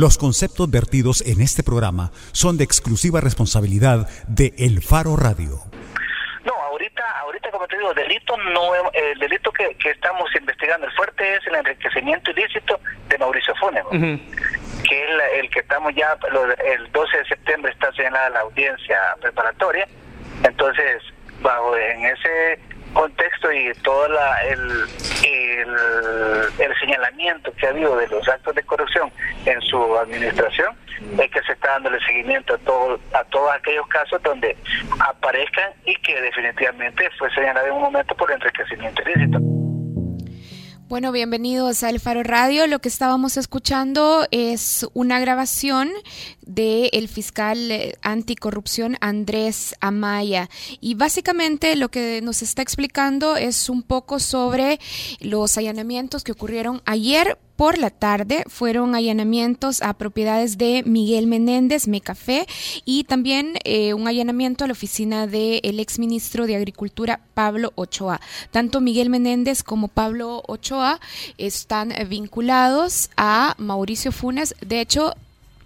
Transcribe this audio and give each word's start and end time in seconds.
Los 0.00 0.16
conceptos 0.16 0.70
vertidos 0.70 1.20
en 1.26 1.42
este 1.42 1.62
programa 1.62 2.10
son 2.32 2.56
de 2.56 2.64
exclusiva 2.64 3.20
responsabilidad 3.20 4.08
de 4.28 4.54
El 4.56 4.80
Faro 4.80 5.14
Radio. 5.14 5.58
No, 6.42 6.54
ahorita, 6.54 7.02
ahorita 7.20 7.50
como 7.50 7.68
te 7.68 7.76
digo, 7.76 7.92
delito 7.92 8.34
no, 8.38 8.72
el 8.94 9.18
delito 9.18 9.52
que, 9.52 9.76
estamos 9.90 10.34
investigando, 10.40 10.86
el 10.86 10.92
fuerte 10.92 11.36
es 11.36 11.46
el 11.48 11.56
enriquecimiento 11.56 12.30
ilícito 12.30 12.80
de 13.10 13.18
Mauricio 13.18 13.54
Funes, 13.56 13.84
que 14.88 15.04
es 15.04 15.10
el, 15.34 15.50
que 15.50 15.60
estamos 15.60 15.94
ya, 15.94 16.16
el 16.64 16.90
12 16.92 17.18
de 17.18 17.24
septiembre 17.26 17.70
está 17.70 17.92
señalada 17.92 18.30
la 18.30 18.40
audiencia 18.40 18.96
preparatoria, 19.20 19.86
entonces, 20.44 21.02
bajo 21.42 21.76
en 21.76 22.06
ese 22.06 22.58
contexto 22.92 23.52
y 23.52 23.72
todo 23.82 24.08
la, 24.08 24.42
el, 24.42 24.86
el, 26.58 26.80
señalamiento 26.80 27.52
que 27.52 27.66
ha 27.66 27.70
habido 27.70 27.96
de 27.96 28.08
los 28.08 28.26
actos 28.28 28.54
de 28.54 28.62
corrupción 28.62 29.10
en 29.44 29.60
su 29.62 29.96
administración, 29.98 30.74
es 31.18 31.30
que 31.30 31.42
se 31.42 31.52
está 31.52 31.72
dándole 31.72 31.98
seguimiento 32.04 32.54
a, 32.54 32.58
todo, 32.58 33.00
a 33.12 33.24
todos 33.24 33.52
aquellos 33.52 33.86
casos 33.88 34.22
donde 34.22 34.56
aparezcan 34.98 35.70
y 35.84 35.94
que 35.96 36.20
definitivamente 36.20 37.08
fue 37.18 37.30
señalado 37.34 37.66
en 37.66 37.72
un 37.74 37.82
momento 37.82 38.14
por 38.14 38.30
enriquecimiento 38.32 39.02
ilícito. 39.02 39.59
Bueno, 40.90 41.12
bienvenidos 41.12 41.84
a 41.84 41.90
El 41.90 42.00
Faro 42.00 42.24
Radio. 42.24 42.66
Lo 42.66 42.80
que 42.80 42.88
estábamos 42.88 43.36
escuchando 43.36 44.26
es 44.32 44.84
una 44.92 45.20
grabación 45.20 45.88
del 46.42 47.06
fiscal 47.06 47.70
eh, 47.70 47.94
anticorrupción 48.02 48.96
Andrés 49.00 49.76
Amaya. 49.80 50.50
Y 50.80 50.96
básicamente 50.96 51.76
lo 51.76 51.92
que 51.92 52.20
nos 52.22 52.42
está 52.42 52.62
explicando 52.62 53.36
es 53.36 53.68
un 53.68 53.84
poco 53.84 54.18
sobre 54.18 54.80
los 55.20 55.56
allanamientos 55.56 56.24
que 56.24 56.32
ocurrieron 56.32 56.82
ayer 56.86 57.38
por 57.60 57.76
la 57.76 57.90
tarde 57.90 58.42
fueron 58.46 58.94
allanamientos 58.94 59.82
a 59.82 59.92
propiedades 59.92 60.56
de 60.56 60.82
Miguel 60.86 61.26
Menéndez, 61.26 61.88
Mecafé, 61.88 62.46
y 62.86 63.04
también 63.04 63.58
eh, 63.64 63.92
un 63.92 64.08
allanamiento 64.08 64.64
a 64.64 64.66
la 64.66 64.72
oficina 64.72 65.26
del 65.26 65.78
exministro 65.78 66.46
de 66.46 66.56
Agricultura, 66.56 67.20
Pablo 67.34 67.74
Ochoa. 67.74 68.18
Tanto 68.50 68.80
Miguel 68.80 69.10
Menéndez 69.10 69.62
como 69.62 69.88
Pablo 69.88 70.42
Ochoa 70.46 71.00
están 71.36 71.92
vinculados 72.08 73.10
a 73.18 73.54
Mauricio 73.58 74.10
Funes. 74.10 74.54
De 74.66 74.80
hecho, 74.80 75.12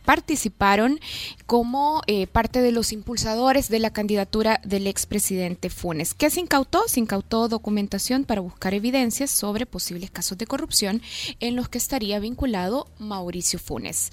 participaron 0.05 1.00
como 1.47 2.02
eh, 2.06 2.27
parte 2.27 2.60
de 2.60 2.72
los 2.72 2.92
impulsadores 2.92 3.69
de 3.69 3.78
la 3.78 3.91
candidatura 3.91 4.60
del 4.64 4.86
expresidente 4.86 5.70
Funes. 5.70 6.14
¿Qué 6.14 6.30
se 6.30 6.41
incautó? 6.41 6.83
Se 6.86 7.00
incautó 7.00 7.48
documentación 7.48 8.25
para 8.25 8.41
buscar 8.41 8.75
evidencias 8.75 9.30
sobre 9.30 9.66
posibles 9.66 10.10
casos 10.10 10.38
de 10.38 10.47
corrupción 10.47 11.02
en 11.41 11.56
los 11.56 11.69
que 11.69 11.78
estaría 11.78 12.19
vinculado 12.19 12.86
Mauricio 12.98 13.58
Funes. 13.58 14.12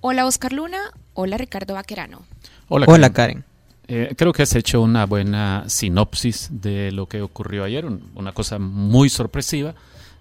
Hola 0.00 0.26
Oscar 0.26 0.52
Luna, 0.52 0.78
hola 1.14 1.36
Ricardo 1.36 1.74
Vaquerano. 1.74 2.22
Hola 2.68 3.10
Karen. 3.10 3.44
Eh, 3.92 4.14
creo 4.16 4.32
que 4.32 4.44
has 4.44 4.54
hecho 4.54 4.80
una 4.82 5.04
buena 5.04 5.64
sinopsis 5.68 6.48
de 6.52 6.92
lo 6.92 7.06
que 7.06 7.22
ocurrió 7.22 7.64
ayer, 7.64 7.84
una 8.14 8.30
cosa 8.30 8.60
muy 8.60 9.08
sorpresiva. 9.08 9.74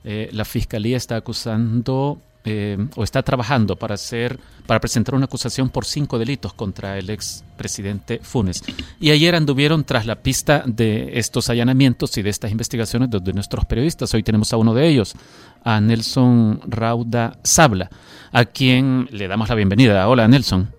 Eh, 0.04 0.30
la 0.32 0.44
fiscalía 0.44 0.98
está 0.98 1.18
acusando 1.18 2.20
eh, 2.46 2.78
o 2.96 3.04
está 3.04 3.22
trabajando 3.22 3.76
para 3.76 3.96
hacer 3.96 4.40
para 4.66 4.80
presentar 4.80 5.16
una 5.16 5.26
acusación 5.26 5.70
por 5.70 5.84
cinco 5.84 6.20
delitos 6.20 6.54
contra 6.54 6.98
el 6.98 7.10
ex 7.10 7.44
presidente 7.58 8.20
Funes. 8.22 8.64
Y 9.00 9.10
ayer 9.10 9.34
anduvieron 9.34 9.84
tras 9.84 10.06
la 10.06 10.16
pista 10.16 10.64
de 10.66 11.18
estos 11.18 11.50
allanamientos 11.50 12.16
y 12.18 12.22
de 12.22 12.30
estas 12.30 12.52
investigaciones 12.52 13.10
de, 13.10 13.34
nuestros 13.34 13.66
periodistas. 13.66 14.14
Hoy 14.14 14.22
tenemos 14.22 14.54
a 14.54 14.58
uno 14.58 14.76
de 14.76 14.88
ellos, 14.88 15.16
a 15.64 15.82
Nelson 15.82 16.62
Rauda 16.68 17.34
Sabla, 17.44 17.90
a 18.32 18.46
quien 18.46 19.08
le 19.12 19.28
damos 19.28 19.50
la 19.50 19.56
bienvenida. 19.56 20.08
Hola, 20.08 20.28
Nelson. 20.28 20.70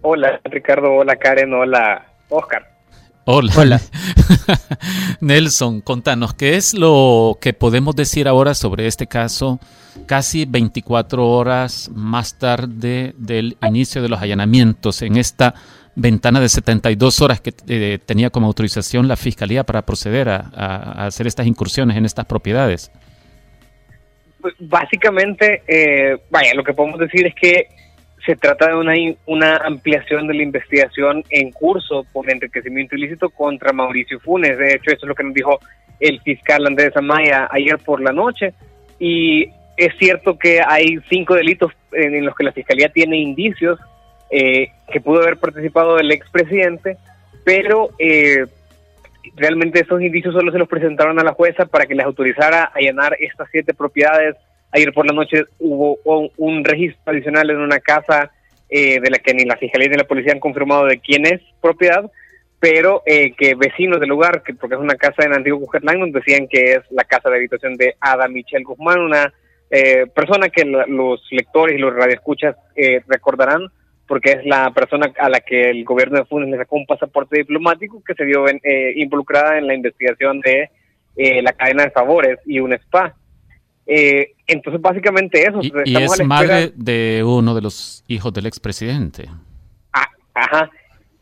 Hola, 0.00 0.40
Ricardo. 0.44 0.90
Hola, 0.94 1.16
Karen. 1.16 1.52
Hola, 1.52 2.06
Oscar. 2.30 2.77
Hola. 3.30 3.52
Hola. 3.58 3.80
Nelson, 5.20 5.82
contanos, 5.82 6.32
¿qué 6.32 6.56
es 6.56 6.72
lo 6.72 7.36
que 7.42 7.52
podemos 7.52 7.94
decir 7.94 8.26
ahora 8.26 8.54
sobre 8.54 8.86
este 8.86 9.06
caso 9.06 9.60
casi 10.06 10.46
24 10.46 11.28
horas 11.28 11.90
más 11.94 12.38
tarde 12.38 13.12
del 13.18 13.58
inicio 13.60 14.00
de 14.00 14.08
los 14.08 14.22
allanamientos 14.22 15.02
en 15.02 15.18
esta 15.18 15.54
ventana 15.94 16.40
de 16.40 16.48
72 16.48 17.20
horas 17.20 17.42
que 17.42 17.52
eh, 17.68 17.98
tenía 17.98 18.30
como 18.30 18.46
autorización 18.46 19.08
la 19.08 19.16
Fiscalía 19.16 19.62
para 19.62 19.82
proceder 19.82 20.30
a, 20.30 20.38
hacer 21.04 21.26
estas 21.26 21.46
incursiones 21.46 21.98
en 21.98 22.06
estas 22.06 22.24
propiedades? 22.24 22.90
Básicamente, 24.58 25.64
eh, 25.68 26.16
vaya, 26.30 26.54
lo 26.54 26.64
que 26.64 26.72
podemos 26.72 26.98
decir 26.98 27.26
es 27.26 27.34
que 27.34 27.68
se 28.28 28.36
trata 28.36 28.68
de 28.68 28.74
una, 28.74 28.92
una 29.24 29.56
ampliación 29.56 30.26
de 30.26 30.34
la 30.34 30.42
investigación 30.42 31.24
en 31.30 31.50
curso 31.50 32.04
por 32.12 32.30
enriquecimiento 32.30 32.94
ilícito 32.94 33.30
contra 33.30 33.72
Mauricio 33.72 34.20
Funes. 34.20 34.58
De 34.58 34.74
hecho, 34.74 34.90
eso 34.90 35.06
es 35.06 35.08
lo 35.08 35.14
que 35.14 35.22
nos 35.22 35.32
dijo 35.32 35.58
el 35.98 36.20
fiscal 36.20 36.66
Andrés 36.66 36.94
Amaya 36.94 37.48
ayer 37.50 37.78
por 37.78 38.02
la 38.02 38.12
noche. 38.12 38.52
Y 38.98 39.48
es 39.78 39.96
cierto 39.98 40.38
que 40.38 40.60
hay 40.60 40.98
cinco 41.08 41.36
delitos 41.36 41.72
en, 41.92 42.22
los 42.22 42.36
que 42.36 42.44
la 42.44 42.52
fiscalía 42.52 42.90
tiene 42.90 43.16
indicios 43.16 43.80
eh, 44.30 44.72
que 44.92 45.00
pudo 45.00 45.22
haber 45.22 45.38
participado 45.38 45.98
el 45.98 46.12
expresidente, 46.12 46.98
pero 47.46 47.88
eh, 47.98 48.44
realmente 49.36 49.80
esos 49.80 50.02
indicios 50.02 50.34
solo 50.34 50.52
se 50.52 50.58
los 50.58 50.68
presentaron 50.68 51.18
a 51.18 51.24
la 51.24 51.32
jueza 51.32 51.64
para 51.64 51.86
que 51.86 51.94
les 51.94 52.04
autorizara 52.04 52.64
a 52.64 52.72
allanar 52.74 53.16
estas 53.20 53.48
siete 53.50 53.72
propiedades 53.72 54.36
Ayer 54.70 54.92
por 54.92 55.06
la 55.06 55.14
noche 55.14 55.44
hubo 55.58 55.98
un, 56.36 56.64
registro 56.64 57.00
adicional 57.06 57.48
en 57.50 57.58
una 57.58 57.80
casa 57.80 58.30
eh, 58.68 59.00
de 59.00 59.10
la 59.10 59.18
que 59.18 59.32
ni 59.32 59.44
la 59.44 59.56
fiscalía 59.56 59.88
ni 59.88 59.96
la 59.96 60.04
policía 60.04 60.32
han 60.32 60.40
confirmado 60.40 60.84
de 60.84 61.00
quién 61.00 61.24
es 61.26 61.40
propiedad, 61.62 62.10
pero 62.60 63.02
eh, 63.06 63.32
que 63.32 63.54
vecinos 63.54 63.98
del 63.98 64.10
lugar, 64.10 64.42
que 64.42 64.52
porque 64.52 64.74
es 64.74 64.80
una 64.80 64.96
casa 64.96 65.24
en 65.24 65.32
Antiguo 65.32 65.60
Cujerlán, 65.60 66.00
nos 66.00 66.12
decían 66.12 66.48
que 66.48 66.72
es 66.72 66.80
la 66.90 67.04
casa 67.04 67.30
de 67.30 67.36
habitación 67.36 67.76
de 67.76 67.94
Ada 67.98 68.28
Michelle 68.28 68.64
Guzmán, 68.64 69.00
una 69.00 69.32
eh, 69.70 70.06
persona 70.14 70.50
que 70.50 70.64
los 70.64 71.26
lectores 71.30 71.76
y 71.76 71.80
los 71.80 71.94
radioescuchas 71.94 72.56
recordarán, 73.06 73.68
porque 74.06 74.32
es 74.32 74.44
la 74.44 74.70
persona 74.72 75.10
a 75.18 75.30
la 75.30 75.40
que 75.40 75.70
el 75.70 75.84
gobierno 75.84 76.18
de 76.18 76.24
Funes 76.26 76.50
le 76.50 76.58
sacó 76.58 76.76
un 76.76 76.86
pasaporte 76.86 77.38
diplomático 77.38 78.02
que 78.04 78.14
se 78.14 78.24
vio 78.24 78.44
involucrada 78.96 79.58
en 79.58 79.66
la 79.66 79.74
investigación 79.74 80.40
de 80.40 80.70
la 81.42 81.52
cadena 81.52 81.84
de 81.84 81.90
favores 81.90 82.38
y 82.46 82.60
un 82.60 82.72
spa. 82.74 83.14
Eh, 83.90 84.34
entonces, 84.46 84.82
básicamente 84.82 85.42
eso. 85.42 85.60
Y, 85.62 85.96
es 85.96 86.24
madre 86.24 86.72
de 86.76 87.24
uno 87.24 87.54
de 87.54 87.62
los 87.62 88.04
hijos 88.06 88.32
del 88.34 88.44
expresidente. 88.44 89.24
Ah, 89.94 90.08
ajá. 90.34 90.70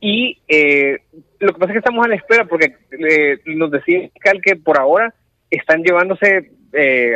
Y 0.01 0.39
eh, 0.49 0.99
lo 1.39 1.53
que 1.53 1.61
pasa 1.61 1.67
es 1.67 1.75
que 1.75 1.79
estamos 1.79 2.05
a 2.05 2.09
la 2.09 2.17
espera 2.17 2.45
porque 2.45 2.75
eh, 2.91 3.39
nos 3.47 3.71
decía 3.71 4.11
Cal 4.21 4.43
que 4.43 4.57
por 4.57 4.79
ahora 4.79 5.15
están 5.49 5.83
llevándose, 5.83 6.51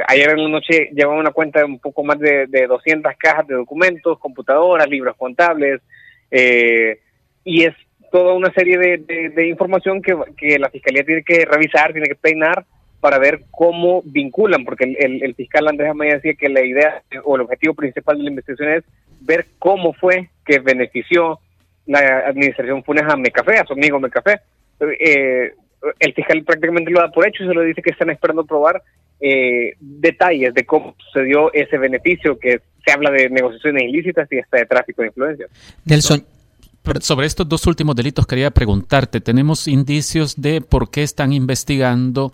ayer 0.07 0.31
en 0.31 0.45
la 0.45 0.49
noche 0.49 0.89
llevaban 0.95 1.19
una 1.19 1.33
cuenta 1.33 1.59
de 1.59 1.67
un 1.67 1.81
poco 1.81 2.05
más 2.05 2.19
de, 2.19 2.47
de 2.47 2.67
200 2.69 3.13
cajas 3.19 3.47
de 3.49 3.57
documentos, 3.57 4.19
computadoras, 4.19 4.89
libros 4.89 5.17
contables, 5.17 5.83
y 6.31 7.65
es 7.65 7.75
toda 8.13 8.33
una 8.35 8.53
serie 8.53 8.79
de, 8.79 9.31
de 9.31 9.49
información 9.49 10.01
que, 10.01 10.17
que 10.39 10.59
la 10.59 10.71
Fiscalía 10.71 11.05
tiene 11.05 11.23
que 11.23 11.45
revisar, 11.45 11.93
tiene 11.93 12.09
que 12.09 12.15
peinar 12.15 12.65
para 13.01 13.19
ver 13.19 13.43
cómo 13.51 14.03
vinculan, 14.05 14.65
porque 14.65 14.85
el, 14.99 15.35
fiscal 15.35 15.69
Andrés 15.69 15.91
Amaya 15.91 16.15
decía 16.15 16.35
que 16.35 16.49
la 16.49 16.65
idea 16.65 17.03
o 17.25 17.37
el 17.37 17.43
objetivo 17.43 17.75
principal 17.75 18.19
de 18.19 18.25
la 18.25 18.31
investigación 18.31 18.69
es 18.75 18.85
ver 19.21 19.47
cómo 19.59 19.95
fue 19.95 20.29
que 20.45 20.59
benefició 20.59 21.41
la 21.87 22.21
administración 22.27 22.85
Funes 22.85 23.05
a 23.09 23.17
Mecafé, 23.17 23.59
a 23.59 23.65
su 23.65 23.73
amigo 23.73 23.99
Mecafé. 23.99 24.41
Eh, 24.81 25.55
el 25.99 26.15
fiscal 26.15 26.45
prácticamente 26.45 26.91
lo 26.91 27.01
da 27.01 27.11
por 27.11 27.27
hecho 27.27 27.43
y 27.43 27.49
se 27.49 27.55
lo 27.55 27.63
dice 27.63 27.83
que 27.83 27.91
están 27.91 28.11
esperando 28.11 28.45
probar 28.45 28.83
eh, 29.19 29.75
detalles 29.81 30.53
de 30.55 30.65
cómo 30.65 30.95
sucedió 30.99 31.53
ese 31.53 31.79
beneficio, 31.79 32.39
que 32.39 32.61
se 32.85 32.93
habla 32.93 33.11
de 33.11 33.31
negociaciones 33.31 33.85
ilícitas 33.85 34.31
y 34.31 34.39
hasta 34.39 34.59
de 34.59 34.67
tráfico 34.67 35.03
de 35.03 35.09
influencias. 35.09 35.51
Nelson, 35.85 36.25
sobre 37.01 37.27
estos 37.27 37.49
dos 37.49 37.67
últimos 37.67 37.97
delitos 37.97 38.27
quería 38.27 38.51
preguntarte, 38.51 39.21
¿tenemos 39.21 39.69
indicios 39.69 40.41
de 40.41 40.61
por 40.61 40.91
qué 40.91 41.03
están 41.03 41.33
investigando 41.33 42.33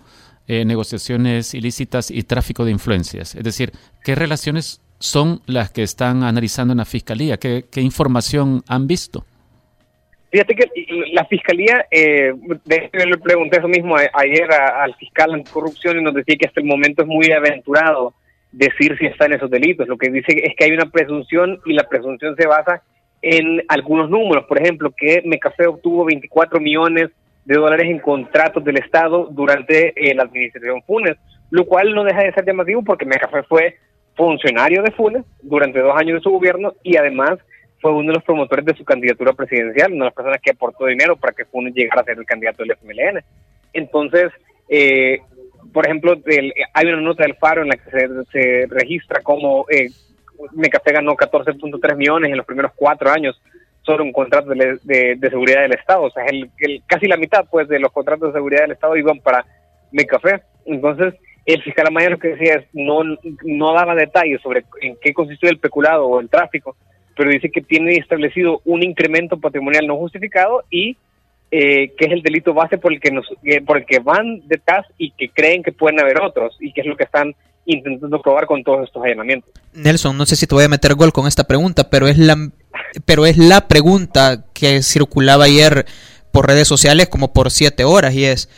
eh, 0.48 0.64
negociaciones 0.64 1.54
ilícitas 1.54 2.10
y 2.10 2.22
tráfico 2.22 2.64
de 2.64 2.70
influencias. 2.70 3.34
Es 3.34 3.44
decir, 3.44 3.72
¿qué 4.04 4.14
relaciones 4.14 4.80
son 4.98 5.40
las 5.46 5.70
que 5.70 5.82
están 5.82 6.22
analizando 6.22 6.72
en 6.72 6.78
la 6.78 6.84
Fiscalía? 6.84 7.36
¿Qué, 7.36 7.64
información 7.76 8.62
han 8.68 8.86
visto? 8.86 9.24
Fíjate 10.30 10.54
que 10.54 10.64
la 11.12 11.24
Fiscalía, 11.24 11.86
eh, 11.90 12.32
le 12.64 13.18
pregunté 13.18 13.58
eso 13.58 13.68
mismo 13.68 13.96
ayer 13.96 14.52
al 14.52 14.94
fiscal 14.96 15.34
anticorrupción 15.34 15.98
y 15.98 16.02
nos 16.02 16.14
decía 16.14 16.36
que 16.38 16.46
hasta 16.46 16.60
el 16.60 16.66
momento 16.66 17.02
es 17.02 17.08
muy 17.08 17.30
aventurado 17.32 18.14
decir 18.52 18.96
si 18.98 19.06
están 19.06 19.32
esos 19.32 19.50
delitos. 19.50 19.88
Lo 19.88 19.98
que 19.98 20.10
dice 20.10 20.32
es 20.42 20.54
que 20.56 20.64
hay 20.64 20.72
una 20.72 20.90
presunción 20.90 21.60
y 21.66 21.72
la 21.74 21.88
presunción 21.88 22.36
se 22.36 22.46
basa 22.46 22.82
en 23.22 23.62
algunos 23.68 24.08
números. 24.08 24.44
Por 24.46 24.60
ejemplo, 24.60 24.92
que 24.96 25.22
Mecafé 25.24 25.66
obtuvo 25.66 26.04
24 26.04 26.60
millones 26.60 27.10
de 27.46 27.54
dólares 27.54 27.86
en 27.88 28.00
contratos 28.00 28.62
del 28.64 28.76
Estado 28.76 29.28
durante 29.30 29.92
eh, 29.96 30.14
la 30.14 30.24
administración 30.24 30.82
Funes, 30.82 31.16
lo 31.50 31.64
cual 31.64 31.94
no 31.94 32.02
deja 32.02 32.22
de 32.22 32.32
ser 32.32 32.44
llamativo 32.44 32.82
porque 32.82 33.06
Mecafé 33.06 33.44
fue 33.44 33.76
funcionario 34.16 34.82
de 34.82 34.90
Funes 34.90 35.24
durante 35.42 35.78
dos 35.78 35.96
años 35.96 36.16
de 36.16 36.22
su 36.22 36.30
gobierno 36.30 36.74
y 36.82 36.96
además 36.96 37.38
fue 37.80 37.92
uno 37.92 38.08
de 38.08 38.14
los 38.14 38.24
promotores 38.24 38.64
de 38.64 38.74
su 38.74 38.84
candidatura 38.84 39.32
presidencial, 39.32 39.92
una 39.92 40.04
de 40.04 40.08
las 40.08 40.14
personas 40.14 40.40
que 40.42 40.50
aportó 40.50 40.86
dinero 40.86 41.16
para 41.16 41.34
que 41.34 41.44
Funes 41.44 41.72
llegara 41.72 42.00
a 42.00 42.04
ser 42.04 42.18
el 42.18 42.26
candidato 42.26 42.64
del 42.64 42.72
FMLN. 42.72 43.22
Entonces, 43.72 44.32
eh, 44.68 45.20
por 45.72 45.86
ejemplo, 45.86 46.18
hay 46.74 46.86
una 46.86 47.00
nota 47.00 47.22
del 47.22 47.36
Faro 47.36 47.62
en 47.62 47.68
la 47.68 47.76
que 47.76 47.90
se, 48.32 48.66
registra 48.68 49.20
cómo 49.22 49.66
eh, 49.70 49.90
Mecafé 50.52 50.92
ganó 50.92 51.14
14.3 51.14 51.96
millones 51.96 52.30
en 52.30 52.38
los 52.38 52.46
primeros 52.46 52.72
cuatro 52.74 53.10
años 53.10 53.40
sobre 53.86 54.02
un 54.02 54.12
contrato 54.12 54.50
de, 54.50 55.18
seguridad 55.20 55.62
del 55.62 55.74
Estado. 55.74 56.02
O 56.02 56.10
sea, 56.10 56.24
el, 56.26 56.50
casi 56.86 57.06
la 57.06 57.16
mitad 57.16 57.46
pues 57.48 57.68
de 57.68 57.78
los 57.78 57.92
contratos 57.92 58.28
de 58.28 58.38
seguridad 58.38 58.62
del 58.62 58.72
Estado 58.72 58.96
iban 58.96 59.20
para 59.20 59.46
Mecafé. 59.92 60.42
Entonces, 60.66 61.14
el 61.46 61.62
fiscal 61.62 61.86
Amaya 61.86 62.10
lo 62.10 62.18
que 62.18 62.34
decía 62.34 62.54
es, 62.56 62.66
no, 62.72 63.02
no 63.44 63.72
daba 63.72 63.94
detalles 63.94 64.42
sobre 64.42 64.64
en 64.82 64.96
qué 65.00 65.14
consistió 65.14 65.48
el 65.48 65.60
peculado 65.60 66.06
o 66.06 66.20
el 66.20 66.28
tráfico, 66.28 66.76
pero 67.16 67.30
dice 67.30 67.50
que 67.50 67.60
tiene 67.60 67.92
establecido 67.94 68.60
un 68.64 68.82
incremento 68.82 69.38
patrimonial 69.38 69.86
no 69.86 69.96
justificado 69.96 70.64
y 70.68 70.96
eh, 71.52 71.92
que 71.96 72.06
es 72.06 72.12
el 72.12 72.22
delito 72.22 72.52
base 72.52 72.76
por 72.76 72.92
el 72.92 73.00
que 73.00 73.12
nos, 73.12 73.32
eh, 73.44 73.60
por 73.60 73.78
el 73.78 73.86
que 73.86 74.00
van 74.00 74.42
detrás 74.48 74.84
y 74.98 75.12
que 75.12 75.28
creen 75.28 75.62
que 75.62 75.70
pueden 75.70 76.00
haber 76.00 76.20
otros 76.20 76.56
y 76.58 76.72
que 76.72 76.80
es 76.80 76.86
lo 76.88 76.96
que 76.96 77.04
están 77.04 77.36
intentando 77.66 78.20
probar 78.22 78.46
con 78.46 78.62
todos 78.64 78.84
estos 78.84 79.02
allanamientos. 79.04 79.52
Nelson, 79.74 80.16
no 80.16 80.24
sé 80.24 80.36
si 80.36 80.46
te 80.46 80.54
voy 80.54 80.64
a 80.64 80.68
meter 80.68 80.94
gol 80.94 81.12
con 81.12 81.26
esta 81.26 81.44
pregunta, 81.44 81.90
pero 81.90 82.08
es 82.08 82.16
la, 82.16 82.50
pero 83.04 83.26
es 83.26 83.36
la 83.36 83.68
pregunta 83.68 84.44
que 84.52 84.82
circulaba 84.82 85.44
ayer 85.44 85.86
por 86.32 86.46
redes 86.46 86.68
sociales 86.68 87.08
como 87.08 87.32
por 87.32 87.50
siete 87.50 87.84
horas 87.84 88.14
y 88.14 88.24
es 88.24 88.48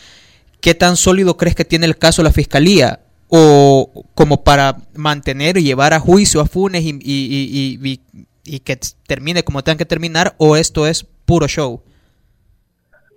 ¿qué 0.60 0.74
tan 0.74 0.96
sólido 0.96 1.36
crees 1.36 1.54
que 1.56 1.64
tiene 1.64 1.86
el 1.86 1.96
caso 1.98 2.22
la 2.22 2.32
fiscalía? 2.32 3.00
o 3.28 4.04
como 4.14 4.42
para 4.42 4.78
mantener 4.94 5.58
y 5.58 5.62
llevar 5.62 5.92
a 5.92 6.00
juicio 6.00 6.40
a 6.40 6.46
Funes 6.46 6.82
y, 6.82 6.98
y, 7.02 8.00
y, 8.44 8.60
que 8.60 8.78
termine 9.06 9.44
como 9.44 9.62
tengan 9.62 9.78
que 9.78 9.84
terminar, 9.84 10.34
o 10.38 10.56
esto 10.56 10.86
es 10.86 11.04
puro 11.26 11.46
show? 11.46 11.82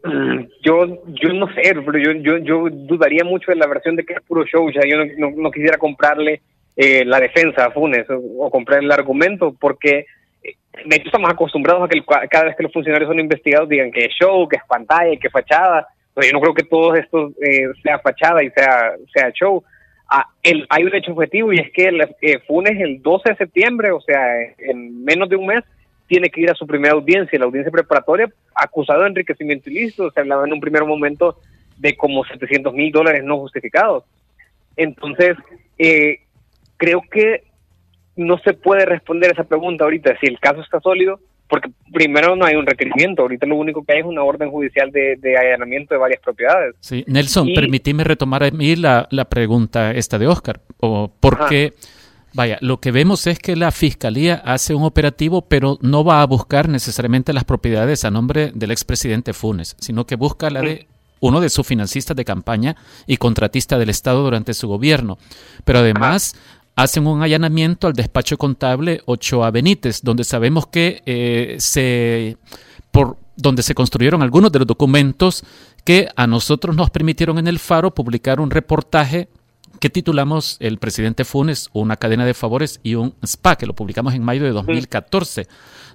Mm, 0.03 0.45
yo 0.63 1.03
yo 1.05 1.33
no 1.33 1.47
sé, 1.53 1.75
pero 1.85 1.97
yo, 1.99 2.11
yo, 2.13 2.37
yo 2.37 2.69
dudaría 2.71 3.23
mucho 3.23 3.51
de 3.51 3.57
la 3.57 3.67
versión 3.67 3.95
de 3.95 4.03
que 4.03 4.13
es 4.13 4.21
puro 4.21 4.45
show. 4.45 4.67
O 4.67 4.71
sea, 4.71 4.83
yo 4.87 4.97
no, 5.17 5.31
no, 5.35 5.51
quisiera 5.51 5.77
comprarle 5.77 6.41
eh, 6.75 7.05
la 7.05 7.19
defensa 7.19 7.65
a 7.65 7.71
Funes 7.71 8.05
o, 8.09 8.49
comprar 8.49 8.79
el 8.79 8.91
argumento 8.91 9.55
porque 9.59 10.05
eh, 10.43 10.55
de 10.85 10.95
hecho 10.95 11.07
estamos 11.07 11.29
acostumbrados 11.29 11.83
a 11.83 11.87
que 11.87 12.01
cada 12.29 12.45
vez 12.45 12.55
que 12.55 12.63
los 12.63 12.73
funcionarios 12.73 13.09
son 13.09 13.19
investigados 13.19 13.69
digan 13.69 13.91
que 13.91 14.05
es 14.05 14.13
show, 14.13 14.47
que 14.47 14.57
es 14.57 14.63
pantalla, 14.67 15.17
que 15.17 15.27
es 15.27 15.33
fachada. 15.33 15.87
Pero 16.13 16.27
yo 16.27 16.33
no 16.33 16.41
creo 16.41 16.53
que 16.53 16.63
todo 16.63 16.95
esto 16.95 17.31
eh, 17.41 17.67
sea 17.83 17.99
fachada 17.99 18.43
y 18.43 18.49
sea, 18.49 18.93
sea 19.13 19.31
show. 19.31 19.63
Ah, 20.09 20.25
el, 20.43 20.65
hay 20.69 20.83
un 20.83 20.95
hecho 20.95 21.13
objetivo 21.13 21.53
y 21.53 21.59
es 21.59 21.71
que 21.71 21.85
el, 21.85 22.41
Funes 22.47 22.79
el 22.81 23.01
12 23.01 23.29
de 23.29 23.35
septiembre, 23.37 23.91
o 23.91 24.01
sea, 24.01 24.41
en 24.57 25.05
menos 25.05 25.29
de 25.29 25.37
un 25.37 25.45
mes, 25.45 25.63
tiene 26.11 26.29
que 26.29 26.41
ir 26.41 26.51
a 26.51 26.55
su 26.55 26.67
primera 26.67 26.93
audiencia, 26.93 27.39
la 27.39 27.45
audiencia 27.45 27.71
preparatoria, 27.71 28.29
acusado 28.53 29.03
de 29.03 29.07
enriquecimiento 29.07 29.69
ilícito. 29.69 30.11
Se 30.11 30.19
hablaba 30.19 30.45
en 30.45 30.51
un 30.51 30.59
primer 30.59 30.83
momento 30.83 31.37
de 31.77 31.95
como 31.95 32.25
700 32.25 32.73
mil 32.73 32.91
dólares 32.91 33.23
no 33.23 33.37
justificados. 33.37 34.03
Entonces, 34.75 35.37
eh, 35.77 36.19
creo 36.75 37.01
que 37.09 37.45
no 38.17 38.37
se 38.39 38.51
puede 38.51 38.85
responder 38.85 39.31
esa 39.31 39.45
pregunta 39.45 39.85
ahorita, 39.85 40.19
si 40.19 40.27
el 40.27 40.37
caso 40.37 40.59
está 40.59 40.81
sólido, 40.81 41.21
porque 41.47 41.71
primero 41.93 42.35
no 42.35 42.43
hay 42.43 42.55
un 42.55 42.65
requerimiento, 42.65 43.21
ahorita 43.21 43.45
lo 43.45 43.55
único 43.55 43.85
que 43.85 43.93
hay 43.93 43.99
es 43.99 44.05
una 44.05 44.21
orden 44.21 44.51
judicial 44.51 44.91
de, 44.91 45.37
allanamiento 45.37 45.93
de 45.93 45.99
varias 46.01 46.21
propiedades. 46.21 46.75
Sí, 46.81 47.05
Nelson, 47.07 47.53
permíteme 47.55 48.03
retomar 48.03 48.43
a 48.43 48.51
mí 48.51 48.75
la, 48.75 49.07
pregunta 49.29 49.91
esta 49.91 50.19
de 50.19 50.27
Oscar, 50.27 50.59
o 50.81 51.09
¿por 51.21 51.47
qué? 51.47 51.71
Vaya, 52.33 52.57
lo 52.61 52.79
que 52.79 52.91
vemos 52.91 53.27
es 53.27 53.39
que 53.39 53.55
la 53.55 53.71
fiscalía 53.71 54.41
hace 54.45 54.73
un 54.73 54.83
operativo, 54.83 55.41
pero 55.41 55.77
no 55.81 56.03
va 56.03 56.21
a 56.21 56.25
buscar 56.25 56.69
necesariamente 56.69 57.33
las 57.33 57.43
propiedades 57.43 58.05
a 58.05 58.11
nombre 58.11 58.51
del 58.55 58.71
expresidente 58.71 59.33
Funes, 59.33 59.75
sino 59.79 60.05
que 60.05 60.15
busca 60.15 60.49
la 60.49 60.61
de 60.61 60.87
uno 61.19 61.41
de 61.41 61.49
sus 61.49 61.67
financistas 61.67 62.15
de 62.15 62.25
campaña 62.25 62.75
y 63.05 63.17
contratista 63.17 63.77
del 63.77 63.89
Estado 63.89 64.23
durante 64.23 64.53
su 64.53 64.67
gobierno. 64.67 65.17
Pero 65.65 65.79
además 65.79 66.35
hacen 66.75 67.05
un 67.05 67.21
allanamiento 67.21 67.87
al 67.87 67.93
despacho 67.93 68.37
contable 68.37 69.01
Ochoa 69.05 69.51
Benítez, 69.51 70.01
donde 70.01 70.23
sabemos 70.23 70.67
que 70.67 71.03
eh, 71.05 71.57
se 71.59 72.37
por 72.91 73.17
donde 73.35 73.63
se 73.63 73.75
construyeron 73.75 74.21
algunos 74.21 74.51
de 74.51 74.59
los 74.59 74.67
documentos 74.67 75.43
que 75.83 76.09
a 76.15 76.27
nosotros 76.27 76.75
nos 76.75 76.89
permitieron 76.89 77.39
en 77.39 77.47
el 77.47 77.59
Faro 77.59 77.93
publicar 77.93 78.39
un 78.39 78.51
reportaje 78.51 79.29
que 79.81 79.89
titulamos 79.89 80.57
El 80.59 80.77
presidente 80.77 81.25
Funes, 81.25 81.71
una 81.73 81.97
cadena 81.97 82.23
de 82.23 82.35
favores 82.35 82.79
y 82.83 82.93
un 82.93 83.15
SPA, 83.25 83.55
que 83.55 83.65
lo 83.65 83.73
publicamos 83.73 84.13
en 84.13 84.23
mayo 84.23 84.43
de 84.43 84.51
2014, 84.51 85.47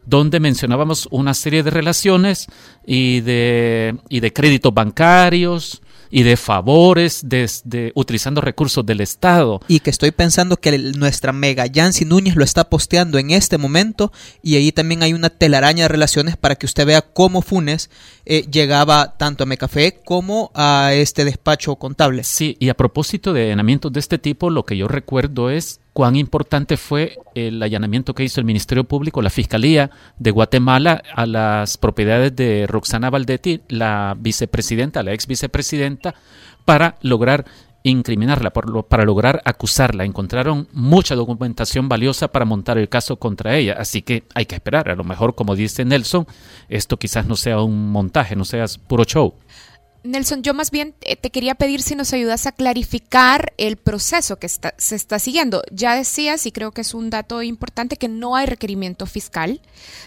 donde 0.05 0.41
mencionábamos 0.41 1.06
una 1.12 1.35
serie 1.35 1.62
de 1.62 1.71
relaciones 1.71 2.49
y 2.85 3.21
de, 3.21 3.97
y 4.09 4.19
de 4.19 4.33
créditos 4.33 4.75
bancarios, 4.75 5.83
y 6.11 6.23
de 6.23 6.37
favores 6.37 7.20
desde 7.25 7.93
utilizando 7.94 8.41
recursos 8.41 8.85
del 8.85 9.00
Estado. 9.00 9.61
Y 9.69 9.81
que 9.81 9.91
estoy 9.91 10.11
pensando 10.11 10.56
que 10.56 10.79
nuestra 10.79 11.32
mega 11.32 11.67
Yancy 11.67 12.05
Núñez 12.05 12.37
lo 12.37 12.44
está 12.44 12.69
posteando 12.69 13.19
en 13.19 13.31
este 13.31 13.58
momento 13.58 14.12
y 14.43 14.56
ahí 14.56 14.73
también 14.73 15.03
hay 15.03 15.12
una 15.12 15.31
telaraña 15.31 15.85
de 15.85 15.88
relaciones 15.88 16.37
para 16.37 16.56
que 16.56 16.67
usted 16.67 16.87
vea 16.87 17.03
cómo 17.03 17.43
Funes 17.43 17.91
eh, 18.25 18.47
llegaba 18.50 19.17
tanto 19.17 19.44
a 19.44 19.47
Mecafé 19.47 20.00
como 20.05 20.50
a 20.55 20.91
este 20.94 21.25
despacho 21.25 21.76
contable. 21.76 22.25
Sí, 22.25 22.56
y 22.61 22.69
a 22.69 22.75
propósito 22.75 23.32
de 23.32 23.44
allanamientos 23.44 23.93
de 23.93 24.00
este 24.00 24.19
tipo, 24.19 24.50
lo 24.50 24.64
que 24.64 24.76
yo 24.76 24.88
recuerdo 24.88 25.50
es 25.50 25.81
cuán 25.96 26.14
importante 26.14 26.76
fue 26.76 27.16
el 27.34 27.62
allanamiento 27.62 28.14
que 28.14 28.22
hizo 28.22 28.38
el 28.38 28.44
Ministerio 28.44 28.84
Público, 28.84 29.22
la 29.22 29.31
Fiscalía 29.31 29.90
de 30.19 30.31
Guatemala 30.31 31.02
a 31.14 31.25
las 31.25 31.78
propiedades 31.78 32.37
de 32.37 32.66
Roxana 32.69 33.08
Valdetti, 33.08 33.62
la 33.70 34.14
vicepresidenta, 34.19 35.02
la 35.02 35.14
ex 35.14 35.26
vicepresidenta, 35.26 36.14
para 36.66 36.96
lograr 37.00 37.46
incriminarla, 37.82 38.50
para 38.50 39.04
lograr 39.04 39.40
acusarla. 39.46 40.04
Encontraron 40.04 40.69
mucha 40.75 41.14
documentación 41.14 41.88
valiosa 41.88 42.28
para 42.28 42.44
montar 42.44 42.76
el 42.76 42.90
caso 42.90 43.16
contra 43.16 43.56
ella, 43.56 43.76
así 43.78 44.02
que 44.02 44.25
hay 44.34 44.44
que 44.44 44.56
esperar. 44.56 44.90
A 44.90 44.96
lo 44.96 45.04
mejor, 45.04 45.34
como 45.34 45.56
dice 45.56 45.82
Nelson, 45.87 46.26
esto 46.69 46.99
quizás 46.99 47.26
no 47.26 47.37
sea 47.37 47.62
un 47.62 47.90
montaje, 47.90 48.37
no 48.37 48.44
sea 48.44 48.66
puro 48.87 49.04
show. 49.04 49.32
Nelson, 50.06 50.43
yo 50.43 50.55
más 50.55 50.70
bien 50.70 50.94
eh, 51.03 51.17
te 51.17 51.31
quería 51.31 51.55
pedir 51.55 51.82
si 51.82 51.94
nos 51.94 52.12
ayudas 52.12 52.47
a 52.47 52.53
clarificar 52.53 53.53
el 53.58 53.76
proceso 53.76 54.38
que 54.38 54.49
se 54.49 54.94
está 54.94 55.19
siguiendo. 55.19 55.62
Ya 55.70 55.94
decías, 55.94 56.47
y 56.47 56.53
creo 56.53 56.73
que 56.73 56.81
es 56.81 56.94
un 56.94 57.11
dato 57.11 57.43
importante, 57.43 57.97
que 57.97 58.08
no 58.08 58.37
hay 58.37 58.47
requerimiento 58.47 59.06
fiscal, 59.06 59.61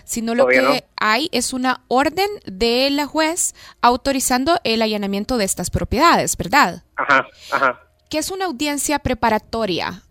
sino 0.04 0.36
lo 0.36 0.48
que 0.48 0.84
hay 0.98 1.30
es 1.32 1.54
una 1.54 1.82
orden 1.88 2.30
de 2.46 2.90
la 2.90 3.06
juez 3.06 3.54
autorizando 3.82 4.60
el 4.64 4.82
allanamiento 4.82 5.38
de 5.38 5.46
estas 5.46 5.70
propiedades, 5.70 6.38
¿verdad? 6.38 6.84
Ajá, 6.96 7.28
ajá. 7.52 7.80
¿Qué 8.10 8.18
es 8.18 8.32
una 8.32 8.46
audiencia 8.46 9.00
preparatoria? 9.00 10.02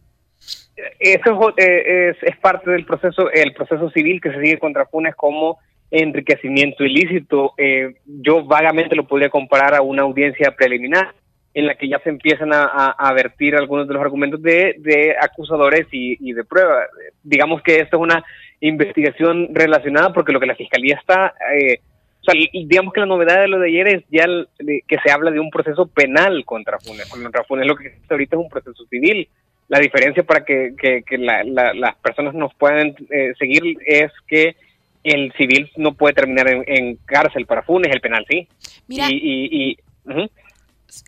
Eso 1.00 1.54
es, 1.56 2.16
es, 2.22 2.36
parte 2.38 2.70
del 2.70 2.86
proceso, 2.86 3.30
el 3.30 3.52
proceso 3.52 3.90
civil 3.90 4.20
que 4.20 4.30
se 4.30 4.40
sigue 4.40 4.58
contra 4.58 4.86
Funes 4.86 5.16
como 5.16 5.58
enriquecimiento 5.90 6.84
ilícito, 6.84 7.54
eh, 7.56 7.94
yo 8.04 8.44
vagamente 8.44 8.94
lo 8.94 9.06
podría 9.06 9.30
comparar 9.30 9.74
a 9.74 9.82
una 9.82 10.02
audiencia 10.02 10.54
preliminar 10.56 11.14
en 11.54 11.66
la 11.66 11.74
que 11.74 11.88
ya 11.88 11.98
se 12.00 12.10
empiezan 12.10 12.52
a, 12.52 12.64
a, 12.64 13.12
vertir 13.14 13.56
algunos 13.56 13.88
de 13.88 13.94
los 13.94 14.02
argumentos 14.02 14.40
de, 14.42 14.76
de 14.78 15.16
acusadores 15.20 15.86
y, 15.90 16.32
de 16.32 16.44
prueba. 16.44 16.84
Digamos 17.22 17.62
que 17.62 17.80
esto 17.80 17.96
es 17.96 18.02
una 18.02 18.24
investigación 18.60 19.48
relacionada 19.52 20.12
porque 20.12 20.32
lo 20.32 20.40
que 20.40 20.46
la 20.46 20.54
fiscalía 20.54 20.96
está, 20.96 21.34
eh, 21.58 21.80
o 22.20 22.24
sea, 22.30 22.34
digamos 22.52 22.92
que 22.92 23.00
la 23.00 23.06
novedad 23.06 23.40
de 23.40 23.48
lo 23.48 23.58
de 23.58 23.68
ayer 23.68 23.88
es 23.88 24.04
ya 24.10 24.26
que 24.58 24.98
se 25.02 25.10
habla 25.10 25.30
de 25.30 25.40
un 25.40 25.50
proceso 25.50 25.86
penal 25.86 26.44
contra 26.44 26.78
Funes. 26.78 27.06
Contra 27.08 27.44
Funes 27.44 27.66
lo 27.66 27.76
que 27.76 27.88
existe 27.88 28.14
ahorita 28.14 28.36
es 28.36 28.42
un 28.42 28.50
proceso 28.50 28.84
civil. 28.86 29.28
La 29.68 29.78
diferencia 29.78 30.22
para 30.22 30.44
que, 30.44 30.74
que, 30.76 31.18
las 31.18 31.96
personas 31.96 32.34
nos 32.34 32.54
puedan 32.54 32.94
eh, 33.10 33.32
seguir 33.38 33.78
es 33.86 34.10
que 34.26 34.56
el 35.04 35.32
civil 35.36 35.70
no 35.76 35.94
puede 35.94 36.14
terminar 36.14 36.48
en, 36.48 36.96
cárcel 37.04 37.46
para 37.46 37.62
Funes, 37.62 37.92
el 37.92 38.00
penal 38.00 38.24
sí. 38.28 38.48
Mira, 38.86 39.08
y, 39.10 39.78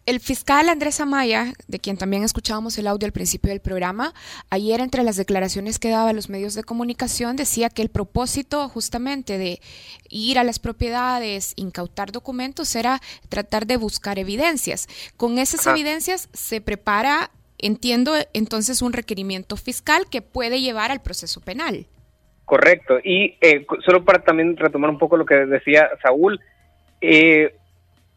el 0.05 0.21
fiscal 0.21 0.69
Andrés 0.69 1.01
Amaya, 1.01 1.55
de 1.67 1.79
quien 1.79 1.97
también 1.97 2.23
escuchábamos 2.23 2.77
el 2.77 2.87
audio 2.87 3.07
al 3.07 3.13
principio 3.13 3.51
del 3.51 3.61
programa, 3.61 4.13
ayer 4.51 4.81
entre 4.81 5.03
las 5.03 5.17
declaraciones 5.17 5.79
que 5.79 5.89
daba 5.89 6.11
a 6.11 6.13
los 6.13 6.29
medios 6.29 6.55
de 6.55 6.65
comunicación 6.65 7.37
decía 7.37 7.71
que 7.71 7.81
el 7.81 7.89
propósito 7.89 8.69
justamente 8.69 9.39
de 9.39 9.61
ir 10.11 10.39
a 10.39 10.45
las 10.45 10.59
propiedades, 10.59 11.55
incautar 11.57 12.13
documentos, 12.13 12.75
era 12.77 13.01
tratar 13.31 13.67
de 13.67 13.79
buscar 13.79 14.19
evidencias. 14.19 14.87
Con 15.17 15.39
esas 15.39 15.67
evidencias 15.67 16.29
se 16.35 16.61
prepara, 16.61 17.31
entiendo, 17.59 18.13
entonces 18.35 18.83
un 18.83 18.93
requerimiento 18.93 19.57
fiscal 19.57 20.09
que 20.11 20.21
puede 20.21 20.61
llevar 20.61 20.91
al 20.91 21.01
proceso 21.01 21.41
penal. 21.41 21.87
Correcto. 22.51 22.99
Y 23.05 23.37
eh, 23.41 23.65
solo 23.87 24.05
para 24.05 24.25
también 24.25 24.57
retomar 24.57 24.91
un 24.91 24.99
poco 24.99 25.17
lo 25.17 25.25
que 25.25 25.37
decía 25.47 25.89
Saúl, 26.03 26.41
eh, 27.01 27.55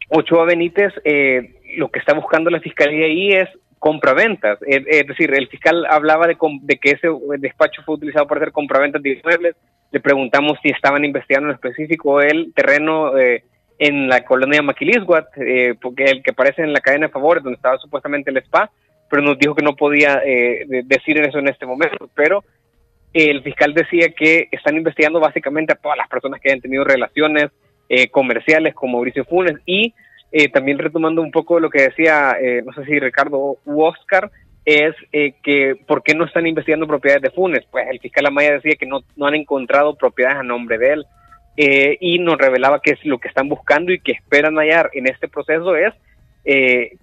Ochoa 0.08 0.44
Benítez, 0.44 0.92
eh, 1.04 1.54
lo 1.76 1.88
que 1.88 2.00
está 2.00 2.14
buscando 2.14 2.50
la 2.50 2.58
fiscalía 2.58 3.06
ahí 3.06 3.28
es 3.28 3.48
compraventas. 3.78 4.58
Es, 4.66 4.82
es 4.88 5.06
decir, 5.06 5.32
el 5.32 5.46
fiscal 5.46 5.86
hablaba 5.88 6.26
de, 6.26 6.34
que 6.34 6.90
ese 6.90 7.10
despacho 7.38 7.82
fue 7.86 7.94
utilizado 7.94 8.26
para 8.26 8.40
hacer 8.40 8.50
compraventas 8.52 9.00
de 9.04 9.12
inmuebles. 9.12 9.54
Le 9.92 10.00
preguntamos 10.00 10.58
si 10.64 10.70
estaban 10.70 11.04
investigando 11.04 11.50
en 11.50 11.54
específico 11.54 12.20
el 12.20 12.52
terreno 12.54 13.16
eh, 13.16 13.44
en 13.78 14.08
la 14.08 14.24
colonia 14.24 14.62
Maquilisguat, 14.62 15.28
eh, 15.36 15.76
porque 15.80 16.06
el 16.06 16.24
que 16.24 16.32
aparece 16.32 16.62
en 16.62 16.72
la 16.72 16.80
cadena 16.80 17.06
de 17.06 17.12
favores, 17.12 17.44
donde 17.44 17.54
estaba 17.54 17.78
supuestamente 17.78 18.32
el 18.32 18.38
spa, 18.38 18.68
pero 19.08 19.22
nos 19.22 19.38
dijo 19.38 19.54
que 19.54 19.62
no 19.62 19.76
podía 19.76 20.22
eh, 20.26 20.66
decir 20.86 21.20
eso 21.20 21.38
en 21.38 21.46
este 21.46 21.66
momento. 21.66 22.10
Pero 22.16 22.42
el 23.14 23.42
fiscal 23.42 23.72
decía 23.72 24.08
que 24.08 24.48
están 24.50 24.76
investigando 24.76 25.20
básicamente 25.20 25.72
a 25.72 25.76
todas 25.76 25.96
las 25.96 26.08
personas 26.08 26.40
que 26.40 26.50
hayan 26.50 26.60
tenido 26.60 26.82
relaciones 26.82 27.50
eh, 27.88 28.08
comerciales 28.08 28.74
con 28.74 28.90
Mauricio 28.90 29.24
Funes 29.24 29.54
y 29.64 29.94
eh, 30.32 30.48
también 30.48 30.78
retomando 30.78 31.22
un 31.22 31.30
poco 31.30 31.60
lo 31.60 31.70
que 31.70 31.82
decía, 31.82 32.36
eh, 32.40 32.62
no 32.66 32.72
sé 32.72 32.84
si 32.86 32.98
Ricardo 32.98 33.58
u 33.64 33.82
Oscar, 33.84 34.32
es 34.64 34.94
que 35.12 35.76
¿por 35.86 36.02
qué 36.02 36.14
no 36.14 36.24
están 36.24 36.46
investigando 36.46 36.88
propiedades 36.88 37.22
de 37.22 37.30
Funes? 37.30 37.64
Pues 37.70 37.86
el 37.88 38.00
fiscal 38.00 38.26
Amaya 38.26 38.54
decía 38.54 38.76
que 38.76 38.86
no, 38.86 39.02
no 39.14 39.26
han 39.26 39.34
encontrado 39.34 39.94
propiedades 39.94 40.38
a 40.38 40.42
nombre 40.42 40.78
de 40.78 40.94
él 40.94 41.06
y 42.00 42.18
nos 42.18 42.38
revelaba 42.38 42.80
que 42.80 42.92
es 42.92 43.04
lo 43.04 43.18
que 43.18 43.28
están 43.28 43.48
buscando 43.48 43.92
y 43.92 44.00
que 44.00 44.12
esperan 44.12 44.56
hallar 44.56 44.90
en 44.94 45.06
este 45.06 45.28
proceso 45.28 45.76
es 45.76 45.92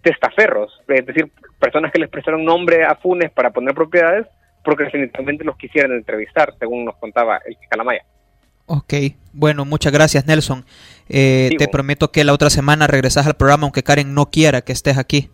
testaferros, 0.01 0.81
es 0.87 1.05
decir, 1.05 1.27
personas 1.59 1.91
que 1.91 1.99
les 1.99 2.09
prestaron 2.09 2.43
nombre 2.43 2.83
a 2.83 2.95
Funes 2.95 3.29
para 3.31 3.51
poner 3.51 3.75
propiedades 3.75 4.25
porque 4.63 4.85
definitivamente 4.85 5.43
los 5.43 5.57
quisieran 5.57 5.91
entrevistar, 5.93 6.53
según 6.59 6.85
nos 6.85 6.95
contaba 6.97 7.39
el 7.45 7.55
fiscal 7.57 7.79
Amaya. 7.79 8.03
Ok, 8.67 8.93
bueno, 9.33 9.65
muchas 9.65 9.91
gracias 9.91 10.25
Nelson. 10.25 10.65
Eh, 11.09 11.51
te 11.57 11.67
prometo 11.67 12.11
que 12.11 12.23
la 12.23 12.33
otra 12.33 12.49
semana 12.49 12.87
regresas 12.87 13.27
al 13.27 13.35
programa 13.35 13.63
aunque 13.63 13.83
Karen 13.83 14.13
no 14.13 14.29
quiera 14.29 14.61
que 14.61 14.71
estés 14.71 14.97
aquí, 14.97 15.29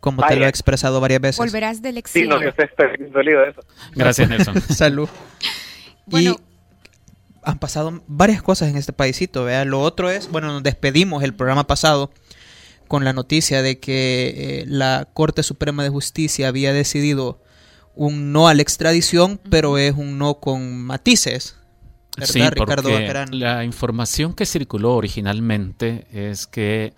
como 0.00 0.26
te 0.26 0.36
lo 0.36 0.44
he 0.44 0.48
expresado 0.48 1.00
varias 1.00 1.20
veces. 1.20 1.38
Volverás 1.38 1.80
del 1.80 1.96
exilio. 1.96 2.38
Sí, 2.38 2.44
no, 2.44 2.44
yo 2.44 2.48
estoy 2.48 3.10
dolido 3.10 3.40
de 3.40 3.50
eso. 3.50 3.60
Gracias 3.94 4.28
Nelson. 4.28 4.60
Salud. 4.68 5.08
Bueno. 6.06 6.32
Y 6.32 6.52
han 7.44 7.58
pasado 7.58 8.02
varias 8.06 8.42
cosas 8.42 8.68
en 8.68 8.76
este 8.76 8.92
paísito, 8.92 9.44
¿vea? 9.44 9.64
Lo 9.64 9.80
otro 9.80 10.10
es, 10.10 10.30
bueno, 10.30 10.48
nos 10.48 10.62
despedimos 10.62 11.22
el 11.22 11.34
programa 11.34 11.66
pasado 11.66 12.12
con 12.88 13.04
la 13.04 13.12
noticia 13.12 13.62
de 13.62 13.80
que 13.80 14.34
eh, 14.36 14.64
la 14.66 15.08
Corte 15.12 15.42
Suprema 15.42 15.82
de 15.82 15.88
Justicia 15.88 16.48
había 16.48 16.72
decidido 16.72 17.40
un 17.94 18.32
no 18.32 18.48
a 18.48 18.54
la 18.54 18.62
extradición, 18.62 19.40
pero 19.50 19.78
es 19.78 19.94
un 19.94 20.18
no 20.18 20.40
con 20.40 20.82
matices 20.82 21.56
Sí, 22.20 22.42
porque 22.56 23.26
la 23.30 23.64
información 23.64 24.34
que 24.34 24.44
circuló 24.44 24.96
originalmente 24.96 26.06
es 26.12 26.46
que 26.46 26.92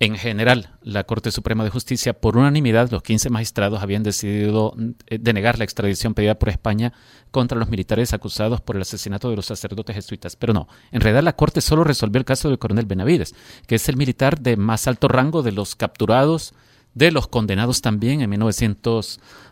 en 0.00 0.16
general 0.16 0.70
la 0.82 1.04
Corte 1.04 1.30
Suprema 1.30 1.64
de 1.64 1.70
Justicia, 1.70 2.14
por 2.14 2.36
unanimidad, 2.36 2.90
los 2.90 3.02
15 3.02 3.30
magistrados 3.30 3.82
habían 3.82 4.02
decidido 4.02 4.74
eh, 5.06 5.18
denegar 5.20 5.58
la 5.58 5.64
extradición 5.64 6.14
pedida 6.14 6.38
por 6.38 6.48
España 6.48 6.94
contra 7.30 7.58
los 7.58 7.68
militares 7.68 8.14
acusados 8.14 8.60
por 8.62 8.76
el 8.76 8.82
asesinato 8.82 9.28
de 9.28 9.36
los 9.36 9.46
sacerdotes 9.46 9.94
jesuitas. 9.94 10.34
Pero 10.34 10.54
no, 10.54 10.66
en 10.92 11.02
realidad 11.02 11.22
la 11.22 11.36
Corte 11.36 11.60
solo 11.60 11.84
resolvió 11.84 12.18
el 12.18 12.24
caso 12.24 12.48
del 12.48 12.58
coronel 12.58 12.86
Benavides, 12.86 13.34
que 13.66 13.74
es 13.74 13.88
el 13.90 13.96
militar 13.96 14.40
de 14.40 14.56
más 14.56 14.88
alto 14.88 15.08
rango 15.08 15.42
de 15.42 15.52
los 15.52 15.76
capturados, 15.76 16.54
de 16.94 17.10
los 17.12 17.28
condenados 17.28 17.82
también 17.82 18.22
en 18.22 18.30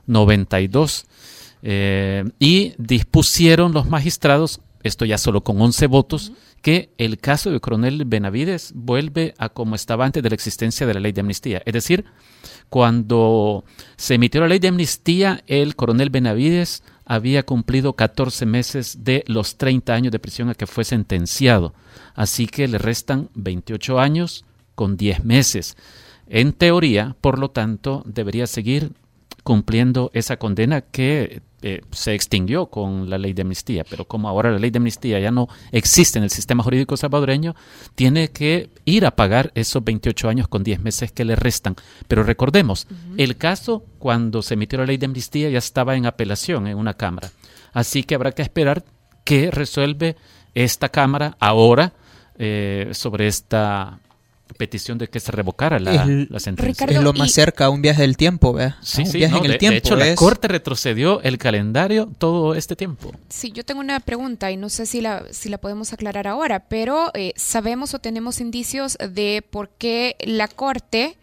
1992. 0.06 1.06
Eh, 1.64 2.24
y 2.40 2.74
dispusieron 2.76 3.72
los 3.72 3.88
magistrados 3.88 4.60
esto 4.82 5.04
ya 5.04 5.18
solo 5.18 5.42
con 5.42 5.60
11 5.60 5.86
votos, 5.86 6.32
que 6.60 6.90
el 6.98 7.18
caso 7.18 7.50
del 7.50 7.60
coronel 7.60 8.04
Benavides 8.04 8.72
vuelve 8.74 9.34
a 9.38 9.48
como 9.48 9.74
estaba 9.74 10.04
antes 10.04 10.22
de 10.22 10.28
la 10.28 10.34
existencia 10.34 10.86
de 10.86 10.94
la 10.94 11.00
ley 11.00 11.12
de 11.12 11.20
amnistía. 11.20 11.62
Es 11.64 11.72
decir, 11.72 12.04
cuando 12.68 13.64
se 13.96 14.14
emitió 14.14 14.40
la 14.40 14.48
ley 14.48 14.58
de 14.58 14.68
amnistía, 14.68 15.42
el 15.46 15.76
coronel 15.76 16.10
Benavides 16.10 16.82
había 17.04 17.44
cumplido 17.44 17.94
14 17.94 18.46
meses 18.46 18.98
de 19.04 19.24
los 19.26 19.56
30 19.56 19.92
años 19.92 20.12
de 20.12 20.18
prisión 20.18 20.48
a 20.48 20.54
que 20.54 20.66
fue 20.66 20.84
sentenciado. 20.84 21.74
Así 22.14 22.46
que 22.46 22.68
le 22.68 22.78
restan 22.78 23.28
28 23.34 24.00
años 24.00 24.44
con 24.74 24.96
10 24.96 25.24
meses. 25.24 25.76
En 26.28 26.52
teoría, 26.52 27.16
por 27.20 27.38
lo 27.38 27.50
tanto, 27.50 28.02
debería 28.06 28.46
seguir 28.46 28.92
cumpliendo 29.42 30.10
esa 30.14 30.36
condena 30.36 30.82
que 30.82 31.42
eh, 31.64 31.80
se 31.92 32.12
extinguió 32.14 32.66
con 32.66 33.08
la 33.08 33.18
ley 33.18 33.34
de 33.34 33.42
amnistía, 33.42 33.84
pero 33.88 34.04
como 34.04 34.28
ahora 34.28 34.50
la 34.50 34.58
ley 34.58 34.70
de 34.70 34.78
amnistía 34.78 35.20
ya 35.20 35.30
no 35.30 35.48
existe 35.70 36.18
en 36.18 36.24
el 36.24 36.30
sistema 36.30 36.64
jurídico 36.64 36.96
salvadoreño, 36.96 37.54
tiene 37.94 38.30
que 38.32 38.70
ir 38.84 39.06
a 39.06 39.12
pagar 39.12 39.52
esos 39.54 39.84
28 39.84 40.28
años 40.28 40.48
con 40.48 40.64
10 40.64 40.80
meses 40.80 41.12
que 41.12 41.24
le 41.24 41.36
restan. 41.36 41.76
Pero 42.08 42.24
recordemos, 42.24 42.88
el 43.16 43.36
caso 43.36 43.84
cuando 44.00 44.42
se 44.42 44.54
emitió 44.54 44.78
la 44.80 44.86
ley 44.86 44.96
de 44.96 45.06
amnistía 45.06 45.50
ya 45.50 45.58
estaba 45.58 45.96
en 45.96 46.06
apelación 46.06 46.66
en 46.66 46.78
una 46.78 46.94
Cámara. 46.94 47.30
Así 47.72 48.02
que 48.02 48.16
habrá 48.16 48.32
que 48.32 48.42
esperar 48.42 48.84
qué 49.24 49.50
resuelve 49.50 50.16
esta 50.54 50.88
Cámara 50.88 51.36
ahora 51.38 51.92
eh, 52.38 52.90
sobre 52.92 53.28
esta 53.28 54.00
petición 54.54 54.98
de 54.98 55.08
que 55.08 55.20
se 55.20 55.32
revocara 55.32 55.78
la, 55.78 56.04
sentencia. 56.38 56.86
es 56.86 57.00
lo 57.00 57.12
más 57.12 57.32
cerca 57.32 57.66
a 57.66 57.70
un 57.70 57.82
viaje 57.82 58.02
del 58.02 58.16
tiempo, 58.16 58.52
¿verdad? 58.52 58.76
Sí, 58.82 59.06
sí, 59.06 59.22
en 59.22 59.34
el 59.34 59.42
de, 59.42 59.58
tiempo. 59.58 59.78
hecho, 59.78 59.96
la 59.96 60.14
Corte 60.14 60.48
retrocedió 60.48 61.20
el 61.22 61.38
calendario 61.38 62.10
todo 62.18 62.54
este 62.54 62.76
tiempo. 62.76 63.12
Sí, 63.28 63.52
yo 63.52 63.64
tengo 63.64 63.80
una 63.80 64.00
pregunta 64.00 64.50
y 64.50 64.56
no 64.56 64.68
sé 64.68 64.86
si 64.86 65.00
la, 65.00 65.24
si 65.30 65.48
la 65.48 65.58
podemos 65.58 65.92
aclarar 65.92 66.26
ahora, 66.26 66.68
pero 66.68 67.10
eh, 67.14 67.32
sabemos 67.36 67.94
o 67.94 67.98
tenemos 67.98 68.40
indicios 68.40 68.98
de 68.98 69.44
por 69.48 69.70
qué 69.70 70.16
la 70.20 70.48
Corte 70.48 71.16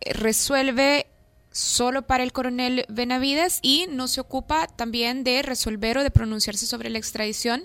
resuelve 0.00 1.06
solo 1.56 2.02
para 2.02 2.22
el 2.22 2.32
coronel 2.32 2.84
Benavides 2.90 3.60
y 3.62 3.86
no 3.90 4.08
se 4.08 4.20
ocupa 4.20 4.66
también 4.66 5.24
de 5.24 5.40
resolver 5.40 5.96
o 5.96 6.02
de 6.02 6.10
pronunciarse 6.10 6.66
sobre 6.66 6.90
la 6.90 6.98
extradición 6.98 7.62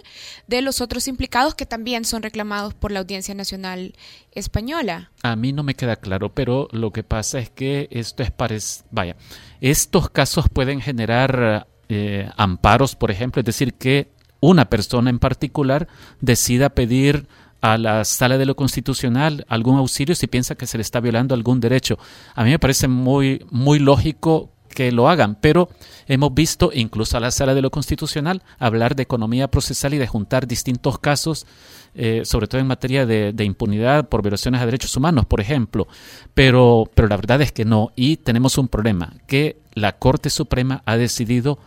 de 0.48 0.62
los 0.62 0.80
otros 0.80 1.10
implicados 1.10 1.56
que 1.56 1.66
también 1.66 2.06
son 2.06 2.24
reclamados 2.24 2.74
por 2.74 2.94
la 2.94 3.02
Audiencia 3.02 3.36
Nacional 3.36 3.94
Española. 4.32 5.12
A 5.24 5.36
mí 5.36 5.52
no 5.52 5.64
me 5.64 5.76
queda 5.76 5.98
claro, 5.98 6.34
pero 6.34 6.70
lo 6.72 6.92
que 6.92 7.04
pasa 7.04 7.40
es 7.40 7.50
que 7.50 7.90
esto 7.92 8.24
es 8.24 8.32
parecido, 8.32 8.88
vaya, 8.92 9.18
estos 9.60 10.10
casos 10.10 10.46
pueden 10.48 10.80
generar 10.80 11.68
eh, 11.90 12.30
amparos, 12.38 12.96
por 12.96 13.12
ejemplo, 13.12 13.42
es 13.42 13.46
decir, 13.46 13.74
que 13.74 14.08
una 14.40 14.70
persona 14.70 15.10
en 15.10 15.20
particular 15.20 15.90
decida 16.22 16.70
pedir 16.70 17.28
a 17.62 17.77
la 17.77 18.03
sala 18.03 18.38
de 18.38 18.46
lo 18.46 18.56
constitucional 18.56 19.46
algún 19.48 19.77
auxilio 19.77 20.15
si 20.15 20.27
piensa 20.27 20.56
que 20.56 20.68
se 20.68 20.77
le 20.77 20.82
está 20.82 21.00
violando 21.00 21.36
algún 21.36 21.60
derecho. 21.60 21.98
A 22.36 22.44
mí 22.44 22.50
me 22.50 22.60
parece 22.60 22.88
muy, 22.88 23.46
muy 23.50 23.80
lógico 23.80 24.51
que 24.72 24.91
lo 24.91 25.10
hagan, 25.10 25.36
pero 25.39 25.70
hemos 26.08 26.34
visto 26.34 26.72
incluso 26.74 27.18
a 27.18 27.20
la 27.20 27.32
sala 27.32 27.53
de 27.53 27.62
lo 27.62 27.72
constitucional 27.72 28.41
hablar 28.58 28.96
de 28.96 29.03
economía 29.03 29.50
procesal 29.50 29.94
y 29.94 29.98
de 29.98 30.08
juntar 30.08 30.48
distintos 30.48 30.98
casos, 30.98 31.46
eh, 31.94 32.22
sobre 32.24 32.48
todo 32.48 32.62
en 32.62 32.68
materia 32.68 33.06
de, 33.06 33.34
de, 33.34 33.44
impunidad 33.44 34.08
por 34.08 34.22
violaciones 34.22 34.62
a 34.62 34.65
derechos 34.65 34.96
humanos, 34.96 35.25
por 35.25 35.41
ejemplo, 35.41 35.88
pero, 36.34 36.89
pero 36.96 37.10
la 37.10 37.18
verdad 37.18 37.41
es 37.41 37.51
que 37.51 37.65
no, 37.65 37.91
y 37.96 38.18
tenemos 38.18 38.58
un 38.58 38.70
problema, 38.70 39.13
que 39.27 39.58
la 39.74 39.98
Corte 39.98 40.30
Suprema 40.30 40.84
ha 40.86 40.96
decidido 40.96 41.60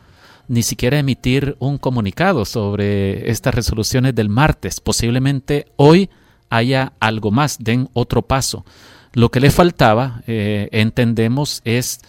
ni 0.49 0.63
siquiera 0.63 0.99
emitir 0.99 1.57
un 1.59 1.79
comunicado 1.79 2.45
sobre 2.45 3.31
estas 3.31 3.55
resoluciones 3.55 4.15
del 4.15 4.29
martes. 4.29 4.81
Posiblemente 4.81 5.67
hoy 5.77 6.11
haya 6.51 6.93
algo 7.01 7.31
más, 7.31 7.59
den 7.61 7.89
otro 7.93 8.23
paso. 8.23 8.65
Lo 9.13 9.31
que 9.31 9.41
le 9.41 9.51
faltaba, 9.51 10.23
eh, 10.27 10.69
entendemos, 10.73 11.63
es 11.65 12.01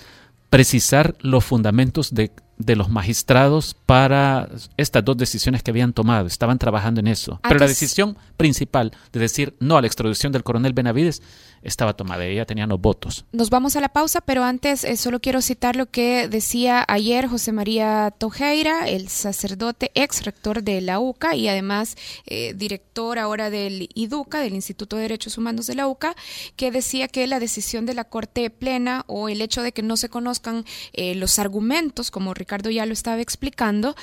precisar 0.49 1.15
los 1.19 1.45
fundamentos 1.45 2.13
de, 2.13 2.31
de, 2.57 2.75
los 2.75 2.89
magistrados 2.89 3.75
para 3.85 4.49
estas 4.77 5.05
dos 5.05 5.17
decisiones 5.17 5.61
que 5.61 5.71
habían 5.71 5.93
tomado. 5.93 6.27
Estaban 6.27 6.57
trabajando 6.57 6.99
en 6.99 7.07
eso. 7.07 7.39
Pero 7.43 7.59
la 7.59 7.67
decisión 7.67 8.17
principal 8.37 8.91
de 9.11 9.19
decir 9.19 9.55
no 9.59 9.77
a 9.77 9.81
la 9.81 9.87
extradición 9.87 10.31
del 10.31 10.43
coronel 10.43 10.73
Benavides 10.73 11.21
estaba 11.65 11.93
tomada, 11.93 12.25
ella 12.25 12.45
tenía 12.45 12.67
los 12.67 12.79
votos. 12.79 13.25
Nos 13.31 13.49
vamos 13.49 13.75
a 13.75 13.81
la 13.81 13.89
pausa, 13.89 14.21
pero 14.21 14.43
antes 14.43 14.83
eh, 14.83 14.97
solo 14.97 15.19
quiero 15.19 15.41
citar 15.41 15.75
lo 15.75 15.87
que 15.87 16.27
decía 16.27 16.85
ayer 16.87 17.27
José 17.27 17.51
María 17.51 18.13
Tojeira, 18.17 18.87
el 18.87 19.09
sacerdote 19.09 19.91
ex 19.95 20.23
rector 20.23 20.63
de 20.63 20.81
la 20.81 20.99
UCA 20.99 21.35
y 21.35 21.47
además 21.47 21.97
eh, 22.27 22.53
director 22.55 23.17
ahora 23.17 23.49
del 23.49 23.89
IDUCA, 23.95 24.39
del 24.39 24.53
Instituto 24.53 24.95
de 24.95 25.03
Derechos 25.03 25.37
Humanos 25.37 25.65
de 25.65 25.75
la 25.75 25.87
UCA, 25.87 26.15
que 26.55 26.71
decía 26.71 27.07
que 27.07 27.25
la 27.25 27.39
decisión 27.39 27.85
de 27.85 27.95
la 27.95 28.03
Corte 28.03 28.49
Plena 28.51 29.03
o 29.07 29.27
el 29.27 29.41
hecho 29.41 29.63
de 29.63 29.71
que 29.71 29.81
no 29.81 29.97
se 29.97 30.09
conozcan 30.09 30.65
eh, 30.93 31.15
los 31.15 31.39
argumentos, 31.39 32.11
como 32.11 32.35
Ricardo 32.35 32.69
ya 32.69 32.85
lo 32.85 32.93
estaba 32.93 33.21
explicando, 33.21 33.95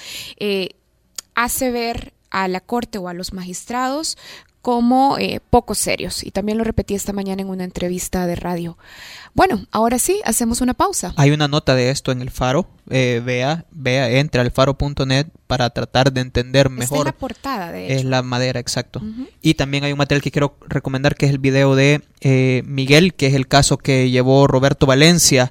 hace 1.35 1.71
ver 1.71 2.13
a 2.31 2.49
la 2.49 2.61
Corte 2.61 2.99
o 2.99 3.09
a 3.09 3.15
los 3.15 3.33
magistrados 3.33 4.17
como 4.63 5.19
eh, 5.19 5.41
poco 5.51 5.75
serios. 5.75 6.23
Y 6.25 6.31
también 6.31 6.57
lo 6.57 6.65
repetí 6.65 6.95
esta 6.95 7.13
mañana 7.13 7.43
en 7.43 7.49
una 7.49 7.65
entrevista 7.65 8.27
de 8.27 8.37
radio. 8.37 8.79
Bueno, 9.35 9.67
ahora 9.73 9.99
sí, 9.99 10.21
hacemos 10.25 10.61
una 10.61 10.73
pausa. 10.73 11.13
Hay 11.17 11.33
una 11.33 11.49
nota 11.49 11.75
de 11.75 11.91
esto 11.91 12.13
en 12.13 12.23
el 12.23 12.31
Faro. 12.31 12.69
Eh, 12.89 13.21
vea, 13.25 13.67
vea, 13.73 14.09
entre 14.11 14.41
al 14.41 14.51
faro.net 14.51 15.27
para 15.47 15.71
tratar 15.71 16.13
de 16.13 16.21
entender 16.21 16.71
mejor. 16.71 17.01
Es 17.01 17.05
la 17.05 17.13
portada, 17.13 17.73
de 17.73 17.87
hecho. 17.87 17.95
Es 17.95 18.05
la 18.05 18.23
madera, 18.23 18.61
exacto. 18.61 19.03
Y 19.41 19.55
también 19.55 19.85
hay 19.85 19.93
un 19.93 19.99
material 19.99 20.23
que 20.23 20.31
quiero 20.31 20.57
recomendar 20.69 21.17
que 21.17 21.27
es 21.27 21.33
el 21.33 21.39
video 21.39 21.75
de 21.75 22.03
eh, 22.21 22.63
Miguel, 22.65 23.15
que 23.15 23.27
es 23.27 23.35
el 23.35 23.49
caso 23.49 23.79
que 23.79 24.11
llevó 24.11 24.47
Roberto 24.47 24.87
Valencia 24.87 25.51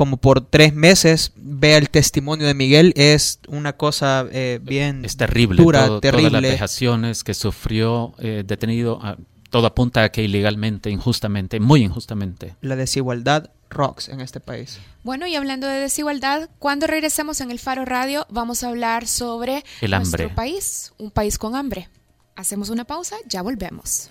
como 0.00 0.16
por 0.16 0.40
tres 0.40 0.72
meses. 0.72 1.32
Vea 1.36 1.76
el 1.76 1.90
testimonio 1.90 2.46
de 2.46 2.54
Miguel, 2.54 2.94
es 2.96 3.38
una 3.48 3.74
cosa 3.74 4.24
eh, 4.32 4.58
bien 4.62 5.04
es 5.04 5.18
terrible, 5.18 5.62
dura, 5.62 6.00
terrible. 6.00 6.30
Todas 6.30 6.42
las 6.42 6.52
vejaciones 6.52 7.22
que 7.22 7.34
sufrió 7.34 8.14
eh, 8.16 8.42
detenido, 8.46 8.98
a, 9.02 9.18
todo 9.50 9.66
apunta 9.66 10.02
a 10.02 10.08
que 10.08 10.22
ilegalmente, 10.22 10.88
injustamente, 10.88 11.60
muy 11.60 11.82
injustamente. 11.82 12.56
La 12.62 12.76
desigualdad 12.76 13.50
rocks 13.68 14.08
en 14.08 14.22
este 14.22 14.40
país. 14.40 14.78
Bueno, 15.04 15.26
y 15.26 15.34
hablando 15.34 15.66
de 15.66 15.80
desigualdad, 15.80 16.48
cuando 16.58 16.86
regresemos 16.86 17.42
en 17.42 17.50
el 17.50 17.58
Faro 17.58 17.84
Radio 17.84 18.26
vamos 18.30 18.64
a 18.64 18.68
hablar 18.68 19.06
sobre 19.06 19.64
el 19.82 19.90
nuestro 19.90 20.34
país, 20.34 20.94
un 20.96 21.10
país 21.10 21.36
con 21.36 21.54
hambre. 21.54 21.90
Hacemos 22.36 22.70
una 22.70 22.86
pausa, 22.86 23.16
ya 23.28 23.42
volvemos. 23.42 24.08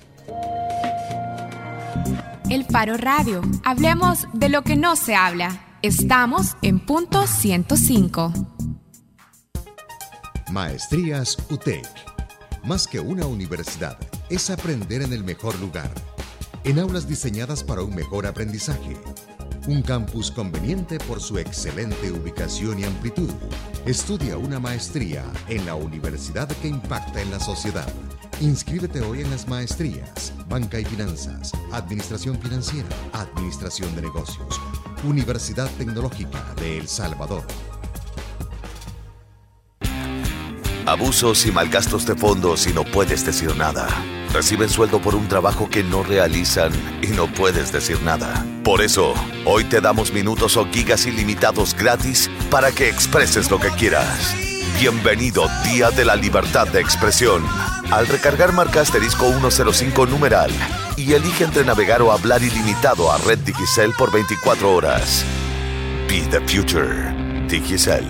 El 2.52 2.64
Faro 2.66 2.96
Radio. 2.96 3.42
Hablemos 3.64 4.28
de 4.34 4.50
lo 4.50 4.62
que 4.62 4.76
no 4.76 4.96
se 4.96 5.16
habla. 5.16 5.66
Estamos 5.82 6.58
en 6.62 6.78
punto 6.82 7.26
105. 7.26 8.34
Maestrías 10.52 11.38
UTEC. 11.50 11.88
Más 12.66 12.86
que 12.86 13.00
una 13.00 13.26
universidad, 13.26 13.98
es 14.30 14.50
aprender 14.50 15.02
en 15.04 15.14
el 15.14 15.24
mejor 15.24 15.58
lugar. 15.60 15.90
En 16.66 16.80
aulas 16.80 17.08
diseñadas 17.08 17.64
para 17.64 17.82
un 17.82 17.96
mejor 17.96 18.28
aprendizaje 18.28 18.98
un 19.70 19.84
campus 19.84 20.32
conveniente 20.32 20.98
por 21.00 21.22
su 21.22 21.38
excelente 21.38 22.12
ubicación 22.12 22.80
y 22.80 22.86
amplitud. 22.86 23.30
Estudia 23.86 24.38
una 24.38 24.60
maestría 24.60 25.24
en 25.48 25.66
la 25.66 25.76
universidad 25.76 26.48
que 26.48 26.68
impacta 26.68 27.22
en 27.22 27.30
la 27.30 27.40
sociedad. 27.40 27.88
Inscríbete 28.42 29.02
hoy 29.02 29.22
en 29.22 29.30
las 29.30 29.48
maestrías, 29.48 30.34
Banca 30.48 30.80
y 30.80 30.86
Finanzas, 30.86 31.52
Administración 31.72 32.40
Financiera, 32.40 32.88
Administración 33.14 33.94
de 33.96 34.04
Negocios, 34.04 34.60
Universidad 35.04 35.70
Tecnológica 35.78 36.44
de 36.60 36.78
El 36.78 36.88
Salvador. 36.88 37.44
Abusos 40.86 41.46
y 41.46 41.52
malgastos 41.52 42.06
de 42.06 42.16
fondos 42.16 42.68
y 42.68 42.74
no 42.74 42.84
puedes 42.84 43.26
decir 43.26 43.56
nada. 43.56 43.88
Reciben 44.34 44.70
sueldo 44.70 45.00
por 45.00 45.16
un 45.16 45.28
trabajo 45.28 45.70
que 45.70 45.84
no 45.84 46.04
realizan 46.04 46.72
y 47.02 47.08
no 47.08 47.28
puedes 47.28 47.72
decir 47.72 48.02
nada. 48.02 48.46
Por 48.64 48.82
eso, 48.82 49.14
hoy 49.46 49.64
te 49.64 49.82
damos 49.82 50.12
minutos 50.12 50.58
o 50.58 50.66
gigas 50.72 51.06
ilimitados 51.06 51.76
gratis 51.76 52.30
para 52.50 52.72
que 52.72 52.90
expreses 52.90 53.50
lo 53.50 53.60
que 53.60 53.70
quieras. 53.70 54.36
Bienvenido 54.80 55.48
Día 55.64 55.92
de 55.92 56.06
la 56.06 56.16
Libertad 56.16 56.68
de 56.68 56.82
Expresión. 56.82 57.46
Al 57.92 58.08
recargar 58.08 58.54
marca 58.54 58.82
asterisco 58.82 59.30
105 59.30 60.06
numeral 60.08 60.52
y 61.00 61.14
elige 61.14 61.46
entre 61.46 61.64
navegar 61.64 62.02
o 62.02 62.12
hablar 62.12 62.44
ilimitado 62.44 63.12
a 63.12 63.18
Red 63.20 63.40
Digicel 63.40 63.94
por 63.98 64.12
24 64.12 64.74
horas. 64.74 65.24
Be 66.08 66.22
the 66.30 66.42
future. 66.42 67.14
Digicel. 67.48 68.06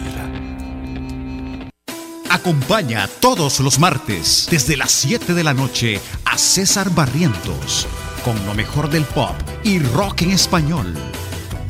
Acompaña 2.29 3.07
todos 3.19 3.59
los 3.59 3.79
martes 3.79 4.47
desde 4.49 4.75
las 4.77 4.91
7 4.91 5.33
de 5.33 5.43
la 5.43 5.53
noche 5.53 5.99
a 6.25 6.37
César 6.37 6.89
Barrientos 6.91 7.87
con 8.23 8.45
lo 8.45 8.53
mejor 8.53 8.89
del 8.89 9.03
pop 9.03 9.35
y 9.63 9.79
rock 9.79 10.23
en 10.23 10.31
español 10.31 10.95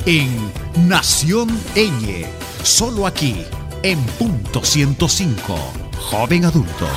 en 0.06 0.52
Nación 0.88 1.48
Eñe, 1.74 2.26
solo 2.62 3.06
aquí 3.06 3.44
en 3.82 4.02
punto 4.18 4.64
105, 4.64 5.56
joven 6.10 6.44
adulto. 6.44 6.88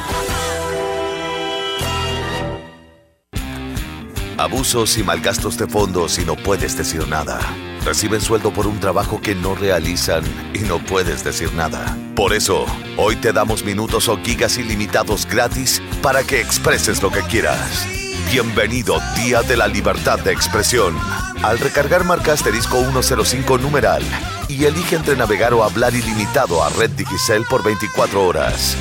Abusos 4.43 4.97
y 4.97 5.03
malgastos 5.03 5.57
de 5.57 5.67
fondos 5.67 6.19
y 6.19 6.25
no 6.25 6.35
puedes 6.35 6.75
decir 6.75 7.07
nada. 7.07 7.39
Reciben 7.85 8.19
sueldo 8.19 8.51
por 8.51 8.67
un 8.67 8.77
trabajo 8.77 9.21
que 9.21 9.35
no 9.35 9.55
realizan 9.55 10.21
y 10.53 10.59
no 10.59 10.79
puedes 10.79 11.23
decir 11.23 11.53
nada. 11.53 11.97
Por 12.13 12.33
eso, 12.33 12.65
hoy 12.97 13.15
te 13.15 13.31
damos 13.31 13.63
minutos 13.63 14.09
o 14.09 14.17
gigas 14.21 14.57
ilimitados 14.57 15.25
gratis 15.25 15.81
para 16.01 16.23
que 16.23 16.41
expreses 16.41 17.01
lo 17.01 17.09
que 17.09 17.21
quieras. 17.21 17.88
Bienvenido 18.33 19.00
Día 19.15 19.43
de 19.43 19.55
la 19.55 19.69
Libertad 19.69 20.20
de 20.20 20.33
Expresión. 20.33 20.94
Al 21.41 21.57
recargar 21.57 22.03
marca 22.03 22.33
asterisco 22.33 22.81
105 22.81 23.59
numeral 23.59 24.03
y 24.50 24.65
elige 24.65 24.98
entre 24.98 25.15
navegar 25.15 25.53
o 25.53 25.63
hablar 25.63 25.96
ilimitado 25.96 26.61
a 26.61 26.70
Red 26.72 26.89
Digicel 26.91 27.46
por 27.50 27.63
24 27.63 28.27
horas. 28.27 28.75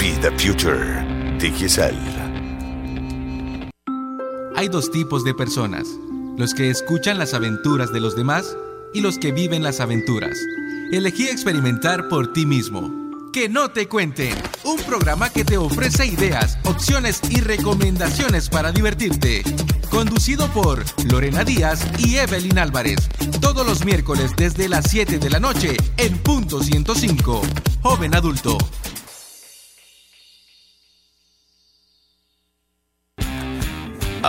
Be 0.00 0.18
the 0.20 0.32
future. 0.32 1.06
Digicel. 1.38 2.11
Hay 4.62 4.68
dos 4.68 4.92
tipos 4.92 5.24
de 5.24 5.34
personas, 5.34 5.88
los 6.38 6.54
que 6.54 6.70
escuchan 6.70 7.18
las 7.18 7.34
aventuras 7.34 7.92
de 7.92 7.98
los 7.98 8.14
demás 8.14 8.56
y 8.94 9.00
los 9.00 9.18
que 9.18 9.32
viven 9.32 9.64
las 9.64 9.80
aventuras. 9.80 10.38
Elegí 10.92 11.26
experimentar 11.26 12.06
por 12.06 12.32
ti 12.32 12.46
mismo. 12.46 12.88
Que 13.32 13.48
no 13.48 13.72
te 13.72 13.88
cuenten, 13.88 14.32
un 14.62 14.76
programa 14.84 15.30
que 15.30 15.44
te 15.44 15.58
ofrece 15.58 16.06
ideas, 16.06 16.58
opciones 16.62 17.20
y 17.28 17.40
recomendaciones 17.40 18.48
para 18.48 18.70
divertirte. 18.70 19.42
Conducido 19.90 20.46
por 20.52 20.84
Lorena 21.10 21.42
Díaz 21.42 21.84
y 21.98 22.18
Evelyn 22.18 22.60
Álvarez. 22.60 23.08
Todos 23.40 23.66
los 23.66 23.84
miércoles 23.84 24.30
desde 24.36 24.68
las 24.68 24.88
7 24.88 25.18
de 25.18 25.28
la 25.28 25.40
noche 25.40 25.76
en 25.96 26.16
punto 26.18 26.62
105. 26.62 27.42
Joven 27.82 28.14
adulto. 28.14 28.58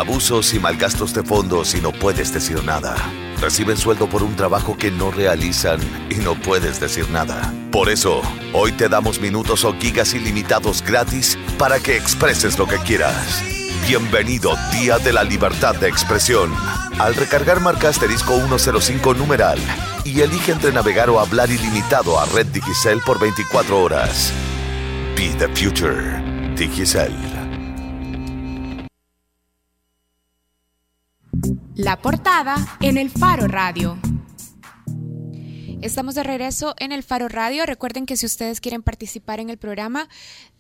Abusos 0.04 0.54
y 0.54 0.60
malgastos 0.60 1.14
de 1.14 1.24
fondos 1.24 1.74
y 1.76 1.80
no 1.80 1.94
puedes 1.94 2.34
decir 2.34 2.62
nada. 2.66 2.94
Reciben 3.40 3.78
sueldo 3.78 4.10
por 4.10 4.22
un 4.22 4.36
trabajo 4.36 4.76
que 4.76 4.92
no 4.92 5.12
realizan 5.12 5.80
y 6.10 6.16
no 6.16 6.36
puedes 6.36 6.82
decir 6.82 7.10
nada. 7.10 7.54
Por 7.72 7.90
eso, 7.90 8.22
hoy 8.52 8.74
te 8.74 8.90
damos 8.90 9.22
minutos 9.22 9.64
o 9.64 9.74
gigas 9.80 10.14
ilimitados 10.14 10.82
gratis 10.82 11.40
para 11.58 11.80
que 11.80 11.96
expreses 11.96 12.60
lo 12.60 12.68
que 12.68 12.80
quieras. 12.80 13.42
Bienvenido 13.88 14.58
Día 14.74 15.00
de 15.00 15.14
la 15.14 15.24
Libertad 15.24 15.76
de 15.76 15.88
Expresión. 15.88 16.54
Al 17.00 17.16
recargar 17.16 17.62
marca 17.62 17.88
asterisco 17.88 18.36
105 18.36 19.14
numeral 19.14 19.60
y 20.04 20.20
elige 20.20 20.52
entre 20.52 20.74
navegar 20.74 21.10
o 21.10 21.22
hablar 21.22 21.50
ilimitado 21.50 22.20
a 22.20 22.26
Red 22.26 22.48
Digicel 22.48 23.00
por 23.06 23.22
24 23.22 23.82
horas. 23.82 24.34
Be 25.16 25.30
the 25.40 25.48
future. 25.56 26.22
Digicel. 26.58 27.33
La 31.84 32.02
portada 32.02 32.56
en 32.80 32.98
el 32.98 33.10
Faro 33.10 33.50
Radio. 33.50 33.98
Estamos 35.82 36.16
de 36.16 36.24
regreso 36.24 36.76
en 36.80 36.94
el 36.94 37.04
Faro 37.04 37.28
Radio. 37.28 37.66
Recuerden 37.66 38.06
que 38.06 38.16
si 38.16 38.26
ustedes 38.26 38.62
quieren 38.62 38.84
participar 38.84 39.42
en 39.42 39.50
el 39.50 39.58
programa, 39.58 40.08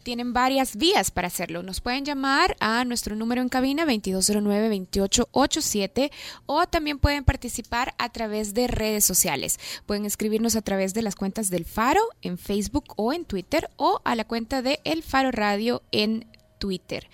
tienen 0.04 0.34
varias 0.34 0.76
vías 0.76 1.12
para 1.12 1.28
hacerlo. 1.28 1.64
Nos 1.64 1.80
pueden 1.80 2.04
llamar 2.04 2.58
a 2.60 2.84
nuestro 2.84 3.16
número 3.16 3.42
en 3.42 3.48
cabina 3.48 3.86
2209-2887 3.86 6.12
o 6.46 6.68
también 6.68 7.00
pueden 7.00 7.24
participar 7.24 7.96
a 7.98 8.10
través 8.10 8.54
de 8.54 8.68
redes 8.68 9.06
sociales. 9.06 9.62
Pueden 9.86 10.06
escribirnos 10.06 10.58
a 10.58 10.62
través 10.62 10.94
de 10.94 11.04
las 11.04 11.16
cuentas 11.16 11.50
del 11.50 11.64
Faro 11.64 12.02
en 12.22 12.38
Facebook 12.38 12.96
o 12.98 13.14
en 13.14 13.24
Twitter 13.24 13.70
o 13.78 14.02
a 14.04 14.16
la 14.16 14.26
cuenta 14.26 14.62
de 14.62 14.82
El 14.84 15.04
Faro 15.04 15.32
Radio 15.32 15.84
en 15.94 16.28
Twitter. 16.63 17.10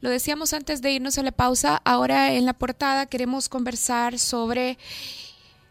Lo 0.00 0.10
decíamos 0.10 0.52
antes 0.52 0.82
de 0.82 0.90
irnos 0.90 1.16
a 1.16 1.22
la 1.22 1.30
pausa, 1.30 1.80
ahora 1.84 2.32
en 2.32 2.44
la 2.44 2.54
portada 2.54 3.06
queremos 3.06 3.48
conversar 3.48 4.18
sobre 4.18 4.78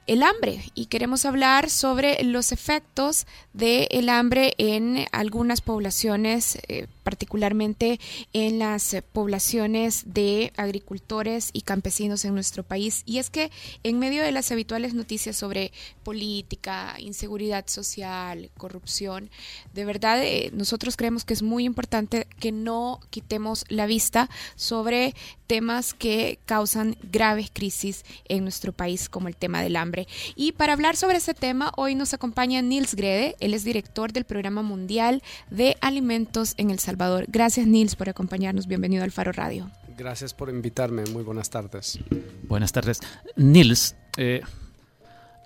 el 0.09 0.23
hambre 0.23 0.63
y 0.73 0.87
queremos 0.87 1.23
hablar 1.25 1.69
sobre 1.69 2.23
los 2.23 2.51
efectos 2.51 3.27
del 3.53 4.09
hambre 4.09 4.55
en 4.57 5.05
algunas 5.11 5.61
poblaciones, 5.61 6.57
eh, 6.67 6.87
particularmente 7.03 7.99
en 8.33 8.57
las 8.57 8.95
poblaciones 9.13 10.05
de 10.07 10.51
agricultores 10.57 11.51
y 11.53 11.61
campesinos 11.61 12.25
en 12.25 12.33
nuestro 12.33 12.63
país. 12.63 13.03
Y 13.05 13.19
es 13.19 13.29
que 13.29 13.51
en 13.83 13.99
medio 13.99 14.23
de 14.23 14.31
las 14.31 14.51
habituales 14.51 14.95
noticias 14.95 15.35
sobre 15.35 15.71
política, 16.03 16.95
inseguridad 16.97 17.67
social, 17.67 18.49
corrupción, 18.57 19.29
de 19.75 19.85
verdad 19.85 20.23
eh, 20.23 20.49
nosotros 20.55 20.97
creemos 20.97 21.23
que 21.23 21.35
es 21.35 21.43
muy 21.43 21.65
importante 21.65 22.25
que 22.39 22.51
no 22.51 22.99
quitemos 23.11 23.63
la 23.69 23.85
vista 23.85 24.27
sobre 24.55 25.13
temas 25.45 25.93
que 25.93 26.39
causan 26.45 26.95
graves 27.11 27.49
crisis 27.51 28.05
en 28.27 28.43
nuestro 28.43 28.71
país, 28.71 29.09
como 29.09 29.27
el 29.27 29.35
tema 29.35 29.61
del 29.61 29.75
hambre. 29.75 29.98
Y 30.35 30.53
para 30.53 30.73
hablar 30.73 30.95
sobre 30.95 31.17
ese 31.17 31.33
tema, 31.33 31.71
hoy 31.75 31.95
nos 31.95 32.13
acompaña 32.13 32.61
Nils 32.61 32.95
Grede, 32.95 33.35
él 33.39 33.53
es 33.53 33.63
director 33.63 34.13
del 34.13 34.25
Programa 34.25 34.61
Mundial 34.61 35.23
de 35.49 35.77
Alimentos 35.81 36.53
en 36.57 36.69
El 36.69 36.79
Salvador. 36.79 37.25
Gracias 37.27 37.67
Nils 37.67 37.95
por 37.95 38.09
acompañarnos. 38.09 38.67
Bienvenido 38.67 39.03
al 39.03 39.11
Faro 39.11 39.31
Radio. 39.31 39.69
Gracias 39.97 40.33
por 40.33 40.49
invitarme. 40.49 41.03
Muy 41.11 41.23
buenas 41.23 41.49
tardes. 41.49 41.99
Buenas 42.43 42.71
tardes. 42.71 42.99
Nils, 43.35 43.95
eh, 44.17 44.41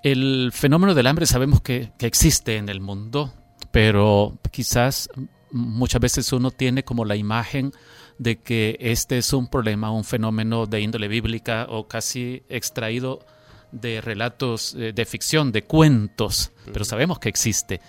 el 0.03 0.51
fenómeno 0.53 0.93
del 0.93 1.07
hambre 1.07 1.25
sabemos 1.25 1.61
que, 1.61 1.91
que 1.97 2.05
existe 2.05 2.57
en 2.57 2.69
el 2.69 2.79
mundo, 2.79 3.33
pero 3.71 4.37
quizás 4.51 5.09
muchas 5.51 6.01
veces 6.01 6.31
uno 6.33 6.51
tiene 6.51 6.83
como 6.83 7.05
la 7.05 7.15
imagen 7.15 7.71
de 8.17 8.39
que 8.39 8.77
este 8.79 9.17
es 9.17 9.33
un 9.33 9.47
problema, 9.47 9.91
un 9.91 10.03
fenómeno 10.03 10.65
de 10.65 10.81
índole 10.81 11.07
bíblica 11.07 11.67
o 11.69 11.87
casi 11.87 12.43
extraído 12.49 13.25
de 13.73 13.99
relatos 13.99 14.75
eh, 14.75 14.93
de 14.93 15.05
ficción, 15.05 15.51
de 15.51 15.63
cuentos, 15.63 16.51
pero 16.71 16.85
sabemos 16.85 17.19
que 17.19 17.29
existe. 17.29 17.81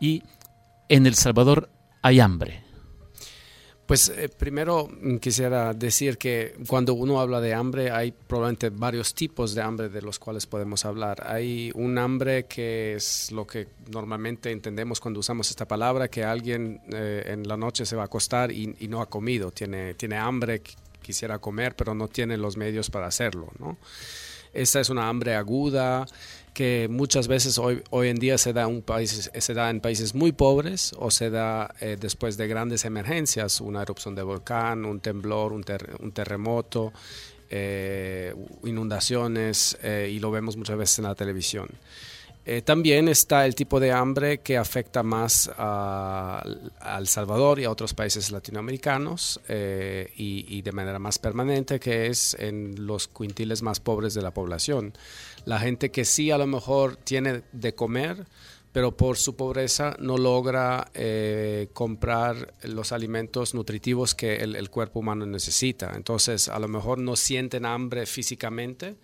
Y 0.00 0.22
en 0.88 1.06
El 1.06 1.14
Salvador 1.14 1.68
hay 2.02 2.20
hambre. 2.20 2.66
Pues 3.86 4.08
eh, 4.08 4.28
primero 4.28 4.88
mm, 4.88 5.18
quisiera 5.18 5.72
decir 5.72 6.18
que 6.18 6.56
cuando 6.66 6.94
uno 6.94 7.20
habla 7.20 7.40
de 7.40 7.54
hambre 7.54 7.92
hay 7.92 8.10
probablemente 8.10 8.70
varios 8.70 9.14
tipos 9.14 9.54
de 9.54 9.62
hambre 9.62 9.88
de 9.88 10.02
los 10.02 10.18
cuales 10.18 10.46
podemos 10.46 10.84
hablar. 10.84 11.24
Hay 11.24 11.70
un 11.74 11.96
hambre 11.96 12.46
que 12.46 12.94
es 12.94 13.30
lo 13.30 13.46
que 13.46 13.68
normalmente 13.92 14.50
entendemos 14.50 14.98
cuando 14.98 15.20
usamos 15.20 15.50
esta 15.50 15.68
palabra, 15.68 16.08
que 16.08 16.24
alguien 16.24 16.80
eh, 16.92 17.26
en 17.28 17.46
la 17.46 17.56
noche 17.56 17.86
se 17.86 17.94
va 17.94 18.02
a 18.02 18.06
acostar 18.06 18.50
y, 18.50 18.66
no 18.88 19.00
ha 19.00 19.06
comido, 19.06 19.52
tiene, 19.52 19.94
tiene 19.94 20.16
hambre, 20.16 20.62
quisiera 21.00 21.38
comer, 21.38 21.76
pero 21.76 21.94
no 21.94 22.08
tiene 22.08 22.36
los 22.36 22.56
medios 22.56 22.90
para 22.90 23.06
hacerlo. 23.06 23.52
¿no? 23.60 23.78
Esta 24.56 24.80
es 24.80 24.88
una 24.88 25.08
hambre 25.08 25.34
aguda 25.34 26.06
que 26.54 26.88
muchas 26.90 27.28
veces 27.28 27.58
hoy, 27.58 27.82
hoy 27.90 28.08
en 28.08 28.16
día 28.16 28.38
se 28.38 28.54
da, 28.54 28.66
un 28.66 28.80
país, 28.80 29.30
se 29.38 29.54
da 29.54 29.68
en 29.68 29.82
países 29.82 30.14
muy 30.14 30.32
pobres 30.32 30.94
o 30.98 31.10
se 31.10 31.28
da 31.28 31.74
eh, 31.80 31.98
después 32.00 32.38
de 32.38 32.48
grandes 32.48 32.86
emergencias, 32.86 33.60
una 33.60 33.82
erupción 33.82 34.14
de 34.14 34.22
volcán, 34.22 34.86
un 34.86 35.00
temblor, 35.00 35.52
un, 35.52 35.62
terremoto, 35.62 36.94
eh, 37.50 38.34
inundaciones, 38.64 39.76
eh, 39.82 40.10
y 40.10 40.18
lo 40.20 40.30
vemos 40.30 40.56
muchas 40.56 40.78
veces 40.78 41.00
en 41.00 41.04
la 41.04 41.14
televisión. 41.14 41.68
Eh, 42.48 42.62
también 42.62 43.08
está 43.08 43.44
el 43.44 43.56
tipo 43.56 43.80
de 43.80 43.90
hambre 43.90 44.38
que 44.38 44.56
afecta 44.56 45.02
más 45.02 45.50
a, 45.58 46.44
El 46.96 47.08
Salvador 47.08 47.58
y 47.58 47.64
a 47.64 47.72
otros 47.72 47.92
países 47.92 48.30
latinoamericanos 48.30 49.40
eh, 49.48 50.12
y, 50.16 50.62
de 50.62 50.70
manera 50.70 51.00
más 51.00 51.18
permanente, 51.18 51.80
que 51.80 52.06
es 52.06 52.36
en 52.38 52.86
los 52.86 53.08
quintiles 53.08 53.62
más 53.62 53.80
pobres 53.80 54.14
de 54.14 54.22
la 54.22 54.32
población. 54.32 54.94
La 55.44 55.58
gente 55.58 55.90
que 55.90 56.04
sí 56.04 56.30
a 56.30 56.38
lo 56.38 56.46
mejor 56.46 56.94
tiene 56.94 57.42
de 57.50 57.74
comer, 57.74 58.24
pero 58.70 58.96
por 58.96 59.16
su 59.16 59.34
pobreza 59.34 59.96
no 59.98 60.16
logra 60.16 60.92
eh, 60.94 61.68
comprar 61.72 62.54
los 62.62 62.92
alimentos 62.92 63.54
nutritivos 63.54 64.14
que 64.14 64.36
el 64.36 64.70
cuerpo 64.70 65.00
humano 65.00 65.26
necesita. 65.26 65.94
Entonces 65.96 66.48
a 66.48 66.60
lo 66.60 66.68
mejor 66.68 66.98
no 66.98 67.16
sienten 67.16 67.66
hambre 67.66 68.06
físicamente, 68.06 68.94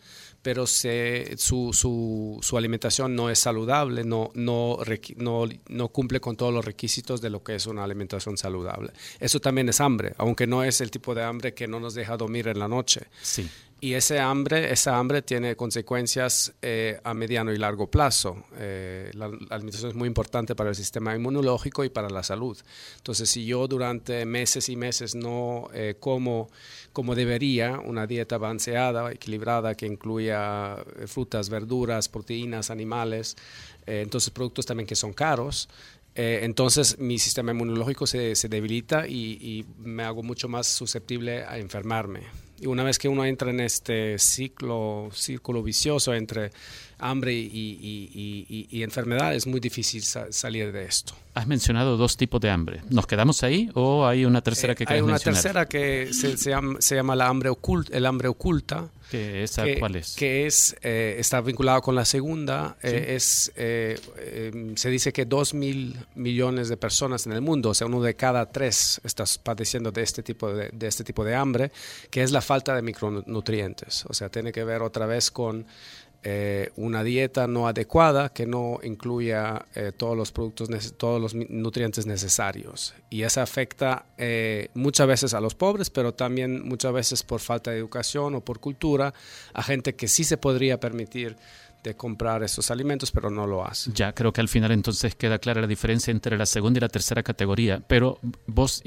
pero 0.42 0.66
se, 0.66 1.34
su, 1.38 1.72
su, 1.72 2.38
su, 2.42 2.58
alimentación 2.58 3.14
no 3.14 3.30
es 3.30 3.38
saludable, 3.38 4.04
no, 4.04 4.30
no, 4.34 4.78
no, 5.16 5.48
no, 5.68 5.88
cumple 5.88 6.20
con 6.20 6.36
todos 6.36 6.52
los 6.52 6.64
requisitos 6.64 7.20
de 7.20 7.30
lo 7.30 7.42
que 7.42 7.54
es 7.54 7.66
una 7.66 7.84
alimentación 7.84 8.36
saludable. 8.36 8.92
Eso 9.20 9.40
también 9.40 9.68
es 9.68 9.80
hambre, 9.80 10.14
aunque 10.18 10.46
no 10.46 10.64
es 10.64 10.80
el 10.80 10.90
tipo 10.90 11.14
de 11.14 11.22
hambre 11.22 11.54
que 11.54 11.68
no 11.68 11.78
nos 11.78 11.94
deja 11.94 12.16
dormir 12.16 12.48
en 12.48 12.58
la 12.58 12.66
noche. 12.66 13.06
Sí. 13.22 13.48
Y 13.82 13.94
ese 13.94 14.20
hambre, 14.20 14.72
esa 14.72 14.96
hambre 14.96 15.22
tiene 15.22 15.56
consecuencias 15.56 16.52
eh, 16.62 17.00
a 17.02 17.14
mediano 17.14 17.52
y 17.52 17.58
largo 17.58 17.90
plazo. 17.90 18.44
Eh, 18.56 19.10
la, 19.14 19.24
alimentación 19.50 19.90
es 19.90 19.96
muy 19.96 20.06
importante 20.06 20.54
para 20.54 20.70
el 20.70 20.76
sistema 20.76 21.16
inmunológico 21.16 21.82
y 21.82 21.88
para 21.88 22.08
la 22.08 22.22
salud. 22.22 22.56
Entonces, 22.98 23.28
si 23.28 23.44
yo 23.44 23.66
durante 23.66 24.24
meses 24.24 24.68
y 24.68 24.76
meses 24.76 25.16
no 25.16 25.68
eh, 25.74 25.96
como 25.98 26.48
como 26.92 27.14
debería, 27.14 27.78
una 27.78 28.06
dieta 28.06 28.38
balanceada, 28.38 29.10
equilibrada, 29.12 29.74
que 29.74 29.86
incluya 29.86 30.76
frutas, 31.06 31.48
verduras, 31.48 32.08
proteínas, 32.08 32.70
animales, 32.70 33.36
entonces 33.86 34.30
productos 34.30 34.66
también 34.66 34.86
que 34.86 34.96
son 34.96 35.12
caros, 35.12 35.68
entonces 36.14 36.98
mi 36.98 37.18
sistema 37.18 37.52
inmunológico 37.52 38.06
se, 38.06 38.34
se 38.36 38.48
debilita 38.48 39.06
y, 39.06 39.64
me 39.78 40.04
hago 40.04 40.22
mucho 40.22 40.48
más 40.48 40.66
susceptible 40.66 41.44
a 41.44 41.58
enfermarme. 41.58 42.20
Y 42.62 42.66
una 42.66 42.84
vez 42.84 42.96
que 42.96 43.08
uno 43.08 43.24
entra 43.24 43.50
en 43.50 43.58
este 43.58 44.20
ciclo, 44.20 45.08
círculo 45.12 45.64
vicioso 45.64 46.14
entre 46.14 46.52
hambre 47.00 47.32
y, 47.32 48.80
enfermedad, 48.84 49.34
es 49.34 49.48
muy 49.48 49.58
difícil 49.58 50.00
salir 50.02 50.70
de 50.70 50.84
esto. 50.84 51.12
Has 51.34 51.48
mencionado 51.48 51.96
dos 51.96 52.16
tipos 52.16 52.40
de 52.40 52.50
hambre. 52.50 52.80
¿Nos 52.88 53.08
quedamos 53.08 53.42
ahí 53.42 53.68
o 53.74 54.06
hay 54.06 54.24
una 54.24 54.42
tercera 54.42 54.76
que 54.76 54.84
eh, 54.84 54.86
Hay 54.90 55.00
una 55.00 55.18
tercera 55.18 55.66
que 55.66 56.10
se, 56.12 56.94
llama, 56.94 57.16
la 57.16 57.26
hambre 57.26 57.48
oculta, 57.48 57.96
el 57.96 58.06
hambre 58.06 58.28
oculta. 58.28 58.88
¿Que 59.12 59.42
esa, 59.42 59.66
¿Cuál 59.78 59.96
es? 59.96 60.16
Que 60.16 60.46
es, 60.46 60.74
eh, 60.80 61.16
está 61.18 61.42
vinculado 61.42 61.82
con 61.82 61.94
la 61.94 62.06
segunda. 62.06 62.78
Eh, 62.82 63.14
es, 63.14 63.52
em, 63.56 64.74
se 64.74 64.88
dice 64.88 65.12
que 65.12 65.26
dos 65.26 65.52
mil 65.52 65.94
millones 66.14 66.70
de 66.70 66.78
personas 66.78 67.26
en 67.26 67.32
el 67.32 67.42
mundo, 67.42 67.68
o 67.68 67.74
sea, 67.74 67.88
uno 67.88 68.00
de 68.00 68.14
cada 68.14 68.50
tres 68.50 69.02
está 69.04 69.24
padeciendo 69.42 69.92
de 69.92 70.00
este 70.00 70.22
tipo 70.22 70.50
de, 70.54 70.70
de 70.72 70.86
este 70.86 71.04
tipo 71.04 71.26
de 71.26 71.34
hambre, 71.34 71.70
que 72.08 72.22
es 72.22 72.32
la 72.32 72.40
falta 72.40 72.74
de 72.74 72.80
micronutrientes. 72.80 74.06
O 74.06 74.14
sea, 74.14 74.30
tiene 74.30 74.50
que 74.50 74.64
ver 74.64 74.80
otra 74.80 75.04
vez 75.04 75.30
con 75.30 75.66
eh, 76.24 76.70
una 76.76 77.02
dieta 77.02 77.48
no 77.48 77.66
adecuada 77.66 78.28
que 78.28 78.46
no 78.46 78.78
incluya 78.84 79.66
eh, 79.74 79.90
todos 79.96 80.16
los 80.16 80.30
productos, 80.30 80.68
todos 80.96 81.20
los 81.20 81.34
nutrientes 81.34 82.06
necesarios. 82.06 82.94
Y 83.10 83.22
eso 83.22 83.40
afecta 83.40 84.06
eh, 84.18 84.68
muchas 84.74 85.08
veces 85.08 85.34
a 85.34 85.40
los 85.40 85.56
pobres, 85.56 85.90
pero 85.90 86.14
también 86.14 86.62
muchas 86.66 86.92
veces 86.92 87.24
por 87.24 87.40
falta 87.40 87.72
de 87.72 87.78
educación 87.78 88.36
o 88.36 88.40
por 88.40 88.60
cultura 88.60 89.12
a 89.52 89.62
gente 89.64 89.96
que 89.96 90.06
sí 90.06 90.22
se 90.22 90.36
podría 90.36 90.78
permitir 90.78 91.36
de 91.82 91.96
comprar 91.96 92.44
estos 92.44 92.70
alimentos, 92.70 93.10
pero 93.10 93.28
no 93.28 93.44
lo 93.44 93.66
hace. 93.66 93.90
Ya, 93.92 94.14
creo 94.14 94.32
que 94.32 94.40
al 94.40 94.48
final 94.48 94.70
entonces 94.70 95.16
queda 95.16 95.40
clara 95.40 95.60
la 95.60 95.66
diferencia 95.66 96.12
entre 96.12 96.38
la 96.38 96.46
segunda 96.46 96.78
y 96.78 96.82
la 96.82 96.88
tercera 96.88 97.24
categoría, 97.24 97.82
pero 97.88 98.20
vos 98.46 98.80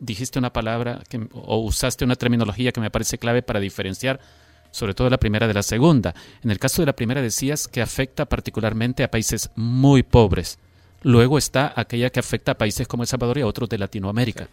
dijiste 0.00 0.40
una 0.40 0.52
palabra 0.52 1.04
que, 1.08 1.28
o 1.32 1.58
usaste 1.58 2.04
una 2.04 2.16
terminología 2.16 2.72
que 2.72 2.80
me 2.80 2.90
parece 2.90 3.18
clave 3.18 3.42
para 3.42 3.60
diferenciar 3.60 4.18
sobre 4.70 4.94
todo 4.94 5.10
la 5.10 5.18
primera 5.18 5.46
de 5.46 5.54
la 5.54 5.62
segunda. 5.62 6.14
En 6.42 6.50
el 6.50 6.58
caso 6.58 6.82
de 6.82 6.86
la 6.86 6.96
primera 6.96 7.22
decías 7.22 7.68
que 7.68 7.82
afecta 7.82 8.26
particularmente 8.26 9.02
a 9.02 9.10
países 9.10 9.50
muy 9.56 10.02
pobres. 10.02 10.58
Luego 11.02 11.38
está 11.38 11.72
aquella 11.76 12.10
que 12.10 12.20
afecta 12.20 12.52
a 12.52 12.58
países 12.58 12.86
como 12.86 13.02
El 13.02 13.08
Salvador 13.08 13.38
y 13.38 13.40
a 13.42 13.46
otros 13.46 13.68
de 13.68 13.78
Latinoamérica. 13.78 14.48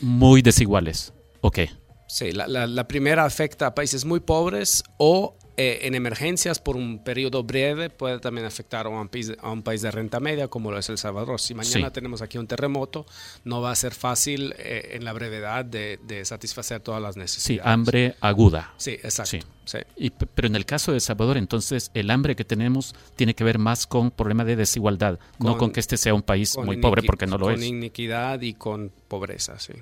Muy 0.00 0.42
desiguales. 0.42 1.12
¿O 1.40 1.50
qué? 1.50 1.70
Sí, 2.08 2.32
la, 2.32 2.48
la, 2.48 2.88
primera 2.88 3.24
afecta 3.24 3.66
a 3.66 3.74
países 3.74 4.04
muy 4.04 4.18
pobres 4.18 4.82
o 4.98 5.36
eh, 5.62 5.86
en 5.86 5.94
emergencias 5.94 6.58
por 6.58 6.74
un 6.74 7.04
periodo 7.04 7.44
breve 7.44 7.90
puede 7.90 8.18
también 8.18 8.46
afectar 8.46 8.86
a 8.86 8.88
un, 8.88 9.10
país, 9.10 9.30
a 9.42 9.50
un 9.50 9.62
país 9.62 9.82
de 9.82 9.90
renta 9.90 10.18
media 10.18 10.48
como 10.48 10.70
lo 10.70 10.78
es 10.78 10.88
El 10.88 10.96
Salvador. 10.96 11.38
Si 11.38 11.52
mañana 11.52 11.92
tenemos 11.92 12.22
aquí 12.22 12.38
un 12.38 12.46
terremoto, 12.46 13.04
no 13.44 13.60
va 13.60 13.70
a 13.70 13.74
ser 13.74 13.92
fácil 13.92 14.54
eh, 14.56 14.92
en 14.92 15.04
la 15.04 15.12
brevedad 15.12 15.66
de, 15.66 15.98
satisfacer 16.24 16.80
todas 16.80 17.02
las 17.02 17.18
necesidades. 17.18 17.62
Sí, 17.62 17.70
hambre 17.70 18.14
aguda. 18.22 18.72
Sí, 18.78 18.92
exacto. 18.92 19.46
Sí. 19.66 19.78
Y, 19.98 20.08
pero 20.08 20.48
en 20.48 20.56
el 20.56 20.64
caso 20.64 20.92
de 20.92 20.96
El 20.96 21.02
Salvador, 21.02 21.36
entonces 21.36 21.90
el 21.92 22.10
hambre 22.10 22.36
que 22.36 22.46
tenemos 22.46 22.94
tiene 23.16 23.34
que 23.34 23.44
ver 23.44 23.58
más 23.58 23.86
con 23.86 24.10
problema 24.10 24.46
de 24.46 24.56
desigualdad, 24.56 25.18
no 25.40 25.58
con 25.58 25.72
que 25.72 25.80
este 25.80 25.98
sea 25.98 26.14
un 26.14 26.22
país 26.22 26.56
muy 26.56 26.78
pobre, 26.78 27.02
porque 27.02 27.26
no 27.26 27.36
lo 27.36 27.50
es. 27.50 27.56
Con 27.56 27.64
iniquidad 27.64 28.40
y 28.40 28.54
con 28.54 28.90
pobreza, 29.08 29.58
sí. 29.58 29.74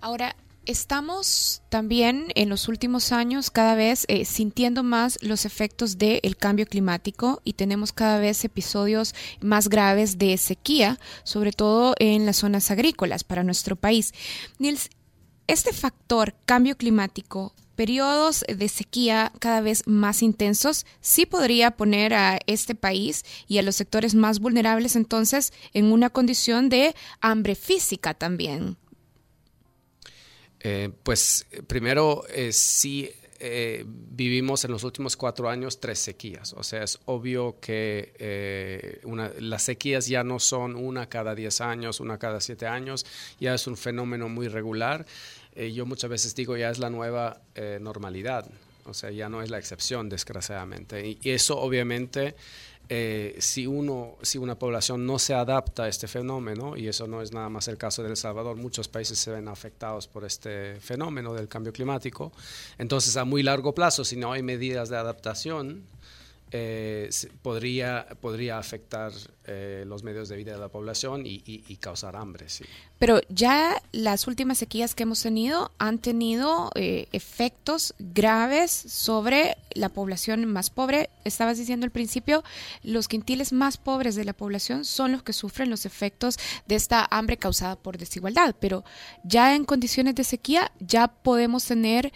Ahora, 0.00 0.36
Estamos 0.68 1.62
también 1.70 2.26
en 2.34 2.50
los 2.50 2.68
últimos 2.68 3.10
años 3.10 3.50
cada 3.50 3.74
vez 3.74 4.04
eh, 4.08 4.26
sintiendo 4.26 4.82
más 4.82 5.18
los 5.22 5.46
efectos 5.46 5.96
del 5.96 6.36
cambio 6.36 6.66
climático 6.66 7.40
y 7.42 7.54
tenemos 7.54 7.94
cada 7.94 8.18
vez 8.18 8.44
episodios 8.44 9.14
más 9.40 9.70
graves 9.70 10.18
de 10.18 10.36
sequía, 10.36 11.00
sobre 11.24 11.52
todo 11.52 11.94
en 11.98 12.26
las 12.26 12.36
zonas 12.36 12.70
agrícolas 12.70 13.24
para 13.24 13.44
nuestro 13.44 13.76
país. 13.76 14.12
Nils, 14.58 14.90
este 15.46 15.72
factor 15.72 16.34
cambio 16.44 16.76
climático, 16.76 17.54
periodos 17.74 18.44
de 18.46 18.68
sequía 18.68 19.32
cada 19.38 19.62
vez 19.62 19.84
más 19.86 20.22
intensos, 20.22 20.84
sí 21.00 21.24
podría 21.24 21.78
poner 21.78 22.12
a 22.12 22.40
este 22.46 22.74
país 22.74 23.24
y 23.46 23.56
a 23.56 23.62
los 23.62 23.76
sectores 23.76 24.14
más 24.14 24.38
vulnerables 24.38 24.96
entonces 24.96 25.54
en 25.72 25.90
una 25.92 26.10
condición 26.10 26.68
de 26.68 26.94
hambre 27.22 27.54
física 27.54 28.12
también. 28.12 28.76
Eh, 30.68 30.90
pues 31.02 31.46
primero, 31.66 32.24
eh, 32.28 32.52
sí 32.52 33.10
eh, 33.40 33.84
vivimos 33.86 34.66
en 34.66 34.72
los 34.72 34.84
últimos 34.84 35.16
cuatro 35.16 35.48
años 35.48 35.80
tres 35.80 35.98
sequías. 35.98 36.52
O 36.52 36.62
sea, 36.62 36.82
es 36.82 36.98
obvio 37.06 37.58
que 37.58 39.00
las 39.38 39.62
sequías 39.62 40.08
ya 40.08 40.24
no 40.24 40.38
son 40.38 40.76
una 40.76 41.08
cada 41.08 41.34
diez 41.34 41.62
años, 41.62 42.00
una 42.00 42.18
cada 42.18 42.42
siete 42.42 42.66
años, 42.66 43.06
ya 43.40 43.54
es 43.54 43.66
un 43.66 43.78
fenómeno 43.78 44.28
muy 44.28 44.48
regular. 44.48 45.06
yo 45.56 45.86
muchas 45.86 46.10
veces 46.10 46.34
digo, 46.34 46.56
ya 46.56 46.68
es 46.68 46.78
la 46.78 46.90
nueva 46.90 47.40
normalidad. 47.80 48.46
O 48.84 48.92
sea, 48.92 49.10
ya 49.10 49.28
no 49.28 49.42
es 49.42 49.50
la 49.50 49.58
excepción, 49.58 50.08
desgraciadamente. 50.08 51.18
y 51.22 51.30
eso 51.30 51.58
obviamente 51.58 52.34
eh, 52.88 53.36
si, 53.38 53.66
uno, 53.66 54.16
si 54.22 54.38
una 54.38 54.58
población 54.58 55.04
no 55.04 55.18
se 55.18 55.34
adapta 55.34 55.84
a 55.84 55.88
este 55.88 56.08
fenómeno, 56.08 56.76
y 56.76 56.88
eso 56.88 57.06
no 57.06 57.20
es 57.20 57.32
nada 57.32 57.48
más 57.48 57.68
el 57.68 57.76
caso 57.76 58.02
de 58.02 58.10
El 58.10 58.16
Salvador, 58.16 58.56
muchos 58.56 58.88
países 58.88 59.18
se 59.18 59.30
ven 59.30 59.48
afectados 59.48 60.08
por 60.08 60.24
este 60.24 60.80
fenómeno 60.80 61.34
del 61.34 61.48
cambio 61.48 61.72
climático, 61.72 62.32
entonces 62.78 63.16
a 63.16 63.24
muy 63.24 63.42
largo 63.42 63.72
plazo, 63.72 64.04
si 64.04 64.16
no 64.16 64.32
hay 64.32 64.42
medidas 64.42 64.88
de 64.88 64.96
adaptación, 64.96 65.84
eh, 66.50 67.10
podría, 67.42 68.06
podría 68.20 68.58
afectar 68.58 69.12
eh, 69.44 69.84
los 69.86 70.02
medios 70.02 70.28
de 70.28 70.36
vida 70.36 70.52
de 70.52 70.58
la 70.58 70.68
población 70.68 71.22
y, 71.24 71.76
causar 71.76 72.16
hambre. 72.16 72.48
Sí. 72.48 72.64
Pero 72.98 73.20
ya 73.28 73.80
las 73.92 74.26
últimas 74.26 74.58
sequías 74.58 74.94
que 74.94 75.04
hemos 75.04 75.22
tenido 75.22 75.70
han 75.78 75.98
tenido 75.98 76.70
eh, 76.74 77.06
efectos 77.12 77.94
graves 77.98 78.70
sobre 78.70 79.56
la 79.74 79.90
población 79.90 80.46
más 80.46 80.70
pobre. 80.70 81.10
Estabas 81.24 81.58
diciendo 81.58 81.84
al 81.84 81.92
principio, 81.92 82.42
los 82.82 83.08
quintiles 83.08 83.52
más 83.52 83.76
pobres 83.76 84.14
de 84.16 84.24
la 84.24 84.32
población 84.32 84.84
son 84.84 85.12
los 85.12 85.22
que 85.22 85.32
sufren 85.32 85.70
los 85.70 85.86
efectos 85.86 86.38
de 86.66 86.74
esta 86.74 87.06
hambre 87.10 87.36
causada 87.36 87.76
por 87.76 87.98
desigualdad. 87.98 88.56
Pero 88.58 88.84
ya 89.22 89.54
en 89.54 89.64
condiciones 89.64 90.14
de 90.14 90.24
sequía 90.24 90.72
ya 90.80 91.08
podemos 91.08 91.64
tener 91.64 92.12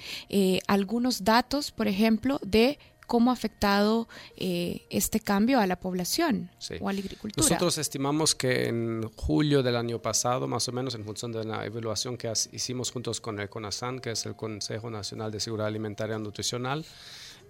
algunos 0.66 1.25
datos, 1.25 1.71
por 1.71 1.87
ejemplo, 1.87 2.40
de 2.42 2.79
cómo 3.12 3.29
ha 3.31 3.35
afectado 3.35 4.09
eh, 4.38 4.87
este 4.88 5.20
cambio 5.20 5.61
a 5.61 5.66
la 5.66 5.79
población 5.79 6.48
o 6.81 6.88
a 6.88 6.94
la 6.94 7.01
agricultura. 7.01 7.46
Nosotros 7.46 7.77
estimamos 7.77 8.35
que 8.35 8.68
en 8.68 9.07
julio 9.16 9.62
del 9.62 9.77
año 9.77 10.01
pasado, 10.01 10.48
más 10.48 10.66
o 10.68 10.72
menos 10.72 10.94
en 10.94 11.05
función 11.05 11.31
de 11.31 11.44
la 11.44 11.66
evaluación 11.66 12.16
que 12.16 12.33
hicimos 12.53 12.90
juntos 12.90 13.20
con 13.20 13.38
el 13.38 13.51
CONASAN, 13.51 14.01
que 14.01 14.12
es 14.12 14.25
el 14.25 14.35
Consejo 14.35 14.88
Nacional 14.88 15.31
de 15.31 15.40
Seguridad 15.40 15.66
Alimentaria 15.66 16.16
y 16.16 16.20
Nutricional, 16.20 16.87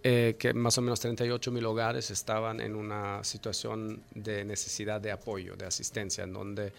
eh, 0.03 0.35
que 0.37 0.53
más 0.53 0.79
o 0.79 0.83
menos 0.83 0.99
38 0.99 1.53
mil 1.53 1.65
hogares 1.65 2.11
estaban 2.11 2.61
en 2.61 2.75
una 2.75 3.23
situación 3.23 4.03
de 4.17 4.45
necesidad 4.45 5.01
de 5.01 5.13
apoyo, 5.13 5.55
de 5.55 5.67
asistencia, 5.67 6.25
en 6.25 6.33
donde 6.33 6.73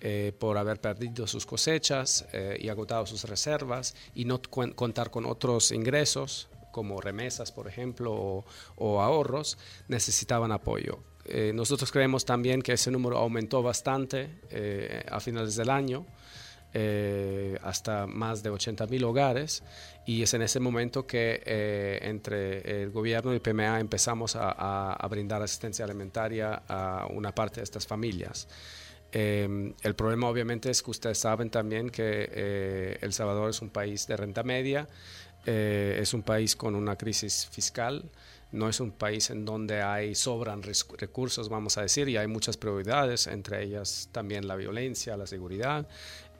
eh, 0.00 0.32
por 0.38 0.56
haber 0.56 0.80
perdido 0.80 1.26
sus 1.26 1.44
cosechas 1.44 2.24
y 2.58 2.70
agotado 2.70 3.04
sus 3.04 3.24
reservas 3.24 3.94
y 4.14 4.24
no 4.24 4.40
contar 4.40 5.10
con 5.10 5.26
otros 5.26 5.70
ingresos, 5.70 6.48
como 6.72 7.00
remesas, 7.00 7.52
por 7.52 7.68
ejemplo, 7.68 8.44
o, 8.76 9.00
ahorros, 9.00 9.58
necesitaban 9.86 10.50
apoyo. 10.50 10.98
Eh, 11.24 11.52
nosotros 11.54 11.92
creemos 11.92 12.24
también 12.24 12.62
que 12.62 12.72
ese 12.72 12.90
número 12.90 13.18
aumentó 13.18 13.62
bastante 13.62 14.40
eh, 14.50 15.04
a 15.08 15.20
finales 15.20 15.54
del 15.54 15.70
año, 15.70 16.04
eh, 16.74 17.58
hasta 17.62 18.06
más 18.06 18.42
de 18.42 18.50
80 18.50 18.86
mil 18.86 19.04
hogares, 19.04 19.62
y 20.04 20.22
es 20.22 20.34
en 20.34 20.42
ese 20.42 20.58
momento 20.58 21.06
que 21.06 21.42
entre 22.02 22.82
el 22.82 22.90
gobierno 22.90 23.30
y 23.32 23.36
el 23.36 23.42
PMA 23.42 23.78
empezamos 23.78 24.34
a, 24.34 25.06
brindar 25.08 25.42
asistencia 25.42 25.84
alimentaria 25.84 26.62
a 26.66 27.06
una 27.10 27.32
parte 27.32 27.60
de 27.60 27.64
estas 27.64 27.86
familias. 27.86 28.48
el 29.12 29.94
problema 29.94 30.28
obviamente 30.28 30.70
es 30.70 30.82
que 30.82 30.90
ustedes 30.90 31.18
saben 31.18 31.50
también 31.50 31.90
que 31.90 32.98
El 33.00 33.12
Salvador 33.12 33.50
es 33.50 33.60
un 33.60 33.68
país 33.68 34.06
de 34.06 34.16
renta 34.16 34.42
media, 34.42 34.88
eh, 35.46 35.98
es 36.00 36.14
un 36.14 36.22
país 36.22 36.56
con 36.56 36.74
una 36.74 36.96
crisis 36.96 37.48
fiscal, 37.50 38.10
no 38.52 38.68
es 38.68 38.80
un 38.80 38.92
país 38.92 39.30
en 39.30 39.44
donde 39.44 39.82
hay 39.82 40.14
sobran 40.14 40.62
recursos, 40.62 41.48
vamos 41.48 41.78
a 41.78 41.82
decir, 41.82 42.08
y 42.08 42.16
hay 42.16 42.26
muchas 42.26 42.56
prioridades, 42.56 43.26
entre 43.26 43.64
ellas 43.64 44.08
también 44.12 44.46
la 44.46 44.56
violencia, 44.56 45.16
la 45.16 45.26
seguridad. 45.26 45.86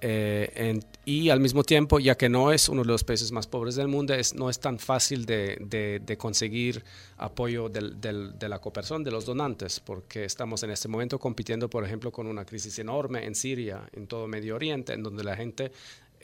Eh, 0.05 0.81
y 1.05 1.31
al 1.31 1.39
mismo 1.39 1.63
tiempo, 1.63 2.01
ya 2.01 2.17
que 2.17 2.29
no 2.29 2.53
es 2.53 2.69
uno 2.69 2.83
de 2.83 2.89
los 2.89 3.05
países 3.05 3.31
más 3.31 3.47
pobres 3.47 3.77
del 3.77 3.87
mundo, 3.87 4.13
es, 4.15 4.35
no 4.35 4.51
es 4.51 4.59
tan 4.59 4.81
fácil 4.81 5.25
de, 5.25 6.17
conseguir 6.19 6.83
apoyo 7.19 7.69
de 7.69 8.49
la 8.49 8.59
cooperación 8.59 9.05
de 9.05 9.13
los 9.13 9.25
donantes, 9.25 9.79
porque 9.79 10.25
estamos 10.25 10.65
en 10.65 10.71
este 10.73 10.89
momento 10.89 11.21
compitiendo, 11.21 11.71
por 11.71 11.85
ejemplo, 11.85 12.11
con 12.11 12.27
una 12.27 12.45
crisis 12.45 12.81
enorme 12.81 13.25
en 13.25 13.37
Siria, 13.37 13.89
en 13.93 14.09
todo 14.09 14.27
Medio 14.27 14.57
Oriente, 14.57 14.93
en 14.93 15.05
donde 15.05 15.23
la 15.23 15.37
gente 15.37 15.71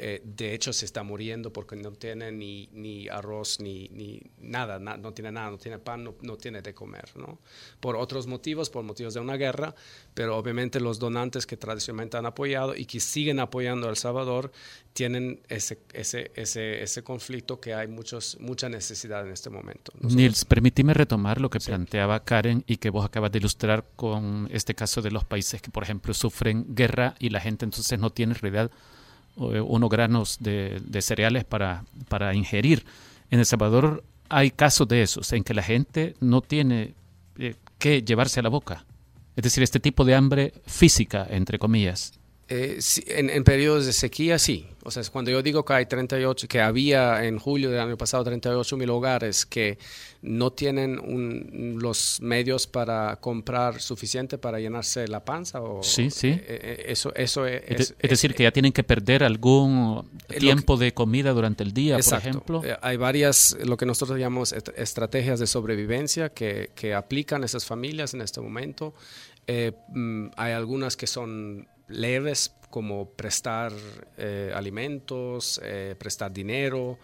eh, 0.01 0.23
de 0.25 0.55
hecho 0.55 0.73
se 0.73 0.85
está 0.85 1.03
muriendo 1.03 1.53
porque 1.53 1.75
no 1.75 1.91
tiene 1.91 2.31
ni, 2.31 2.69
ni 2.73 3.09
arroz 3.09 3.59
ni, 3.59 3.89
ni 3.89 4.23
nada, 4.39 4.79
no 4.79 5.13
tiene 5.13 5.33
nada, 5.33 5.51
no 5.51 5.59
tiene 5.59 5.79
pan, 5.81 6.05
no, 6.05 6.37
tiene 6.37 6.63
de 6.63 6.73
comer, 6.73 7.11
¿no? 7.17 7.41
Por 7.81 7.97
otros 7.97 8.29
motivos, 8.29 8.71
por 8.71 8.85
motivos 8.85 9.15
de 9.15 9.21
una 9.21 9.37
guerra, 9.37 9.75
pero 10.15 10.37
obviamente 10.37 10.79
los 10.79 11.01
donantes 11.01 11.47
que 11.47 11.57
tradicionalmente 11.57 12.17
han 12.17 12.27
apoyado 12.27 12.77
y 12.77 12.85
que 12.85 13.01
siguen 13.01 13.41
apoyando 13.41 13.89
a 13.89 13.91
El 13.91 13.97
Salvador 13.97 14.53
tienen 14.93 15.41
ese, 15.49 15.81
ese, 15.93 16.31
ese, 16.37 16.81
ese 16.83 17.03
conflicto 17.03 17.59
que 17.59 17.75
hay 17.75 17.89
muchos, 17.89 18.39
mucha 18.41 18.69
necesidad 18.69 19.27
en 19.27 19.33
este 19.33 19.51
momento. 19.51 19.93
Nils, 20.01 20.45
permíteme 20.45 20.95
retomar 20.95 21.41
lo 21.41 21.51
que 21.51 21.59
planteaba 21.59 22.25
Karen 22.25 22.63
y 22.69 22.77
que 22.77 22.91
vos 22.91 23.05
acabas 23.05 23.33
de 23.33 23.39
ilustrar 23.39 23.85
con 23.97 24.49
este 24.53 24.77
caso 24.77 25.03
de 25.03 25.11
los 25.11 25.25
países 25.25 25.61
que, 25.61 25.73
por 25.73 25.83
ejemplo, 25.83 26.15
sufren 26.15 26.67
guerra 26.75 27.17
y 27.19 27.31
la 27.31 27.41
gente 27.41 27.65
entonces 27.65 27.99
no 27.99 28.11
tiene 28.11 28.35
realidad 28.35 28.71
unos 29.39 29.91
granos 29.91 30.39
de, 30.41 30.81
cereales 31.01 31.45
para, 31.45 31.85
para 32.09 32.35
ingerir. 32.35 32.85
En 33.31 33.39
El 33.39 33.47
Salvador 33.47 34.05
hay 34.29 34.51
casos 34.51 34.89
de 34.89 35.03
esos, 35.03 35.33
en 35.33 35.45
que 35.45 35.55
la 35.55 35.63
gente 35.63 36.15
no 36.21 36.41
tiene 36.41 36.95
eh, 37.39 37.55
que 37.79 38.03
llevarse 38.03 38.41
a 38.41 38.43
la 38.43 38.49
boca. 38.49 38.85
Es 39.37 39.45
decir, 39.45 39.63
este 39.63 39.81
tipo 39.81 40.05
de 40.05 40.15
hambre 40.15 40.53
física, 40.67 41.27
entre 41.31 41.59
comillas. 41.59 42.18
Eh, 42.51 42.79
en, 43.09 43.29
en, 43.29 43.45
periodos 43.45 43.85
de 43.85 43.93
sequía, 43.93 44.39
sí. 44.39 44.67
O 44.83 44.91
sea, 44.91 45.03
cuando 45.13 45.31
yo 45.31 45.43
digo 45.43 45.67
que 45.67 45.75
hay 45.75 45.85
38, 45.85 46.49
que 46.49 46.63
había 46.63 47.23
en 47.27 47.39
julio 47.39 47.71
del 47.71 47.81
año 47.81 47.99
pasado 47.99 48.25
38 48.25 48.75
mil 48.79 48.89
hogares 48.89 49.45
que 49.45 49.79
no 50.23 50.51
tienen 50.51 51.79
los 51.79 52.19
medios 52.23 52.67
para 52.67 53.17
comprar 53.17 53.83
suficiente 53.83 54.39
para 54.39 54.61
llenarse 54.61 55.07
la 55.09 55.23
panza. 55.27 55.61
O, 55.61 55.83
sí, 55.83 56.11
sí. 56.11 56.29
Eh, 56.29 56.43
eh, 56.49 56.85
eso, 56.89 57.15
eso 57.15 57.45
es, 57.45 57.95
es, 57.99 58.11
decir, 58.11 58.35
que 58.35 58.45
ya 58.45 58.51
tienen 58.51 58.73
que 58.73 58.83
perder 58.83 59.25
algún 59.25 60.09
tiempo 60.39 60.79
de 60.79 60.95
comida 60.95 61.33
durante 61.33 61.63
el 61.65 61.75
día, 61.75 61.99
por 61.99 62.15
ejemplo. 62.15 62.63
Hay 62.81 62.97
varias, 62.97 63.59
lo 63.63 63.77
que 63.77 63.85
nosotros 63.85 64.19
llamamos 64.19 64.55
estrategias 64.75 65.39
de 65.39 65.47
sobrevivencia 65.47 66.31
que, 66.31 66.71
que 66.75 66.95
aplican 66.95 67.45
esas 67.45 67.67
familias 67.67 68.15
en 68.15 68.23
este 68.23 68.41
momento. 68.41 68.95
Mm, 69.89 70.29
hay 70.37 70.53
algunas 70.53 70.97
que 70.97 71.07
son 71.07 71.69
leves 71.89 72.53
como 72.71 73.11
prestar 73.11 73.73
eh, 74.17 74.53
alimentos, 74.55 75.61
eh, 75.63 75.95
prestar 75.99 76.33
dinero, 76.33 76.99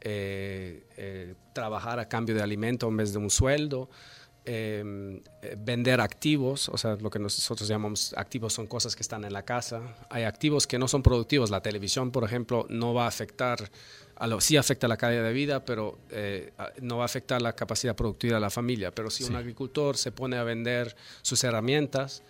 eh, 0.00 1.34
trabajar 1.52 1.98
a 1.98 2.08
cambio 2.08 2.34
de 2.34 2.42
alimento 2.42 2.86
en 2.88 2.96
vez 2.96 3.12
de 3.12 3.18
un 3.18 3.30
sueldo, 3.30 3.88
em, 4.44 5.20
vender 5.58 6.00
activos, 6.00 6.68
o 6.68 6.78
sea, 6.78 6.96
lo 6.96 7.10
que 7.10 7.18
nosotros 7.18 7.68
llamamos 7.68 8.14
activos 8.16 8.52
son 8.52 8.66
cosas 8.66 8.94
que 8.94 9.02
están 9.02 9.24
en 9.24 9.32
la 9.32 9.42
casa. 9.42 9.96
Hay 10.10 10.22
activos 10.22 10.66
que 10.66 10.78
no 10.78 10.86
son 10.86 11.02
productivos. 11.02 11.50
La 11.50 11.62
televisión, 11.62 12.12
por 12.12 12.22
ejemplo, 12.22 12.66
no 12.68 12.94
va 12.94 13.06
a 13.06 13.08
afectar, 13.08 13.70
a 14.14 14.26
lo, 14.28 14.40
sí 14.40 14.56
afecta 14.56 14.86
la 14.86 14.96
calidad 14.96 15.24
de 15.24 15.32
vida, 15.32 15.64
pero 15.64 15.98
no 16.80 16.98
va 16.98 17.02
a 17.02 17.06
afectar 17.06 17.42
la 17.42 17.54
capacidad 17.54 17.96
productiva 17.96 18.36
de 18.36 18.40
la 18.40 18.50
familia. 18.50 18.92
Pero 18.92 19.10
si 19.10 19.24
un 19.24 19.34
agricultor 19.34 19.96
se 19.96 20.12
pone 20.12 20.36
a 20.36 20.44
vender 20.44 20.94
sus 21.22 21.42
herramientas, 21.42 22.22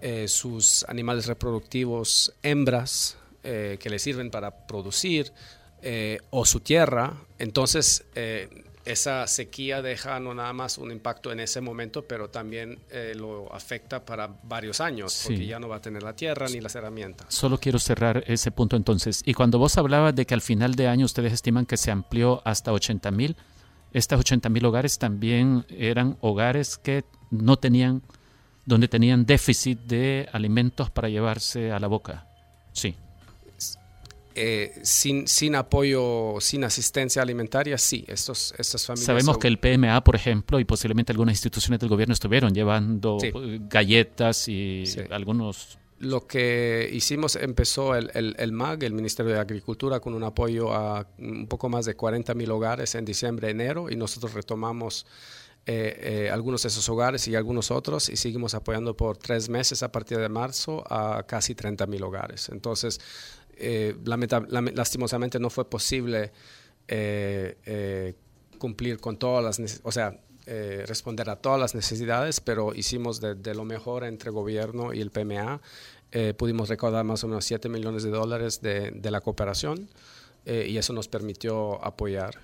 eh, 0.00 0.28
sus 0.28 0.84
animales 0.88 1.26
reproductivos 1.26 2.32
hembras 2.42 3.16
eh, 3.42 3.78
que 3.80 3.90
le 3.90 3.98
sirven 3.98 4.30
para 4.30 4.66
producir 4.66 5.32
eh, 5.82 6.18
o 6.30 6.44
su 6.44 6.60
tierra, 6.60 7.14
entonces 7.38 8.04
esa 8.84 9.26
sequía 9.26 9.82
deja 9.82 10.20
no 10.20 10.32
nada 10.32 10.52
más 10.52 10.78
un 10.78 10.92
impacto 10.92 11.32
en 11.32 11.40
ese 11.40 11.60
momento, 11.60 12.02
pero 12.02 12.30
también 12.30 12.78
lo 13.16 13.52
afecta 13.52 14.04
para 14.04 14.28
varios 14.44 14.80
años, 14.80 15.22
porque 15.24 15.46
ya 15.46 15.58
no 15.58 15.68
va 15.68 15.76
a 15.76 15.80
tener 15.80 16.02
la 16.02 16.14
tierra 16.14 16.46
ni 16.48 16.60
las 16.60 16.74
herramientas. 16.76 17.26
Solo 17.28 17.58
quiero 17.58 17.78
cerrar 17.78 18.24
ese 18.26 18.50
punto 18.52 18.76
entonces. 18.76 19.22
Y 19.24 19.34
cuando 19.34 19.58
vos 19.58 19.76
hablabas 19.76 20.14
de 20.14 20.24
que 20.24 20.34
al 20.34 20.40
final 20.40 20.76
de 20.76 20.86
año 20.86 21.04
ustedes 21.04 21.32
estiman 21.32 21.66
que 21.66 21.76
se 21.76 21.90
amplió 21.90 22.42
hasta 22.44 22.72
80 22.72 23.10
mil, 23.10 23.36
estas 23.92 24.20
80 24.20 24.48
mil 24.48 24.64
hogares 24.64 24.98
también 24.98 25.64
eran 25.68 26.16
hogares 26.20 26.78
que 26.78 27.04
no 27.30 27.56
tenían 27.56 28.02
donde 28.66 28.88
tenían 28.88 29.24
déficit 29.24 29.78
de 29.80 30.28
alimentos 30.32 30.90
para 30.90 31.08
llevarse 31.08 31.72
a 31.72 31.78
la 31.78 31.86
boca. 31.86 32.26
Sí. 32.72 32.94
Eh, 34.38 34.74
sin, 34.82 35.26
sin 35.26 35.54
apoyo, 35.54 36.34
sin 36.40 36.62
asistencia 36.64 37.22
alimentaria, 37.22 37.78
sí, 37.78 38.04
estos, 38.06 38.52
estas 38.58 38.84
familias... 38.84 39.06
Sabemos 39.06 39.38
que 39.38 39.48
el 39.48 39.58
PMA, 39.58 40.04
por 40.04 40.14
ejemplo, 40.14 40.60
y 40.60 40.66
posiblemente 40.66 41.12
algunas 41.12 41.32
instituciones 41.32 41.80
del 41.80 41.88
gobierno 41.88 42.12
estuvieron 42.12 42.52
llevando 42.52 43.16
galletas 43.70 44.46
y 44.48 44.84
algunos... 45.10 45.78
Lo 46.00 46.26
que 46.26 46.90
hicimos, 46.92 47.36
empezó 47.36 47.94
el, 47.94 48.10
el, 48.12 48.36
el, 48.38 48.52
MAG, 48.52 48.84
el 48.84 48.92
Ministerio 48.92 49.32
de 49.32 49.38
Agricultura, 49.38 50.00
con 50.00 50.12
un 50.12 50.24
apoyo 50.24 50.74
a 50.74 51.08
un 51.16 51.46
poco 51.46 51.70
más 51.70 51.86
de 51.86 51.94
40 51.94 52.34
mil 52.34 52.50
hogares 52.50 52.94
en 52.94 53.06
diciembre, 53.06 53.48
enero, 53.48 53.90
y 53.90 53.96
nosotros 53.96 54.34
retomamos 54.34 55.06
eh, 55.68 56.26
eh, 56.26 56.30
algunos 56.30 56.62
de 56.62 56.68
esos 56.68 56.88
hogares 56.88 57.26
y 57.26 57.34
algunos 57.34 57.72
otros 57.72 58.08
y 58.08 58.16
seguimos 58.16 58.54
apoyando 58.54 58.96
por 58.96 59.16
tres 59.16 59.48
meses 59.48 59.82
a 59.82 59.90
partir 59.90 60.18
de 60.18 60.28
marzo 60.28 60.84
a 60.88 61.24
casi 61.26 61.56
30 61.56 61.88
mil 61.88 62.04
hogares. 62.04 62.50
Entonces, 62.50 63.00
eh, 63.56 63.96
lastimosamente 64.04 65.40
no 65.40 65.50
fue 65.50 65.68
posible 65.68 66.30
cumplir 68.58 69.00
con 69.00 69.16
todas 69.16 69.58
las, 69.58 69.80
o 69.82 69.90
sea, 69.90 70.20
responder 70.86 71.28
a 71.30 71.34
todas 71.34 71.58
las 71.58 71.74
necesidades, 71.74 72.38
pero 72.38 72.72
hicimos 72.72 73.20
de, 73.20 73.54
lo 73.56 73.64
mejor 73.64 74.04
entre 74.04 74.30
gobierno 74.30 74.94
y 74.94 75.00
el 75.00 75.10
PMA. 75.10 75.60
pudimos 76.38 76.68
recaudar 76.68 77.04
más 77.04 77.24
o 77.24 77.28
menos 77.28 77.44
7 77.44 77.68
millones 77.68 78.04
de 78.04 78.10
dólares 78.10 78.60
de, 78.60 78.92
de 78.92 79.10
la 79.10 79.20
cooperación 79.20 79.88
y 80.44 80.76
eso 80.76 80.92
nos 80.92 81.08
permitió 81.08 81.84
apoyar. 81.84 82.38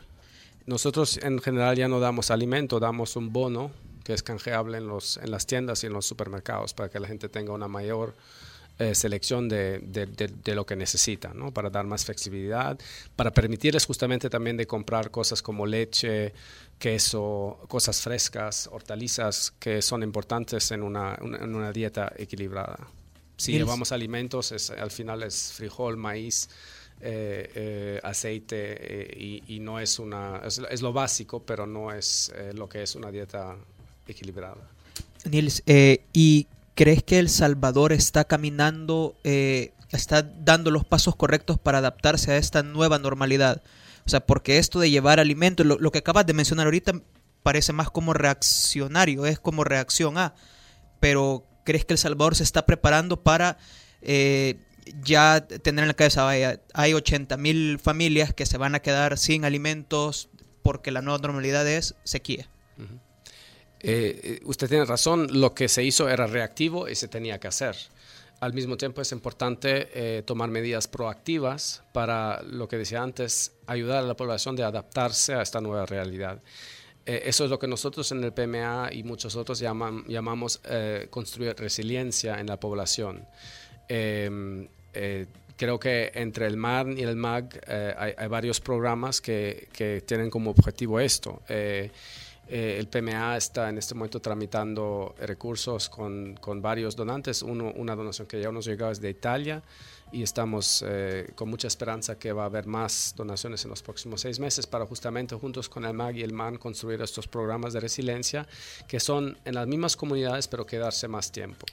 Nosotros 0.66 1.18
en 1.22 1.40
general 1.40 1.76
ya 1.76 1.88
no 1.88 2.00
damos 2.00 2.30
alimento, 2.30 2.78
damos 2.80 3.16
un 3.16 3.32
bono 3.32 3.70
que 4.04 4.12
es 4.12 4.22
canjeable 4.22 4.78
en, 4.78 4.88
los, 4.88 5.16
en 5.16 5.30
las 5.30 5.46
tiendas 5.46 5.82
y 5.84 5.86
en 5.86 5.92
los 5.92 6.06
supermercados 6.06 6.74
para 6.74 6.88
que 6.88 7.00
la 7.00 7.08
gente 7.08 7.28
tenga 7.28 7.52
una 7.52 7.68
mayor 7.68 8.14
eh, 8.78 8.94
selección 8.94 9.48
de, 9.48 9.78
de, 9.80 10.54
lo 10.54 10.64
que 10.64 10.74
necesita, 10.74 11.34
¿no? 11.34 11.52
para 11.52 11.70
dar 11.70 11.86
más 11.86 12.04
flexibilidad, 12.04 12.78
para 13.14 13.30
permitirles 13.30 13.84
justamente 13.84 14.30
también 14.30 14.56
de 14.56 14.66
comprar 14.66 15.10
cosas 15.10 15.42
como 15.42 15.66
leche, 15.66 16.32
queso, 16.78 17.60
cosas 17.68 18.00
frescas, 18.00 18.68
hortalizas 18.72 19.52
que 19.60 19.82
son 19.82 20.02
importantes 20.02 20.70
en 20.72 20.82
una, 20.82 21.16
en 21.20 21.54
una 21.54 21.70
dieta 21.70 22.12
equilibrada. 22.16 22.88
Si 23.36 23.52
llevamos 23.52 23.92
alimentos, 23.92 24.52
es, 24.52 24.70
al 24.70 24.90
final 24.90 25.22
es 25.22 25.52
frijol, 25.52 25.96
maíz, 25.96 26.48
eh, 27.02 27.50
eh, 27.54 28.00
aceite 28.02 29.14
y, 29.16 29.42
y, 29.48 29.60
no 29.60 29.80
es 29.80 29.98
una 29.98 30.40
es, 30.46 30.82
lo 30.82 30.92
básico 30.92 31.42
pero 31.42 31.66
no 31.66 31.92
es 31.92 32.32
lo 32.54 32.68
que 32.68 32.82
es 32.82 32.94
una 32.94 33.10
dieta 33.10 33.56
equilibrada 34.06 34.68
Nils 35.24 35.62
y 35.66 36.46
¿Crees 36.74 37.02
que 37.02 37.18
El 37.18 37.28
Salvador 37.28 37.92
está 37.92 38.24
caminando, 38.24 39.14
eh, 39.24 39.72
está 39.90 40.22
dando 40.22 40.70
los 40.70 40.86
pasos 40.86 41.14
correctos 41.16 41.58
para 41.58 41.78
adaptarse 41.78 42.32
a 42.32 42.38
esta 42.38 42.62
nueva 42.62 42.98
normalidad? 42.98 43.62
O 44.06 44.08
sea, 44.08 44.20
porque 44.20 44.56
esto 44.56 44.80
de 44.80 44.90
llevar 44.90 45.20
alimentos, 45.20 45.66
lo, 45.66 45.92
que 45.92 45.98
acabas 45.98 46.24
de 46.24 46.32
mencionar 46.32 46.66
ahorita 46.66 46.94
parece 47.42 47.74
más 47.74 47.90
como 47.90 48.14
reaccionario, 48.14 49.26
es 49.26 49.38
como 49.38 49.64
reacción 49.64 50.16
a, 50.16 50.34
pero 50.98 51.44
¿crees 51.64 51.84
que 51.84 51.92
El 51.92 51.98
Salvador 51.98 52.36
se 52.36 52.42
está 52.42 52.64
preparando 52.64 53.22
para 53.22 53.58
eh, 54.00 54.56
ya 55.02 55.46
tener 55.46 55.82
en 55.82 55.88
la 55.88 55.94
cabeza, 55.94 56.28
hay 56.74 56.94
80 56.94 57.36
mil 57.36 57.78
familias 57.78 58.32
que 58.32 58.46
se 58.46 58.58
van 58.58 58.74
a 58.74 58.80
quedar 58.80 59.18
sin 59.18 59.44
alimentos 59.44 60.28
porque 60.62 60.90
la 60.90 61.02
nueva 61.02 61.18
normalidad 61.18 61.66
es 61.68 61.94
sequía? 62.04 62.48
Eh, 63.80 64.40
usted 64.44 64.68
tiene 64.68 64.84
razón, 64.84 65.26
lo 65.40 65.54
que 65.54 65.68
se 65.68 65.82
hizo 65.82 66.08
era 66.08 66.26
reactivo 66.26 66.88
y 66.88 66.94
se 66.94 67.08
tenía 67.08 67.38
que 67.40 67.48
hacer. 67.48 67.76
Al 68.40 68.54
mismo 68.54 68.76
tiempo 68.76 69.00
es 69.00 69.12
importante 69.12 69.88
eh, 69.92 70.22
tomar 70.22 70.50
medidas 70.50 70.88
proactivas 70.88 71.82
para, 71.92 72.42
lo 72.42 72.68
que 72.68 72.76
decía 72.76 73.02
antes, 73.02 73.52
ayudar 73.66 73.98
a 73.98 74.02
la 74.02 74.16
población 74.16 74.56
de 74.56 74.64
adaptarse 74.64 75.34
a 75.34 75.42
esta 75.42 75.60
nueva 75.60 75.86
realidad. 75.86 76.40
Eh, 77.06 77.22
eso 77.26 77.44
es 77.44 77.50
lo 77.50 77.58
que 77.58 77.66
nosotros 77.66 78.10
en 78.12 78.22
el 78.22 78.32
PMA 78.32 78.90
y 78.92 79.02
muchos 79.02 79.34
otros 79.34 79.58
llamamos 79.58 80.60
construir 81.10 81.56
resiliencia 81.56 82.38
en 82.38 82.46
la 82.46 82.58
población. 82.58 83.26
Em, 83.94 84.68
creo 85.56 85.78
que 85.78 86.12
entre 86.14 86.46
el 86.46 86.56
MAR 86.56 86.88
y 86.88 87.02
el 87.02 87.16
MAG 87.16 87.60
hay, 87.96 88.26
varios 88.28 88.60
programas 88.60 89.20
que, 89.20 89.68
que, 89.72 90.00
tienen 90.00 90.30
como 90.30 90.50
objetivo 90.50 90.98
esto. 90.98 91.42
Eh, 92.48 92.78
el 92.78 92.88
PMA 92.88 93.36
está 93.36 93.68
en 93.68 93.78
este 93.78 93.94
momento 93.94 94.20
tramitando 94.20 95.14
recursos 95.20 95.88
con, 95.88 96.34
con 96.34 96.60
varios 96.60 96.96
donantes. 96.96 97.42
Uno, 97.42 97.72
una 97.76 97.94
donación 97.94 98.26
que 98.26 98.40
ya 98.40 98.50
nos 98.50 98.66
llegó 98.66 98.90
es 98.90 99.00
de 99.00 99.10
Italia 99.10 99.62
y 100.12 100.22
estamos 100.22 100.84
eh, 100.86 101.32
con 101.34 101.48
mucha 101.48 101.68
esperanza 101.68 102.18
que 102.18 102.32
va 102.32 102.42
a 102.42 102.46
haber 102.46 102.66
más 102.66 103.14
donaciones 103.16 103.64
en 103.64 103.70
los 103.70 103.82
próximos 103.82 104.20
seis 104.20 104.38
meses 104.38 104.66
para 104.66 104.86
justamente 104.86 105.34
juntos 105.34 105.68
con 105.68 105.84
el 105.84 105.94
MAG 105.94 106.16
y 106.16 106.22
el 106.22 106.32
MAN 106.32 106.58
construir 106.58 107.00
estos 107.00 107.26
programas 107.26 107.72
de 107.72 107.80
resiliencia 107.80 108.46
que 108.86 109.00
son 109.00 109.38
en 109.44 109.54
las 109.54 109.66
mismas 109.66 109.96
comunidades 109.96 110.48
pero 110.48 110.66
quedarse 110.66 111.08
más 111.08 111.32
tiempo. 111.32 111.66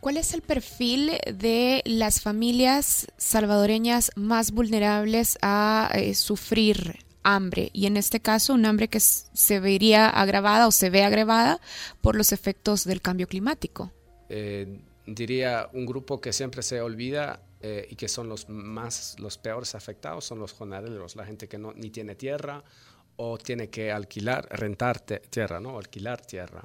¿Cuál 0.00 0.16
es 0.16 0.34
el 0.34 0.42
perfil 0.42 1.12
de 1.32 1.82
las 1.84 2.20
familias 2.20 3.06
salvadoreñas 3.16 4.10
más 4.16 4.50
vulnerables 4.50 5.38
a 5.40 5.90
eh, 5.94 6.14
sufrir 6.14 6.98
hambre 7.22 7.70
y 7.72 7.86
en 7.86 7.96
este 7.96 8.20
caso 8.20 8.54
un 8.54 8.66
hambre 8.66 8.88
que 8.88 9.00
se 9.00 9.60
vería 9.60 10.08
agravada 10.08 10.66
o 10.66 10.70
se 10.70 10.90
ve 10.90 11.04
agravada 11.04 11.60
por 12.02 12.16
los 12.16 12.32
efectos 12.32 12.84
del 12.84 13.00
cambio 13.00 13.26
climático. 13.26 13.92
Eh, 14.28 14.80
diría 15.06 15.68
un 15.72 15.86
grupo 15.86 16.20
que 16.20 16.32
siempre 16.32 16.62
se 16.62 16.80
olvida 16.80 17.40
eh, 17.60 17.86
y 17.90 17.96
que 17.96 18.08
son 18.08 18.28
los 18.28 18.48
más 18.48 19.16
los 19.18 19.38
peores 19.38 19.74
afectados 19.74 20.24
son 20.24 20.38
los 20.38 20.52
jornaleros, 20.52 21.16
la 21.16 21.24
gente 21.24 21.48
que 21.48 21.58
no 21.58 21.72
ni 21.72 21.90
tiene 21.90 22.14
tierra 22.14 22.62
o 23.16 23.38
tiene 23.38 23.70
que 23.70 23.92
alquilar, 23.92 24.46
rentar 24.50 25.00
tierra, 25.00 25.60
no, 25.60 25.78
alquilar 25.78 26.20
tierra. 26.20 26.64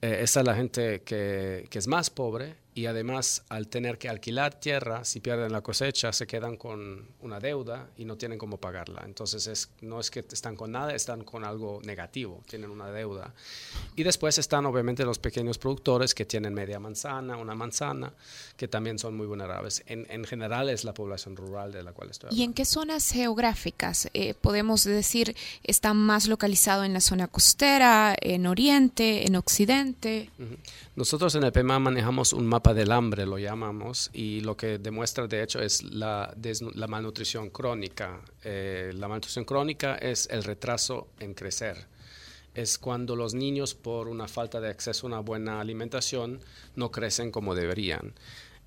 Eh, 0.00 0.20
esa 0.22 0.40
es 0.40 0.46
la 0.46 0.54
gente 0.54 1.02
que, 1.02 1.66
que 1.70 1.78
es 1.78 1.88
más 1.88 2.10
pobre 2.10 2.56
y 2.78 2.86
además 2.86 3.42
al 3.48 3.66
tener 3.66 3.98
que 3.98 4.08
alquilar 4.08 4.54
tierra, 4.54 5.04
si 5.04 5.18
pierden 5.18 5.50
la 5.50 5.62
cosecha, 5.62 6.12
se 6.12 6.28
quedan 6.28 6.56
con 6.56 7.08
una 7.22 7.40
deuda 7.40 7.90
y 7.96 8.04
no 8.04 8.16
tienen 8.16 8.38
cómo 8.38 8.58
pagarla. 8.58 9.02
Entonces 9.04 9.48
es, 9.48 9.70
no 9.80 9.98
es 9.98 10.12
que 10.12 10.20
están 10.20 10.54
con 10.54 10.70
nada, 10.70 10.94
están 10.94 11.24
con 11.24 11.44
algo 11.44 11.80
negativo, 11.82 12.40
tienen 12.46 12.70
una 12.70 12.88
deuda. 12.92 13.34
Y 13.96 14.04
después 14.04 14.38
están 14.38 14.64
obviamente 14.64 15.04
los 15.04 15.18
pequeños 15.18 15.58
productores 15.58 16.14
que 16.14 16.24
tienen 16.24 16.54
media 16.54 16.78
manzana, 16.78 17.36
una 17.36 17.56
manzana, 17.56 18.12
que 18.56 18.68
también 18.68 19.00
son 19.00 19.16
muy 19.16 19.26
vulnerables. 19.26 19.82
En, 19.86 20.06
en 20.08 20.22
general 20.22 20.68
es 20.68 20.84
la 20.84 20.94
población 20.94 21.34
rural 21.34 21.72
de 21.72 21.82
la 21.82 21.90
cual 21.90 22.10
estoy 22.10 22.28
hablando. 22.28 22.40
¿Y 22.40 22.44
en 22.44 22.54
qué 22.54 22.64
zonas 22.64 23.10
geográficas 23.10 24.08
eh, 24.14 24.34
podemos 24.34 24.84
decir 24.84 25.34
está 25.64 25.94
más 25.94 26.28
localizado 26.28 26.84
en 26.84 26.92
la 26.92 27.00
zona 27.00 27.26
costera, 27.26 28.14
en 28.20 28.46
oriente, 28.46 29.26
en 29.26 29.34
occidente? 29.34 30.30
Nosotros 30.94 31.34
en 31.34 31.42
el 31.42 31.50
PEMA 31.50 31.80
manejamos 31.80 32.32
un 32.32 32.46
mapa 32.46 32.67
del 32.74 32.92
hambre, 32.92 33.26
lo 33.26 33.38
llamamos, 33.38 34.10
y 34.12 34.40
lo 34.40 34.56
que 34.56 34.78
demuestra 34.78 35.26
de 35.26 35.42
hecho 35.42 35.60
es 35.60 35.82
la, 35.82 36.34
la 36.74 36.86
malnutrición 36.86 37.50
crónica. 37.50 38.20
Eh, 38.42 38.92
la 38.94 39.08
malnutrición 39.08 39.44
crónica 39.44 39.96
es 39.96 40.28
el 40.30 40.44
retraso 40.44 41.08
en 41.20 41.34
crecer. 41.34 41.86
Es 42.54 42.78
cuando 42.78 43.14
los 43.14 43.34
niños 43.34 43.74
por 43.74 44.08
una 44.08 44.26
falta 44.26 44.60
de 44.60 44.68
acceso 44.68 45.06
a 45.06 45.08
una 45.08 45.20
buena 45.20 45.60
alimentación 45.60 46.40
no 46.74 46.90
crecen 46.90 47.30
como 47.30 47.54
deberían. 47.54 48.14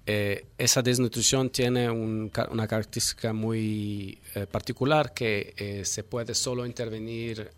Eh, 0.04 0.48
esa 0.58 0.82
desnutrición 0.82 1.52
tiene 1.52 1.90
una 1.90 2.68
característica 2.68 3.34
muy 3.34 4.20
eh, 4.34 4.48
particular 4.48 5.14
que 5.14 5.54
eh, 5.56 5.86
se 5.86 6.04
puede 6.04 6.34
solo 6.34 6.66
intervenir 6.66 7.52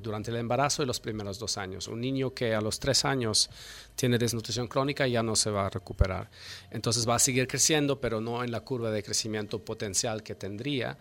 durante 0.00 0.30
el 0.30 0.36
embarazo 0.36 0.82
y 0.82 0.86
los 0.86 1.00
primeros 1.00 1.38
dos 1.38 1.58
años. 1.58 1.88
Un 1.88 2.00
niño 2.00 2.32
que 2.32 2.54
a 2.54 2.60
los 2.60 2.78
tres 2.78 3.04
años 3.04 3.50
tiene 3.96 4.18
desnutrición 4.18 4.68
crónica 4.68 5.06
ya 5.06 5.22
no 5.22 5.34
se 5.34 5.50
va 5.50 5.66
a 5.66 5.70
recuperar. 5.70 6.30
Entonces 6.70 7.08
va 7.08 7.16
a 7.16 7.18
seguir 7.18 7.48
creciendo, 7.48 8.00
pero 8.00 8.20
no 8.20 8.44
en 8.44 8.52
la 8.52 8.60
curva 8.60 8.90
de 8.90 9.02
crecimiento 9.02 9.58
potencial 9.64 10.22
que 10.22 10.34
tendría. 10.34 10.96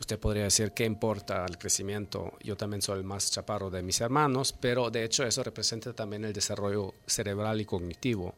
Usted 0.00 0.18
podría 0.18 0.44
decir, 0.44 0.72
¿qué 0.72 0.84
importa 0.84 1.46
el 1.48 1.56
crecimiento? 1.56 2.32
Yo 2.42 2.56
también 2.56 2.82
soy 2.82 2.98
el 2.98 3.04
más 3.04 3.30
chaparro 3.30 3.70
de 3.70 3.82
mis 3.82 4.00
hermanos, 4.00 4.54
pero 4.60 4.90
de 4.90 5.04
hecho 5.04 5.24
eso 5.24 5.42
representa 5.44 5.92
también 5.92 6.24
el 6.24 6.32
desarrollo 6.32 6.94
cerebral 7.06 7.60
y 7.60 7.64
cognitivo 7.64 8.34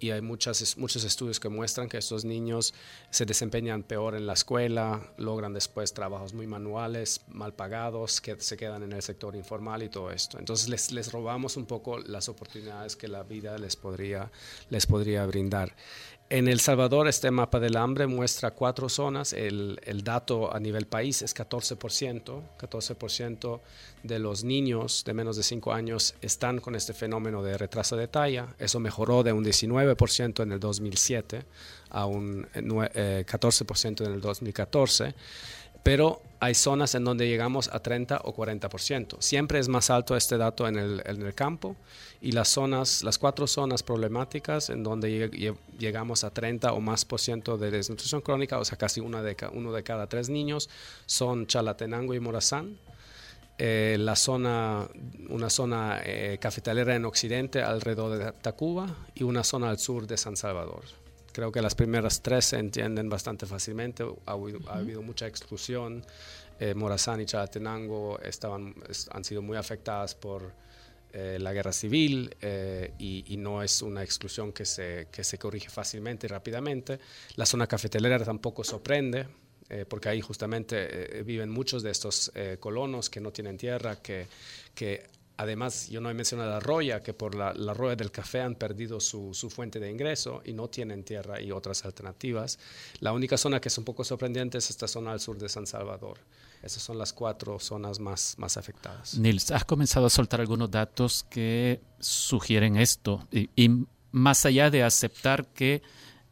y 0.00 0.10
hay 0.10 0.20
muchas, 0.20 0.76
muchos 0.76 1.04
estudios 1.04 1.40
que 1.40 1.48
muestran 1.48 1.88
que 1.88 1.98
estos 1.98 2.24
niños 2.24 2.74
se 3.10 3.24
desempeñan 3.26 3.82
peor 3.82 4.14
en 4.14 4.26
la 4.26 4.34
escuela, 4.34 5.12
logran 5.16 5.52
después 5.52 5.92
trabajos 5.92 6.34
muy 6.34 6.46
manuales, 6.46 7.20
mal 7.28 7.54
pagados, 7.54 8.20
que 8.20 8.38
se 8.40 8.56
quedan 8.56 8.82
en 8.82 8.92
el 8.92 9.02
sector 9.02 9.34
informal 9.36 9.82
y 9.82 9.88
todo 9.88 10.10
esto. 10.10 10.38
Entonces 10.38 10.68
les, 10.68 10.92
les 10.92 11.12
robamos 11.12 11.56
un 11.56 11.66
poco 11.66 11.98
las 11.98 12.28
oportunidades 12.28 12.96
que 12.96 13.08
la 13.08 13.22
vida 13.22 13.58
les 13.58 13.76
podría, 13.76 14.30
les 14.70 14.86
podría 14.86 15.26
brindar. 15.26 15.74
En 16.28 16.48
El 16.48 16.58
Salvador, 16.58 17.06
este 17.06 17.30
mapa 17.30 17.60
del 17.60 17.76
hambre 17.76 18.08
muestra 18.08 18.50
cuatro 18.50 18.88
zonas. 18.88 19.32
El, 19.32 19.78
el, 19.84 20.02
dato 20.02 20.52
a 20.52 20.58
nivel 20.58 20.86
país 20.86 21.22
es 21.22 21.32
14%. 21.36 22.42
14% 22.58 23.60
de 24.02 24.18
los 24.18 24.42
niños 24.42 25.04
de 25.06 25.14
menos 25.14 25.36
de 25.36 25.44
5 25.44 25.72
años 25.72 26.16
están 26.20 26.58
con 26.58 26.74
este 26.74 26.94
fenómeno 26.94 27.44
de 27.44 27.56
retraso 27.56 27.96
de 27.96 28.08
talla. 28.08 28.48
Eso 28.58 28.80
mejoró 28.80 29.22
de 29.22 29.32
un 29.32 29.44
19% 29.44 30.42
en 30.42 30.50
el 30.50 30.58
2007 30.58 31.44
a 31.90 32.06
un 32.06 32.44
14% 32.52 34.00
eh, 34.00 34.04
en 34.04 34.12
el 34.12 34.20
2014 34.20 35.14
pero 35.86 36.20
hay 36.40 36.56
zonas 36.56 36.96
en 36.96 37.04
donde 37.04 37.28
llegamos 37.28 37.68
a 37.72 37.78
30 37.78 38.22
o 38.24 38.34
40%. 38.34 39.18
Siempre 39.20 39.60
es 39.60 39.68
más 39.68 39.88
alto 39.88 40.16
este 40.16 40.36
dato 40.36 40.66
en 40.66 40.76
el, 40.76 41.32
campo 41.32 41.76
y 42.20 42.32
las 42.32 42.48
zonas, 42.48 43.04
las 43.04 43.18
cuatro 43.18 43.46
zonas 43.46 43.84
problemáticas 43.84 44.68
en 44.68 44.82
donde 44.82 45.54
llegamos 45.78 46.24
a 46.24 46.30
30 46.30 46.72
o 46.72 46.80
más 46.80 47.04
por 47.04 47.20
ciento 47.20 47.56
de 47.56 47.70
desnutrición 47.70 48.20
crónica, 48.20 48.58
o 48.58 48.64
sea, 48.64 48.76
casi 48.76 48.98
una 48.98 49.22
de, 49.22 49.36
uno 49.52 49.72
de 49.72 49.84
cada 49.84 50.08
tres 50.08 50.28
niños, 50.28 50.68
son 51.06 51.46
Chalatenango 51.46 52.14
y 52.14 52.18
Morazán. 52.18 52.78
Eh, 53.56 53.96
la 54.00 54.16
zona, 54.16 54.88
una 55.28 55.50
zona 55.50 56.00
eh, 56.04 56.38
cafetalera 56.40 56.96
en 56.96 57.04
occidente 57.04 57.62
alrededor 57.62 58.18
de 58.18 58.32
Tacuba 58.32 58.92
y 59.14 59.22
una 59.22 59.44
zona 59.44 59.70
al 59.70 59.78
sur 59.78 60.08
de 60.08 60.16
San 60.16 60.36
Salvador. 60.36 61.05
Creo 61.36 61.52
que 61.52 61.60
las 61.60 61.74
primeras 61.74 62.22
tres 62.22 62.46
se 62.46 62.58
entienden 62.58 63.10
bastante 63.10 63.44
fácilmente. 63.44 64.02
Ha, 64.24 64.32
habido 64.32 65.02
mucha 65.02 65.26
exclusión. 65.26 66.02
Eh, 66.58 66.72
Morazán 66.72 67.20
y 67.20 67.26
Chalatenango 67.26 68.18
estaban, 68.20 68.74
han 69.10 69.22
sido 69.22 69.42
muy 69.42 69.58
afectadas 69.58 70.14
por 70.14 70.54
eh, 71.12 71.36
la 71.38 71.52
guerra 71.52 71.74
civil 71.74 72.34
eh, 72.40 72.94
y, 72.98 73.36
no 73.36 73.62
es 73.62 73.82
una 73.82 74.02
exclusión 74.02 74.50
que 74.50 74.64
se, 74.64 75.08
que 75.12 75.22
se 75.22 75.36
corrige 75.36 75.68
fácilmente 75.68 76.26
y 76.26 76.30
rápidamente. 76.30 77.00
La 77.34 77.44
zona 77.44 77.66
cafetelera 77.66 78.18
tampoco 78.24 78.64
sorprende. 78.64 79.26
porque 79.90 80.08
ahí 80.08 80.22
justamente 80.22 81.22
viven 81.22 81.50
muchos 81.50 81.82
de 81.82 81.90
estos 81.90 82.32
colonos 82.60 83.10
que 83.10 83.20
no 83.20 83.30
tienen 83.30 83.58
tierra, 83.58 83.96
que, 83.96 84.26
que 84.74 85.04
Además, 85.38 85.88
yo 85.90 86.00
no 86.00 86.08
he 86.08 86.14
mencionado 86.14 86.50
la 86.50 86.60
roya, 86.60 87.02
que 87.02 87.12
por 87.12 87.34
la, 87.34 87.52
la 87.52 87.74
roya 87.74 87.94
del 87.94 88.10
café 88.10 88.40
han 88.40 88.54
perdido 88.54 89.00
su, 89.00 89.32
fuente 89.50 89.78
de 89.78 89.90
ingreso 89.90 90.40
y 90.44 90.52
no 90.54 90.68
tienen 90.68 91.04
tierra 91.04 91.40
y 91.40 91.52
otras 91.52 91.84
alternativas. 91.84 92.58
La 93.00 93.12
única 93.12 93.36
zona 93.36 93.60
que 93.60 93.68
es 93.68 93.76
un 93.76 93.84
poco 93.84 94.02
sorprendente 94.02 94.58
es 94.58 94.70
esta 94.70 94.88
zona 94.88 95.12
al 95.12 95.20
sur 95.20 95.38
de 95.38 95.48
San 95.48 95.66
Salvador. 95.66 96.18
Esas 96.62 96.82
son 96.82 96.96
las 96.96 97.12
cuatro 97.12 97.58
zonas 97.60 98.00
más, 98.00 98.34
más 98.38 98.56
afectadas. 98.56 99.18
Nils, 99.18 99.50
has 99.50 99.64
comenzado 99.64 100.06
a 100.06 100.10
soltar 100.10 100.40
algunos 100.40 100.70
datos 100.70 101.26
que 101.28 101.80
sugieren 102.00 102.76
esto. 102.76 103.26
Y, 103.30 103.50
y 103.54 103.86
más 104.12 104.46
allá 104.46 104.70
de 104.70 104.82
aceptar 104.82 105.46
que 105.48 105.82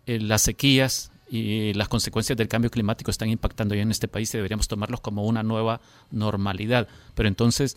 eh, 0.07 0.19
las 0.19 0.43
sequías 0.43 1.11
y 1.29 1.73
las 1.75 1.89
consecuencias 1.89 2.37
del 2.37 2.49
cambio 2.49 2.71
climático 2.71 3.11
están 3.11 3.29
impactando 3.29 3.75
ya 3.75 3.83
en 3.83 3.91
este 3.91 4.09
país 4.09 4.33
y 4.33 4.39
deberíamos 4.39 4.69
tomarlos 4.69 5.01
como 5.01 5.27
una 5.27 5.43
nueva 5.43 5.81
normalidad. 6.11 6.89
Pero 7.15 7.29
entonces 7.29 7.77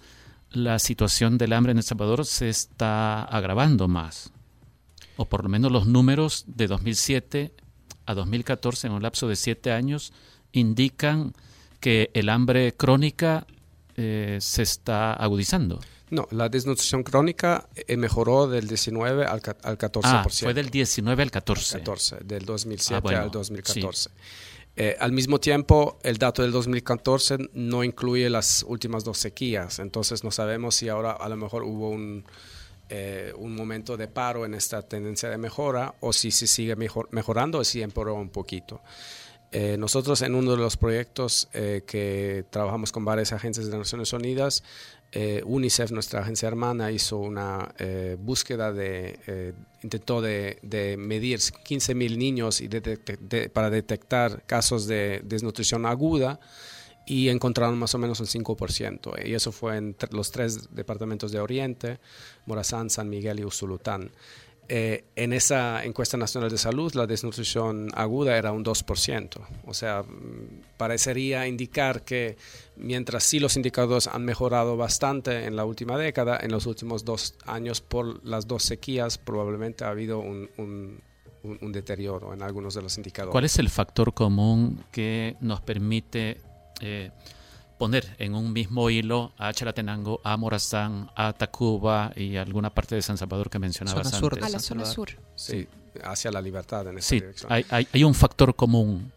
la 0.51 0.79
situación 0.79 1.37
del 1.37 1.53
hambre 1.53 1.71
en 1.71 1.77
El 1.77 1.83
Salvador 1.83 2.25
se 2.25 2.49
está 2.49 3.23
agravando 3.23 3.87
más. 3.87 4.31
O 5.17 5.25
por 5.25 5.43
lo 5.43 5.49
menos 5.49 5.71
los 5.71 5.87
números 5.87 6.45
de 6.47 6.67
2007 6.67 7.53
a 8.05 8.13
2014, 8.13 8.87
en 8.87 8.93
un 8.93 9.03
lapso 9.03 9.27
de 9.27 9.35
siete 9.35 9.71
años, 9.71 10.13
indican 10.51 11.33
que 11.79 12.09
el 12.13 12.29
hambre 12.29 12.73
crónica 12.73 13.45
eh, 13.95 14.37
se 14.41 14.61
está 14.61 15.13
agudizando. 15.13 15.79
No, 16.09 16.27
la 16.31 16.47
desnutrición 16.47 17.03
crónica 17.03 17.67
eh, 17.75 17.97
mejoró 17.97 18.47
del 18.47 18.67
19 18.67 19.25
al, 19.25 19.41
al 19.63 19.77
14%. 19.77 20.01
Ah, 20.03 20.25
fue 20.29 20.53
del 20.53 20.69
19 20.69 21.23
al 21.23 21.31
14. 21.31 21.75
Al 21.75 21.81
14, 21.81 22.17
del 22.23 22.45
2007 22.45 22.95
ah, 22.95 22.99
bueno, 23.01 23.21
al 23.23 23.31
2014. 23.31 24.09
Sí. 24.09 24.15
Eh, 24.79 24.95
al 24.99 25.11
mismo 25.11 25.39
tiempo, 25.39 25.97
el 26.03 26.19
dato 26.19 26.43
del 26.43 26.51
2014 26.51 27.49
no 27.53 27.83
incluye 27.83 28.29
las 28.29 28.63
últimas 28.67 29.03
dos 29.03 29.17
sequías, 29.17 29.79
entonces 29.79 30.23
no 30.23 30.29
sabemos 30.29 30.75
si 30.75 30.87
ahora 30.87 31.13
a 31.13 31.27
lo 31.29 31.35
mejor 31.35 31.63
hubo 31.63 31.89
un, 31.89 32.23
eh, 32.89 33.33
un 33.37 33.55
momento 33.55 33.97
de 33.97 34.07
paro 34.07 34.45
en 34.45 34.53
esta 34.53 34.83
tendencia 34.83 35.29
de 35.29 35.39
mejora 35.39 35.95
o 35.99 36.13
si 36.13 36.29
se 36.29 36.45
sigue 36.45 36.75
mejor, 36.75 37.09
mejorando 37.11 37.57
o 37.57 37.63
si 37.63 37.81
empeoró 37.81 38.13
un 38.13 38.29
poquito. 38.29 38.81
Eh, 39.51 39.77
nosotros 39.77 40.21
en 40.21 40.35
uno 40.35 40.51
de 40.51 40.57
los 40.57 40.75
proyectos 40.75 41.47
eh, 41.53 41.83
que 41.87 42.45
trabajamos 42.49 42.91
con 42.91 43.05
varias 43.05 43.31
agencias 43.31 43.71
de 43.71 43.77
Naciones 43.77 44.11
Unidas, 44.11 44.63
eh, 45.11 45.41
UNICEF, 45.45 45.91
nuestra 45.91 46.21
agencia 46.21 46.47
hermana, 46.47 46.91
hizo 46.91 47.17
una 47.17 47.73
eh, 47.79 48.17
búsqueda 48.19 48.73
de, 48.73 49.19
eh, 49.27 49.53
intentó 49.81 50.21
de, 50.21 50.59
de 50.61 50.97
medir 50.97 51.39
15.000 51.39 52.17
niños 52.17 52.61
y 52.61 52.69
para 53.49 53.69
detectar 53.69 54.43
casos 54.45 54.85
de 54.85 55.21
desnutrición 55.23 55.85
aguda 55.85 56.39
y 57.05 57.29
encontraron 57.29 57.79
más 57.79 57.95
o 57.95 57.97
menos 57.97 58.19
un 58.19 58.27
5%. 58.27 59.25
Y 59.25 59.33
eso 59.33 59.53
fue 59.53 59.77
en 59.77 59.95
los 60.11 60.31
tres 60.31 60.75
departamentos 60.75 61.31
de 61.31 61.39
Oriente, 61.39 61.99
Morazán, 62.45 62.89
San 62.89 63.09
Miguel 63.09 63.39
y 63.39 63.45
Usulután. 63.45 64.11
Eh, 64.69 65.05
en 65.15 65.31
esa 65.31 65.85
encuesta 65.85 66.17
nacional 66.17 66.49
de 66.49 66.57
salud 66.57 66.93
la 66.93 67.07
desnutrición 67.07 67.89
aguda 67.93 68.37
era 68.37 68.51
un 68.51 68.65
2%. 68.65 69.39
O 69.65 69.73
sea, 69.73 70.03
parecería 70.75 71.47
indicar 71.47 72.03
que 72.03 72.35
mientras 72.75 73.23
sí 73.23 73.39
los 73.39 73.55
indicadores 73.55 74.07
han 74.07 74.25
mejorado 74.25 74.75
bastante 74.75 75.45
en 75.45 75.55
la 75.55 75.63
última 75.63 75.97
década, 75.97 76.37
en 76.41 76.51
los 76.51 76.65
últimos 76.65 77.05
dos 77.05 77.35
años 77.45 77.79
por 77.79 78.25
las 78.25 78.47
dos 78.47 78.63
sequías 78.63 79.17
probablemente 79.17 79.85
ha 79.85 79.89
habido 79.89 80.19
un 80.19 81.01
deterioro 81.71 82.33
en 82.33 82.41
algunos 82.41 82.73
de 82.73 82.81
los 82.81 82.97
indicadores. 82.97 83.31
¿Cuál 83.31 83.45
es 83.45 83.57
el 83.59 83.69
factor 83.69 84.13
común 84.13 84.83
que 84.91 85.37
nos 85.39 85.61
permite... 85.61 86.41
Eh, 86.81 87.11
poner 87.77 88.15
en 88.19 88.35
un 88.35 88.53
mismo 88.53 88.89
hilo 88.89 89.31
a 89.37 89.53
Chalatenango, 89.53 90.21
a 90.23 90.37
Morazán, 90.37 91.09
a 91.15 91.33
Tacuba 91.33 92.11
y 92.15 92.35
alguna 92.37 92.73
parte 92.73 92.95
de 92.95 93.01
San 93.01 93.17
Salvador 93.17 93.49
que 93.49 93.59
mencionabas 93.59 94.09
zona 94.09 94.17
antes. 94.17 94.19
Sur 94.19 94.43
a 94.43 94.49
la 94.49 94.59
zona 94.59 94.85
sur. 94.85 95.09
Sí, 95.35 95.67
hacia 96.03 96.31
la 96.31 96.41
libertad 96.41 96.87
en 96.87 96.97
esa 96.97 97.09
sí, 97.09 97.15
dirección. 97.19 97.51
Hay, 97.51 97.65
hay, 97.69 97.87
hay, 97.91 98.03
un 98.03 98.13
factor 98.13 98.55
común. 98.55 99.11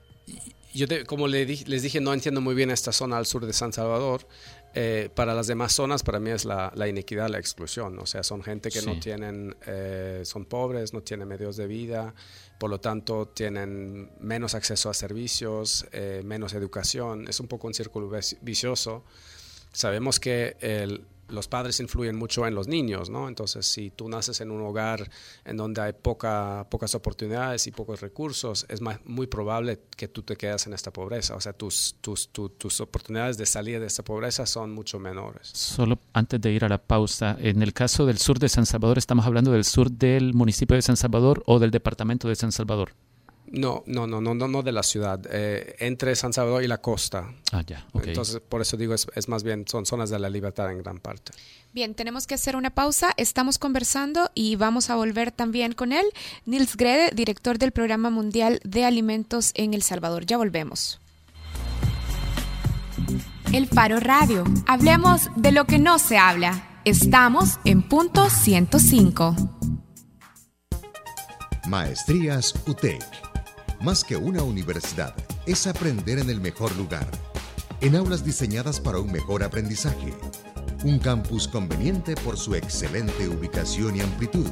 Yo 0.72 0.86
te, 0.86 1.04
como 1.04 1.26
le 1.26 1.46
di, 1.46 1.64
les 1.64 1.82
dije, 1.82 2.00
no 2.00 2.12
entiendo 2.12 2.40
muy 2.40 2.54
bien 2.54 2.70
esta 2.70 2.92
zona 2.92 3.16
al 3.16 3.26
sur 3.26 3.44
de 3.46 3.52
San 3.52 3.72
Salvador. 3.72 4.26
Eh, 4.72 5.10
para 5.16 5.34
las 5.34 5.48
demás 5.48 5.72
zonas, 5.72 6.04
para 6.04 6.20
mí 6.20 6.30
es 6.30 6.44
la, 6.44 6.72
la, 6.76 6.86
inequidad, 6.86 7.28
la 7.28 7.38
exclusión. 7.38 7.98
O 7.98 8.06
sea, 8.06 8.22
son 8.22 8.42
gente 8.42 8.70
que 8.70 8.80
sí. 8.80 8.86
no 8.86 9.00
tienen, 9.00 9.56
eh, 9.66 10.22
son 10.24 10.44
pobres, 10.44 10.92
no 10.92 11.00
tienen 11.00 11.26
medios 11.26 11.56
de 11.56 11.66
vida, 11.66 12.14
por 12.60 12.68
lo 12.68 12.78
tanto 12.78 13.26
tienen 13.28 14.10
menos 14.20 14.54
acceso 14.54 14.90
a 14.90 14.94
servicios, 14.94 15.86
eh, 15.92 16.20
menos 16.22 16.52
educación. 16.52 17.26
Es 17.26 17.40
un 17.40 17.48
poco 17.48 17.66
un 17.66 17.72
círculo 17.72 18.10
vicioso. 18.42 19.02
Sabemos 19.72 20.20
que 20.20 20.58
el, 20.60 21.06
los 21.30 21.48
padres 21.48 21.80
influyen 21.80 22.16
mucho 22.16 22.46
en 22.46 22.54
los 22.54 22.68
niños, 22.68 23.10
¿no? 23.10 23.28
Entonces, 23.28 23.66
si 23.66 23.90
tú 23.90 24.08
naces 24.08 24.40
en 24.40 24.50
un 24.50 24.60
hogar 24.62 25.10
en 25.44 25.56
donde 25.56 25.80
hay 25.80 25.92
poca, 25.92 26.66
pocas 26.70 26.94
oportunidades 26.94 27.66
y 27.66 27.70
pocos 27.70 28.00
recursos, 28.00 28.66
es 28.68 28.80
más, 28.80 28.98
muy 29.04 29.26
probable 29.26 29.80
que 29.96 30.08
tú 30.08 30.22
te 30.22 30.36
quedas 30.36 30.66
en 30.66 30.72
esta 30.72 30.92
pobreza. 30.92 31.34
O 31.34 31.40
sea, 31.40 31.52
tus, 31.52 31.96
tus, 32.00 32.28
tu, 32.28 32.48
tus 32.48 32.80
oportunidades 32.80 33.38
de 33.38 33.46
salir 33.46 33.80
de 33.80 33.86
esta 33.86 34.02
pobreza 34.02 34.46
son 34.46 34.72
mucho 34.72 34.98
menores. 34.98 35.48
Solo 35.52 35.98
antes 36.12 36.40
de 36.40 36.52
ir 36.52 36.64
a 36.64 36.68
la 36.68 36.78
pausa, 36.78 37.36
en 37.40 37.62
el 37.62 37.72
caso 37.72 38.06
del 38.06 38.18
sur 38.18 38.38
de 38.38 38.48
San 38.48 38.66
Salvador, 38.66 38.98
¿estamos 38.98 39.26
hablando 39.26 39.52
del 39.52 39.64
sur 39.64 39.90
del 39.90 40.34
municipio 40.34 40.76
de 40.76 40.82
San 40.82 40.96
Salvador 40.96 41.42
o 41.46 41.58
del 41.58 41.70
departamento 41.70 42.28
de 42.28 42.36
San 42.36 42.52
Salvador? 42.52 42.92
No, 43.50 43.82
no, 43.86 44.06
no, 44.06 44.20
no, 44.20 44.34
no 44.34 44.62
de 44.62 44.70
la 44.70 44.84
ciudad, 44.84 45.20
eh, 45.28 45.74
entre 45.80 46.14
San 46.14 46.32
Salvador 46.32 46.62
y 46.62 46.68
la 46.68 46.78
costa. 46.78 47.34
Ah, 47.50 47.62
ya. 47.66 47.84
Okay. 47.92 48.10
Entonces, 48.10 48.40
por 48.40 48.60
eso 48.62 48.76
digo, 48.76 48.94
es, 48.94 49.08
es, 49.16 49.28
más 49.28 49.42
bien, 49.42 49.64
son 49.66 49.86
zonas 49.86 50.08
de 50.08 50.20
la 50.20 50.30
libertad 50.30 50.70
en 50.70 50.78
gran 50.78 51.00
parte. 51.00 51.32
Bien, 51.72 51.94
tenemos 51.94 52.28
que 52.28 52.34
hacer 52.34 52.54
una 52.54 52.70
pausa. 52.70 53.12
Estamos 53.16 53.58
conversando 53.58 54.30
y 54.34 54.54
vamos 54.54 54.88
a 54.88 54.94
volver 54.94 55.32
también 55.32 55.72
con 55.72 55.92
él. 55.92 56.06
Nils 56.44 56.76
Grede, 56.76 57.10
director 57.12 57.58
del 57.58 57.72
Programa 57.72 58.10
Mundial 58.10 58.60
de 58.62 58.84
Alimentos 58.84 59.50
en 59.54 59.74
El 59.74 59.82
Salvador. 59.82 60.26
Ya 60.26 60.36
volvemos. 60.36 61.00
El 63.52 63.66
Faro 63.66 63.98
Radio. 63.98 64.44
Hablemos 64.68 65.22
de 65.34 65.50
lo 65.50 65.64
que 65.64 65.78
no 65.80 65.98
se 65.98 66.18
habla. 66.18 66.80
Estamos 66.84 67.58
en 67.64 67.82
punto 67.82 68.30
105. 68.30 69.34
Maestrías 71.66 72.54
UTEC. 72.66 73.29
Más 73.80 74.04
que 74.04 74.14
una 74.14 74.42
universidad, 74.42 75.14
es 75.46 75.66
aprender 75.66 76.18
en 76.18 76.28
el 76.28 76.38
mejor 76.38 76.76
lugar. 76.76 77.08
En 77.80 77.96
aulas 77.96 78.22
diseñadas 78.22 78.78
para 78.78 78.98
un 78.98 79.10
mejor 79.10 79.42
aprendizaje. 79.42 80.12
Un 80.84 80.98
campus 80.98 81.48
conveniente 81.48 82.14
por 82.16 82.36
su 82.36 82.54
excelente 82.54 83.26
ubicación 83.26 83.96
y 83.96 84.02
amplitud. 84.02 84.46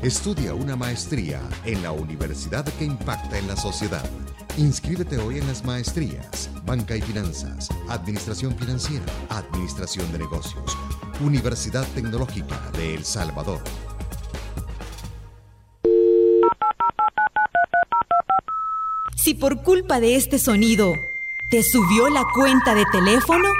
Estudia 0.00 0.54
una 0.54 0.76
maestría 0.76 1.42
en 1.66 1.82
la 1.82 1.92
universidad 1.92 2.64
que 2.64 2.86
impacta 2.86 3.38
en 3.38 3.48
la 3.48 3.56
sociedad. 3.56 4.08
Inscríbete 4.56 5.18
hoy 5.18 5.36
en 5.36 5.46
las 5.46 5.62
maestrías, 5.62 6.48
Banca 6.64 6.96
y 6.96 7.02
Finanzas, 7.02 7.68
Administración 7.90 8.56
Financiera, 8.56 9.04
Administración 9.28 10.10
de 10.10 10.20
Negocios, 10.20 10.74
Universidad 11.22 11.86
Tecnológica 11.88 12.58
de 12.78 12.94
El 12.94 13.04
Salvador. 13.04 13.60
Si 19.22 19.34
por 19.34 19.62
culpa 19.62 20.00
de 20.00 20.16
este 20.16 20.38
sonido 20.38 20.94
te 21.50 21.62
subió 21.62 22.08
la 22.08 22.24
cuenta 22.34 22.74
de 22.74 22.86
teléfono, 22.90 23.50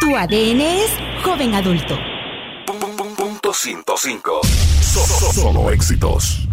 tu 0.00 0.16
ADN 0.16 0.60
es 0.60 0.90
joven 1.24 1.54
adulto. 1.54 1.98
Punto 3.16 3.52
105. 3.52 4.42
Solo, 4.80 5.32
solo 5.32 5.70
éxitos. 5.72 6.46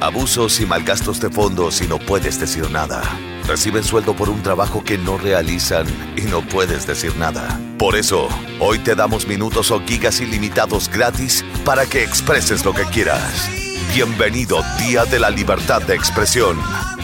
Abusos 0.00 0.60
y 0.60 0.66
malgastos 0.66 1.18
de 1.18 1.30
fondos 1.30 1.80
y 1.80 1.86
no 1.86 1.98
puedes 1.98 2.38
decir 2.38 2.70
nada. 2.70 3.00
Reciben 3.46 3.84
sueldo 3.84 4.14
por 4.14 4.28
un 4.28 4.42
trabajo 4.42 4.84
que 4.84 4.98
no 4.98 5.16
realizan 5.16 5.86
y 6.14 6.22
no 6.22 6.42
puedes 6.42 6.86
decir 6.86 7.16
nada. 7.16 7.58
Por 7.78 7.96
eso, 7.96 8.28
hoy 8.60 8.80
te 8.80 8.94
damos 8.94 9.26
minutos 9.26 9.70
o 9.70 9.80
gigas 9.80 10.20
ilimitados 10.20 10.90
gratis 10.90 11.42
para 11.64 11.86
que 11.86 12.04
expreses 12.04 12.66
lo 12.66 12.74
que 12.74 12.84
quieras. 12.84 13.67
Bienvenido 13.94 14.62
Día 14.78 15.04
de 15.06 15.18
la 15.18 15.30
Libertad 15.30 15.82
de 15.82 15.94
Expresión. 15.94 16.56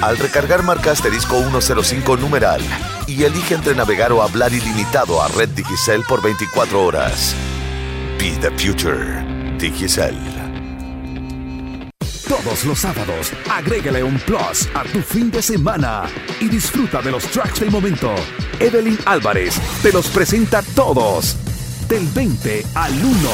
Al 0.02 0.18
recargar 0.18 0.62
marca 0.62 0.92
asterisco 0.92 1.40
105 1.40 2.18
numeral 2.18 2.60
y 3.06 3.24
elige 3.24 3.54
entre 3.54 3.74
navegar 3.74 4.12
o 4.12 4.22
hablar 4.22 4.52
ilimitado 4.52 5.20
a 5.22 5.28
Red 5.28 5.50
Digicel 5.50 6.02
por 6.02 6.22
24 6.22 6.84
horas. 6.84 7.34
Be 8.18 8.36
the 8.40 8.50
future. 8.58 9.24
Digicel. 9.58 10.16
Todos 12.28 12.64
los 12.64 12.78
sábados, 12.78 13.32
agrégale 13.50 14.02
un 14.02 14.18
plus 14.20 14.68
a 14.74 14.84
tu 14.84 15.00
fin 15.00 15.30
de 15.30 15.42
semana 15.42 16.04
y 16.40 16.48
disfruta 16.48 17.00
de 17.00 17.10
los 17.10 17.24
tracks 17.24 17.60
del 17.60 17.70
momento. 17.70 18.14
Evelyn 18.60 18.98
Álvarez 19.06 19.56
te 19.82 19.92
los 19.92 20.08
presenta 20.08 20.62
todos. 20.74 21.36
Del 21.88 22.06
20 22.08 22.64
al 22.74 22.92
1 22.92 23.28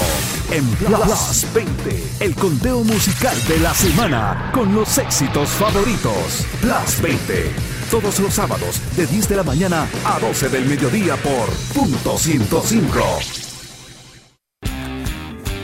en 0.50 0.66
Plus 0.70 1.46
20, 1.54 2.04
el 2.20 2.34
conteo 2.34 2.82
musical 2.82 3.36
de 3.46 3.60
la 3.60 3.72
semana 3.72 4.50
con 4.52 4.74
los 4.74 4.98
éxitos 4.98 5.48
favoritos. 5.50 6.46
Plus 6.60 7.00
20, 7.00 7.52
Todos 7.90 8.18
los 8.18 8.34
sábados 8.34 8.80
de 8.96 9.06
10 9.06 9.28
de 9.28 9.36
la 9.36 9.44
mañana 9.44 9.86
a 10.04 10.18
12 10.18 10.48
del 10.48 10.66
mediodía 10.66 11.16
por 11.16 11.48
punto 11.74 12.18
105. 12.18 12.98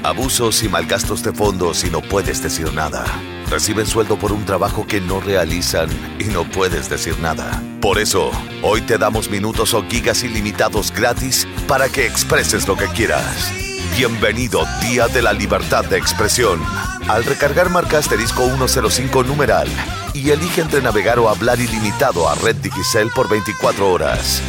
Abusos 0.04 0.62
y 0.62 0.68
malgastos 0.68 1.24
de 1.24 1.32
fondos 1.32 1.82
y 1.82 1.90
no 1.90 2.00
puedes 2.00 2.40
decir 2.40 2.72
nada. 2.72 3.04
Reciben 3.50 3.86
sueldo 3.86 4.18
por 4.18 4.32
un 4.32 4.44
trabajo 4.44 4.86
que 4.86 5.00
no 5.00 5.20
realizan 5.20 5.88
y 6.18 6.24
no 6.24 6.44
puedes 6.44 6.90
decir 6.90 7.18
nada. 7.20 7.62
Por 7.80 7.98
eso, 7.98 8.32
hoy 8.62 8.80
te 8.80 8.98
damos 8.98 9.30
minutos 9.30 9.72
o 9.72 9.84
gigas 9.88 10.24
ilimitados 10.24 10.92
gratis 10.92 11.46
para 11.68 11.88
que 11.88 12.06
expreses 12.06 12.66
lo 12.66 12.76
que 12.76 12.86
quieras. 12.86 13.52
Bienvenido 13.96 14.64
Día 14.82 15.06
de 15.06 15.22
la 15.22 15.32
Libertad 15.32 15.84
de 15.84 15.96
Expresión. 15.96 16.60
Al 17.08 17.24
recargar 17.24 17.70
marca 17.70 17.98
asterisco 17.98 18.44
105 18.46 19.22
numeral 19.22 19.68
y 20.12 20.30
elige 20.30 20.60
entre 20.60 20.82
navegar 20.82 21.20
o 21.20 21.28
hablar 21.28 21.60
ilimitado 21.60 22.28
a 22.28 22.34
Red 22.34 22.56
Digicel 22.56 23.10
por 23.14 23.28
24 23.28 23.88
horas. 23.88 24.42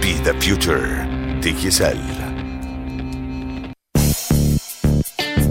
Be 0.00 0.14
the 0.22 0.32
future. 0.34 1.06
Digicel. 1.40 2.21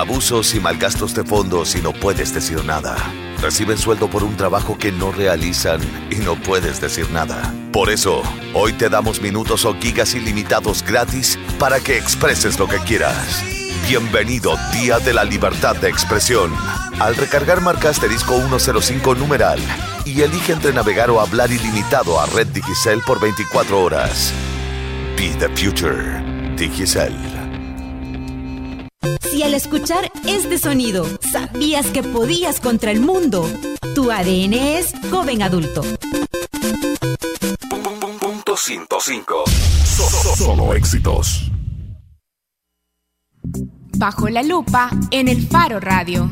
Abusos 0.00 0.54
y 0.54 0.60
malgastos 0.60 1.12
de 1.12 1.24
fondos 1.24 1.76
y 1.76 1.82
no 1.82 1.92
puedes 1.92 2.32
decir 2.32 2.64
nada. 2.64 2.96
Reciben 3.42 3.76
sueldo 3.76 4.08
por 4.08 4.24
un 4.24 4.34
trabajo 4.34 4.78
que 4.78 4.90
no 4.90 5.12
realizan 5.12 5.78
y 6.10 6.14
no 6.24 6.36
puedes 6.36 6.80
decir 6.80 7.10
nada. 7.10 7.54
Por 7.70 7.90
eso, 7.90 8.22
hoy 8.54 8.72
te 8.72 8.88
damos 8.88 9.20
minutos 9.20 9.66
o 9.66 9.74
gigas 9.78 10.14
ilimitados 10.14 10.82
gratis 10.82 11.38
para 11.58 11.80
que 11.80 11.98
expreses 11.98 12.58
lo 12.58 12.66
que 12.66 12.78
quieras. 12.78 13.44
Bienvenido 13.86 14.56
Día 14.72 15.00
de 15.00 15.12
la 15.12 15.24
Libertad 15.24 15.76
de 15.76 15.90
Expresión. 15.90 16.50
Al 16.98 17.14
recargar 17.14 17.60
marca 17.60 17.90
asterisco 17.90 18.38
105 18.38 19.16
numeral 19.16 19.60
y 20.06 20.22
elige 20.22 20.54
entre 20.54 20.72
navegar 20.72 21.10
o 21.10 21.20
hablar 21.20 21.52
ilimitado 21.52 22.18
a 22.18 22.24
Red 22.24 22.46
Digicel 22.46 23.02
por 23.06 23.20
24 23.20 23.84
horas. 23.84 24.32
Be 25.14 25.34
the 25.38 25.50
future. 25.54 26.24
Digicel. 26.56 27.29
Si 29.30 29.42
al 29.42 29.54
escuchar 29.54 30.10
este 30.26 30.58
sonido 30.58 31.06
sabías 31.32 31.86
que 31.86 32.02
podías 32.02 32.60
contra 32.60 32.90
el 32.90 33.00
mundo, 33.00 33.48
tu 33.94 34.10
ADN 34.10 34.54
es 34.54 34.92
joven 35.10 35.42
adulto. 35.42 35.82
Punto 38.20 38.56
105. 38.56 39.44
Solo, 39.84 40.36
solo 40.36 40.74
éxitos. 40.74 41.50
Bajo 43.96 44.28
la 44.28 44.42
lupa 44.42 44.90
en 45.10 45.28
el 45.28 45.46
Faro 45.46 45.80
Radio. 45.80 46.30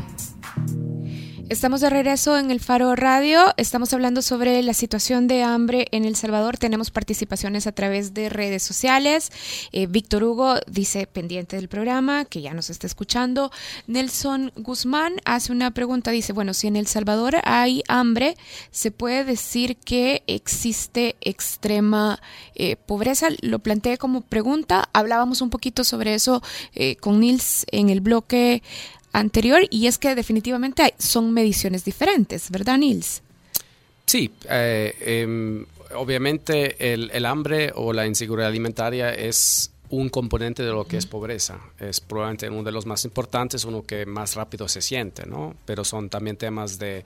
Estamos 1.49 1.81
de 1.81 1.89
regreso 1.89 2.37
en 2.37 2.51
el 2.51 2.59
Faro 2.59 2.95
Radio. 2.95 3.55
Estamos 3.57 3.91
hablando 3.91 4.21
sobre 4.21 4.61
la 4.61 4.75
situación 4.75 5.27
de 5.27 5.41
hambre 5.41 5.87
en 5.89 6.05
El 6.05 6.15
Salvador. 6.15 6.59
Tenemos 6.59 6.91
participaciones 6.91 7.65
a 7.65 7.71
través 7.71 8.13
de 8.13 8.29
redes 8.29 8.61
sociales. 8.61 9.31
Eh, 9.71 9.87
Víctor 9.87 10.23
Hugo 10.23 10.57
dice, 10.67 11.07
pendiente 11.07 11.55
del 11.55 11.67
programa, 11.67 12.25
que 12.25 12.43
ya 12.43 12.53
nos 12.53 12.69
está 12.69 12.85
escuchando. 12.85 13.51
Nelson 13.87 14.51
Guzmán 14.57 15.21
hace 15.25 15.51
una 15.51 15.71
pregunta. 15.71 16.11
Dice, 16.11 16.33
bueno, 16.33 16.53
si 16.53 16.67
en 16.67 16.75
El 16.75 16.85
Salvador 16.85 17.37
hay 17.43 17.81
hambre, 17.87 18.37
¿se 18.69 18.91
puede 18.91 19.25
decir 19.25 19.75
que 19.77 20.21
existe 20.27 21.15
extrema 21.19 22.21
eh, 22.53 22.75
pobreza? 22.75 23.29
Lo 23.41 23.57
planteé 23.57 23.97
como 23.97 24.21
pregunta. 24.21 24.87
Hablábamos 24.93 25.41
un 25.41 25.49
poquito 25.49 25.83
sobre 25.83 26.13
eso 26.13 26.43
eh, 26.75 26.95
con 26.97 27.19
Nils 27.19 27.65
en 27.71 27.89
el 27.89 28.01
bloque 28.01 28.61
anterior 29.19 29.61
y 29.69 29.87
es 29.87 29.97
que 29.97 30.15
definitivamente 30.15 30.83
hay, 30.83 30.91
son 30.97 31.33
mediciones 31.33 31.85
diferentes, 31.85 32.49
¿verdad, 32.49 32.77
Nils? 32.77 33.21
Sí, 34.05 34.31
eh, 34.49 34.95
eh, 35.01 35.65
obviamente 35.95 36.93
el, 36.93 37.11
el, 37.13 37.25
hambre 37.25 37.71
o 37.75 37.93
la 37.93 38.07
inseguridad 38.07 38.49
alimentaria 38.49 39.13
es 39.13 39.71
un 39.89 40.09
componente 40.09 40.63
de 40.63 40.71
lo 40.71 40.85
que 40.85 40.97
es 40.97 41.05
pobreza. 41.05 41.59
Es 41.79 41.99
probablemente 41.99 42.49
uno 42.49 42.63
de 42.63 42.71
los 42.71 42.85
más 42.85 43.05
importantes, 43.05 43.65
uno 43.65 43.83
que 43.83 44.05
más 44.05 44.35
rápido 44.35 44.67
se 44.67 44.81
siente, 44.81 45.25
¿no? 45.25 45.55
Pero 45.65 45.83
son 45.83 46.09
también 46.09 46.37
temas 46.37 46.77
de, 46.77 47.05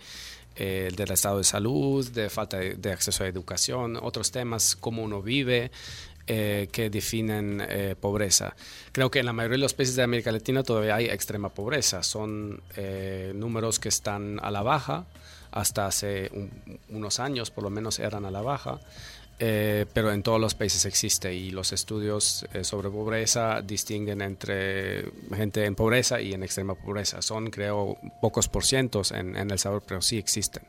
eh, 0.56 0.92
del 0.96 1.12
estado 1.12 1.38
de 1.38 1.44
salud, 1.46 2.08
de 2.12 2.30
falta 2.30 2.58
de, 2.58 2.76
de, 2.76 2.92
acceso 2.92 3.24
a 3.24 3.28
educación, 3.28 3.98
otros 4.02 4.32
temas, 4.32 4.76
cómo 4.76 5.02
uno 5.02 5.22
vive, 5.22 5.72
eh, 6.26 6.70
que 6.72 6.90
definen 6.90 7.62
eh, 7.68 7.96
pobreza. 8.00 8.56
Creo 8.94 9.12
que 9.12 9.20
en 9.20 9.26
la 9.26 9.34
mayoría 9.34 9.58
de 9.58 9.64
los 9.64 9.74
países 9.74 9.98
de 9.98 10.04
América 10.04 10.32
Latina 10.32 10.64
todavía 10.64 10.96
hay 10.96 11.08
extrema 11.08 11.50
pobreza. 11.50 12.02
Son 12.02 12.62
eh, 12.78 13.34
números 13.36 13.78
que 13.78 13.90
están 13.90 14.40
a 14.42 14.50
la 14.50 14.62
baja. 14.62 15.06
Hasta 15.52 15.86
hace 15.86 16.32
un, 16.34 16.80
unos 16.90 17.20
años 17.20 17.52
por 17.52 17.66
lo 17.66 17.70
menos 17.70 18.00
eran 18.00 18.26
a 18.26 18.32
la 18.32 18.42
baja. 18.42 18.80
pero 19.38 20.14
en 20.14 20.24
todos 20.24 20.40
los 20.40 20.56
países 20.56 20.86
existe 20.86 21.34
y 21.34 21.52
los 21.52 21.74
estudios 21.74 22.46
sobre 22.62 22.90
pobreza 22.90 23.62
distinguen 23.62 24.22
entre 24.22 25.04
gente 25.36 25.66
en 25.66 25.76
pobreza 25.76 26.22
y 26.22 26.32
en 26.34 26.44
extrema 26.44 26.76
pobreza. 26.76 27.22
Son, 27.22 27.50
creo, 27.50 27.98
pocos 28.22 28.48
por 28.48 28.64
cientos 28.64 29.12
en, 29.12 29.36
en 29.36 29.52
El 29.52 29.60
Salvador, 29.60 29.84
pero 29.86 30.02
sí 30.02 30.18
existen. 30.18 30.64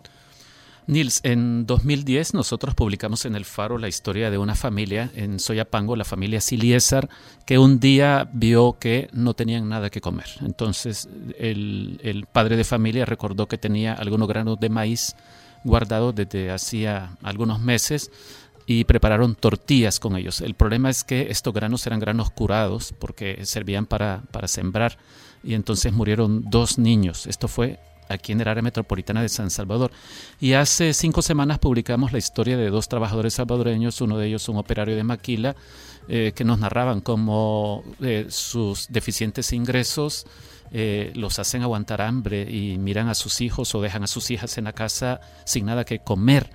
Nils, 0.86 1.20
en 1.22 1.66
2010 1.66 2.34
nosotros 2.34 2.74
publicamos 2.74 3.24
en 3.24 3.34
El 3.34 3.46
Faro 3.46 3.78
la 3.78 3.88
historia 3.88 4.30
de 4.30 4.36
una 4.36 4.54
familia 4.54 5.10
en 5.14 5.40
Soyapango, 5.40 5.96
la 5.96 6.04
familia 6.04 6.42
Siliesar, 6.42 7.08
que 7.46 7.58
un 7.58 7.80
día 7.80 8.28
vio 8.32 8.76
que 8.78 9.08
no 9.12 9.32
tenían 9.32 9.68
nada 9.68 9.88
que 9.88 10.02
comer. 10.02 10.26
Entonces 10.42 11.08
el, 11.38 12.00
el 12.02 12.26
padre 12.26 12.56
de 12.56 12.64
familia 12.64 13.06
recordó 13.06 13.46
que 13.48 13.56
tenía 13.56 13.94
algunos 13.94 14.28
granos 14.28 14.60
de 14.60 14.68
maíz 14.68 15.16
guardados 15.64 16.14
desde 16.14 16.50
hacía 16.50 17.16
algunos 17.22 17.60
meses 17.60 18.10
y 18.66 18.84
prepararon 18.84 19.34
tortillas 19.34 19.98
con 19.98 20.16
ellos. 20.16 20.42
El 20.42 20.54
problema 20.54 20.90
es 20.90 21.02
que 21.02 21.30
estos 21.30 21.54
granos 21.54 21.86
eran 21.86 22.00
granos 22.00 22.30
curados 22.30 22.94
porque 22.98 23.44
servían 23.46 23.86
para, 23.86 24.22
para 24.30 24.48
sembrar 24.48 24.98
y 25.42 25.54
entonces 25.54 25.92
murieron 25.92 26.44
dos 26.50 26.78
niños. 26.78 27.26
Esto 27.26 27.48
fue 27.48 27.78
aquí 28.08 28.32
en 28.32 28.40
el 28.40 28.48
área 28.48 28.62
metropolitana 28.62 29.22
de 29.22 29.28
San 29.28 29.50
Salvador. 29.50 29.90
Y 30.40 30.52
hace 30.52 30.92
cinco 30.94 31.22
semanas 31.22 31.58
publicamos 31.58 32.12
la 32.12 32.18
historia 32.18 32.56
de 32.56 32.70
dos 32.70 32.88
trabajadores 32.88 33.34
salvadoreños, 33.34 34.00
uno 34.00 34.18
de 34.18 34.26
ellos 34.26 34.48
un 34.48 34.56
operario 34.56 34.96
de 34.96 35.04
maquila, 35.04 35.56
eh, 36.08 36.32
que 36.34 36.44
nos 36.44 36.58
narraban 36.58 37.00
cómo 37.00 37.82
eh, 38.02 38.26
sus 38.28 38.88
deficientes 38.90 39.52
ingresos 39.52 40.26
eh, 40.70 41.12
los 41.14 41.38
hacen 41.38 41.62
aguantar 41.62 42.02
hambre 42.02 42.42
y 42.42 42.78
miran 42.78 43.08
a 43.08 43.14
sus 43.14 43.40
hijos 43.40 43.74
o 43.74 43.80
dejan 43.80 44.02
a 44.02 44.06
sus 44.06 44.30
hijas 44.30 44.58
en 44.58 44.64
la 44.64 44.72
casa 44.72 45.20
sin 45.44 45.66
nada 45.66 45.84
que 45.84 46.00
comer. 46.00 46.50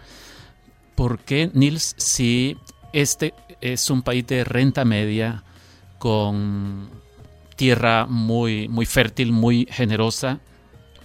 ¿Por 0.96 1.20
qué, 1.20 1.50
Nils, 1.54 1.96
si 1.98 2.58
este 2.94 3.34
es 3.62 3.90
un 3.90 4.02
país 4.02 4.28
de 4.28 4.44
renta 4.44 4.84
media, 4.84 5.44
con 6.00 6.90
tierra 7.56 8.06
muy, 8.06 8.68
muy 8.68 8.86
fértil, 8.86 9.32
muy 9.32 9.68
generosa, 9.70 10.40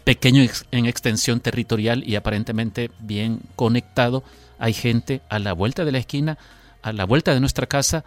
pequeño 0.04 0.46
en 0.70 0.86
extensión 0.86 1.40
territorial 1.40 2.04
y 2.06 2.16
aparentemente 2.16 2.90
bien 3.00 3.40
conectado, 3.56 4.22
hay 4.58 4.72
gente 4.72 5.22
a 5.28 5.38
la 5.38 5.52
vuelta 5.52 5.84
de 5.84 5.92
la 5.92 5.98
esquina, 5.98 6.38
a 6.82 6.92
la 6.92 7.04
vuelta 7.04 7.32
de 7.34 7.40
nuestra 7.40 7.66
casa, 7.66 8.04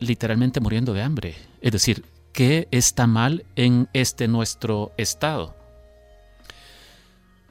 literalmente 0.00 0.60
muriendo 0.60 0.94
de 0.94 1.02
hambre. 1.02 1.36
Es 1.60 1.72
decir, 1.72 2.04
¿qué 2.32 2.66
está 2.70 3.06
mal 3.06 3.44
en 3.54 3.88
este 3.92 4.28
nuestro 4.28 4.92
estado? 4.96 5.54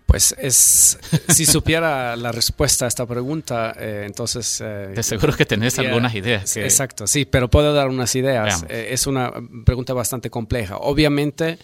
Pues 0.09 0.33
es, 0.39 0.97
si 1.29 1.45
supiera 1.45 2.15
la 2.17 2.31
respuesta 2.31 2.85
a 2.85 2.87
esta 2.87 3.05
pregunta, 3.05 3.75
eh, 3.77 4.05
entonces... 4.07 4.59
Eh, 4.59 4.93
de 4.95 5.03
seguro 5.03 5.33
que 5.33 5.45
tenés 5.45 5.77
algunas 5.77 6.15
ideas. 6.15 6.51
Que... 6.51 6.63
Exacto, 6.63 7.05
sí, 7.05 7.25
pero 7.25 7.47
puedo 7.47 7.75
dar 7.75 7.89
unas 7.89 8.15
ideas. 8.15 8.65
Eh, 8.69 8.87
es 8.89 9.05
una 9.05 9.31
pregunta 9.65 9.93
bastante 9.93 10.31
compleja. 10.31 10.77
Obviamente, 10.77 11.59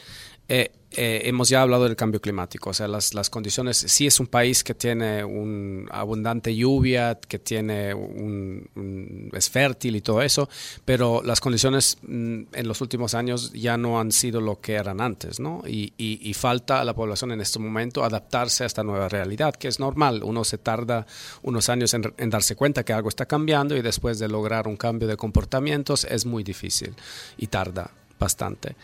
Eh, 0.48 0.72
eh, 0.98 1.24
hemos 1.26 1.50
ya 1.50 1.62
hablado 1.62 1.84
del 1.84 1.98
cambio 1.98 2.22
climático, 2.22 2.70
o 2.70 2.74
sea, 2.74 2.88
las, 2.88 3.14
las, 3.14 3.30
condiciones, 3.30 3.76
sí 3.76 4.08
es 4.08 4.20
un 4.22 4.28
país 4.28 4.64
que 4.64 4.74
tiene 4.74 5.26
un 5.26 5.90
abundante 5.92 6.56
lluvia, 6.56 7.20
que 7.20 7.38
tiene 7.38 7.94
un, 7.94 9.30
es 9.34 9.50
fértil 9.50 9.98
y 9.98 10.02
todo 10.02 10.22
eso, 10.22 10.48
pero 10.86 11.22
las 11.22 11.42
condiciones 11.42 11.98
mm, 12.02 12.44
en 12.54 12.68
los 12.68 12.80
últimos 12.80 13.14
años 13.14 13.52
ya 13.52 13.76
no 13.76 14.00
han 14.00 14.14
sido 14.14 14.40
lo 14.40 14.62
que 14.62 14.76
eran 14.76 15.02
antes, 15.02 15.42
¿no? 15.42 15.64
Y, 15.68 15.94
y, 15.98 16.34
falta 16.34 16.80
a 16.80 16.86
la 16.86 16.94
población 16.94 17.32
en 17.34 17.42
este 17.42 17.60
momento 17.60 18.04
adaptarse 18.04 18.64
a 18.64 18.68
esta 18.68 18.84
nueva 18.84 19.10
realidad, 19.10 19.56
que 19.56 19.68
es 19.68 19.80
normal, 19.80 20.22
uno 20.24 20.46
se 20.46 20.58
tarda 20.58 21.06
unos 21.42 21.68
años 21.68 21.94
en 21.94 22.30
darse 22.30 22.56
cuenta 22.56 22.86
que 22.86 22.94
algo 22.94 23.10
está 23.10 23.26
cambiando 23.26 23.76
y 23.76 23.82
después 23.82 24.20
de 24.20 24.30
lograr 24.30 24.68
un 24.68 24.78
cambio 24.78 25.08
de 25.08 25.18
comportamientos 25.18 26.06
es 26.06 26.26
muy 26.26 26.44
difícil 26.44 26.96
y 27.38 27.48
tarda 27.48 27.92
bastante. 28.20 28.76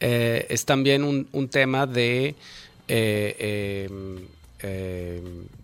Eh, 0.00 0.46
es 0.48 0.64
también 0.64 1.04
un, 1.04 1.28
un 1.32 1.48
tema 1.48 1.86
de, 1.86 2.34
eh, 2.88 3.86
em, 3.88 4.26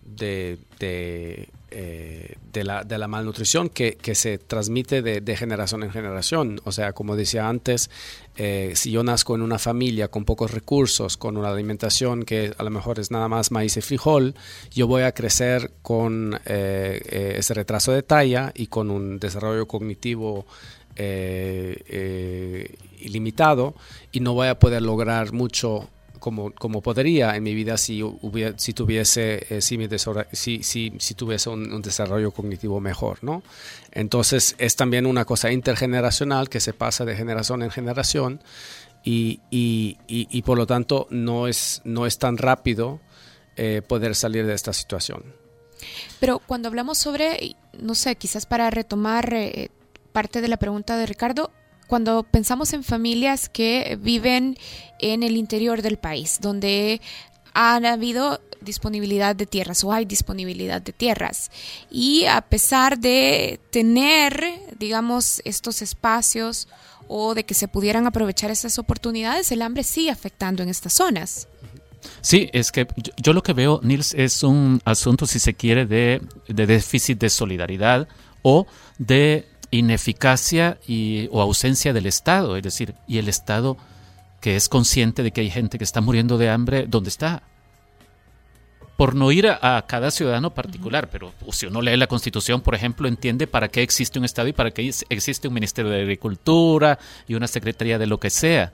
de, 0.05 0.57
de, 0.79 1.49
eh, 1.71 2.35
de, 2.51 2.63
la, 2.63 2.83
de, 2.83 2.97
la, 2.97 3.07
malnutrición 3.07 3.69
que, 3.69 3.95
que 3.95 4.15
se 4.15 4.37
transmite 4.37 5.01
de, 5.01 5.35
generación 5.35 5.83
en 5.83 5.91
generación. 5.91 6.61
O 6.63 6.71
sea, 6.71 6.93
como 6.93 7.15
decía 7.15 7.47
antes, 7.47 7.89
si 8.73 8.91
yo 8.91 9.03
nazco 9.03 9.35
en 9.35 9.41
una 9.41 9.59
familia 9.59 10.07
con 10.07 10.25
pocos 10.25 10.51
recursos, 10.51 11.17
con 11.17 11.37
una 11.37 11.49
alimentación 11.49 12.23
que 12.23 12.53
a 12.57 12.63
lo 12.63 12.71
mejor 12.71 12.99
es 12.99 13.11
nada 13.11 13.27
más 13.27 13.51
maíz 13.51 13.77
y 13.77 13.81
frijol, 13.81 14.35
yo 14.71 14.87
voy 14.87 15.03
a 15.03 15.13
crecer 15.13 15.71
con 15.81 16.39
ese 16.45 17.53
retraso 17.53 17.91
de 17.91 18.03
talla 18.03 18.51
y 18.55 18.67
con 18.67 18.89
un 18.89 19.19
desarrollo 19.19 19.67
cognitivo 19.67 20.45
eh, 21.03 21.83
eh, 21.87 22.75
ilimitado 22.99 23.73
y 24.11 24.19
no 24.19 24.33
voy 24.33 24.49
a 24.49 24.59
poder 24.59 24.83
lograr 24.83 25.33
mucho 25.33 25.89
como, 26.19 26.51
como 26.51 26.83
podría 26.83 27.35
en 27.35 27.41
mi 27.41 27.55
vida 27.55 27.77
si, 27.77 28.03
si 28.57 28.73
tuviese, 28.73 29.47
eh, 29.49 29.61
si, 29.61 30.61
si, 30.61 31.15
tuviese 31.15 31.49
un, 31.49 31.81
desarrollo 31.81 32.29
cognitivo 32.29 32.79
mejor. 32.79 33.17
¿no? 33.23 33.41
Entonces 33.91 34.53
es 34.59 34.75
también 34.75 35.07
una 35.07 35.25
cosa 35.25 35.51
intergeneracional 35.51 36.49
que 36.49 36.59
se 36.59 36.73
pasa 36.73 37.03
de 37.03 37.15
generación 37.15 37.63
en 37.63 37.71
generación 37.71 38.43
y, 39.03 39.39
y, 39.49 39.97
y, 40.07 40.41
por 40.43 40.59
lo 40.59 40.67
tanto 40.67 41.07
no 41.09 41.47
es, 41.47 41.81
no 41.83 42.05
es 42.05 42.19
tan 42.19 42.37
rápido 42.37 42.99
poder 43.87 44.13
salir 44.13 44.45
de 44.45 44.53
esta 44.53 44.73
situación. 44.73 45.23
Pero 46.19 46.37
cuando 46.37 46.67
hablamos 46.67 46.99
sobre, 46.99 47.55
no 47.79 47.95
sé, 47.95 48.15
quizás 48.15 48.45
para 48.45 48.69
retomar 48.69 49.33
parte 50.11 50.41
de 50.41 50.47
la 50.47 50.57
pregunta 50.57 50.97
de 50.97 51.05
Ricardo, 51.05 51.51
cuando 51.87 52.23
pensamos 52.23 52.73
en 52.73 52.83
familias 52.83 53.49
que 53.49 53.97
viven 54.01 54.57
en 54.99 55.23
el 55.23 55.35
interior 55.35 55.81
del 55.81 55.97
país, 55.97 56.39
donde 56.39 57.01
ha 57.53 57.75
habido 57.75 58.39
disponibilidad 58.61 59.35
de 59.35 59.45
tierras 59.45 59.83
o 59.83 59.91
hay 59.91 60.05
disponibilidad 60.05 60.81
de 60.81 60.93
tierras. 60.93 61.51
Y 61.89 62.25
a 62.25 62.41
pesar 62.41 62.99
de 62.99 63.59
tener, 63.71 64.45
digamos, 64.79 65.41
estos 65.43 65.81
espacios 65.81 66.67
o 67.07 67.33
de 67.33 67.43
que 67.43 67.53
se 67.53 67.67
pudieran 67.67 68.07
aprovechar 68.07 68.51
estas 68.51 68.79
oportunidades, 68.79 69.51
el 69.51 69.61
hambre 69.61 69.83
sigue 69.83 70.11
afectando 70.11 70.63
en 70.63 70.69
estas 70.69 70.93
zonas. 70.93 71.47
Sí, 72.21 72.49
es 72.53 72.71
que 72.71 72.87
yo, 73.17 73.33
lo 73.33 73.43
que 73.43 73.53
veo, 73.53 73.79
Nils, 73.83 74.13
es 74.13 74.43
un 74.43 74.81
asunto, 74.85 75.27
si 75.27 75.39
se 75.39 75.53
quiere, 75.53 75.85
de, 75.85 76.21
de 76.47 76.65
déficit 76.65 77.19
de 77.19 77.29
solidaridad 77.29 78.07
o 78.43 78.65
de 78.97 79.45
ineficacia 79.71 80.77
y, 80.85 81.29
o 81.31 81.41
ausencia 81.41 81.93
del 81.93 82.05
Estado, 82.05 82.57
es 82.57 82.63
decir, 82.63 82.93
y 83.07 83.17
el 83.17 83.29
Estado 83.29 83.77
que 84.41 84.55
es 84.55 84.69
consciente 84.69 85.23
de 85.23 85.31
que 85.31 85.41
hay 85.41 85.49
gente 85.49 85.77
que 85.77 85.83
está 85.83 86.01
muriendo 86.01 86.37
de 86.37 86.49
hambre, 86.49 86.85
¿dónde 86.87 87.09
está? 87.09 87.43
Por 88.97 89.15
no 89.15 89.31
ir 89.31 89.47
a, 89.47 89.83
cada 89.87 90.11
ciudadano 90.11 90.53
particular, 90.53 91.09
pero 91.09 91.31
si 91.51 91.67
uno 91.67 91.81
lee 91.81 91.95
la 91.95 92.07
Constitución, 92.07 92.61
por 92.61 92.75
ejemplo, 92.75 93.07
entiende 93.07 93.47
para 93.47 93.69
qué 93.69 93.81
existe 93.81 94.19
un 94.19 94.25
Estado 94.25 94.47
y 94.47 94.53
para 94.53 94.71
qué 94.71 94.91
existe 95.09 95.47
un 95.47 95.53
Ministerio 95.53 95.89
de 95.89 96.01
Agricultura 96.01 96.99
y 97.27 97.35
una 97.35 97.47
Secretaría 97.47 97.97
de 97.97 98.07
lo 98.07 98.19
que 98.19 98.29
sea. 98.29 98.71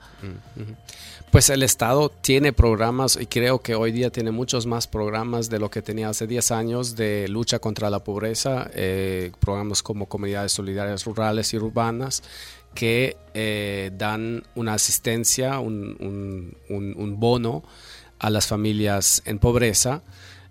Pues 1.30 1.50
el 1.50 1.62
Estado 1.62 2.08
tiene 2.08 2.54
programas 2.54 3.18
y 3.20 3.26
creo 3.26 3.60
que 3.60 3.74
hoy 3.74 3.92
día 3.92 4.10
tiene 4.10 4.30
muchos 4.30 4.64
más 4.64 4.86
programas 4.86 5.50
de 5.50 5.58
lo 5.58 5.70
que 5.70 5.82
tenía 5.82 6.08
hace 6.08 6.26
10 6.26 6.50
años 6.52 6.96
de 6.96 7.28
lucha 7.28 7.58
contra 7.58 7.90
la 7.90 8.02
pobreza, 8.02 8.70
eh, 8.72 9.32
programas 9.38 9.82
como 9.82 10.06
comunidades 10.06 10.52
solidarias 10.52 11.04
rurales 11.04 11.52
y 11.52 11.58
urbanas 11.58 12.22
que 12.74 13.16
eh, 13.34 13.90
dan 13.94 14.42
una 14.54 14.74
asistencia, 14.74 15.58
un, 15.58 16.56
un, 16.68 17.20
bono 17.20 17.62
a 18.18 18.30
las 18.30 18.46
familias 18.46 19.22
en 19.26 19.38
pobreza 19.38 20.02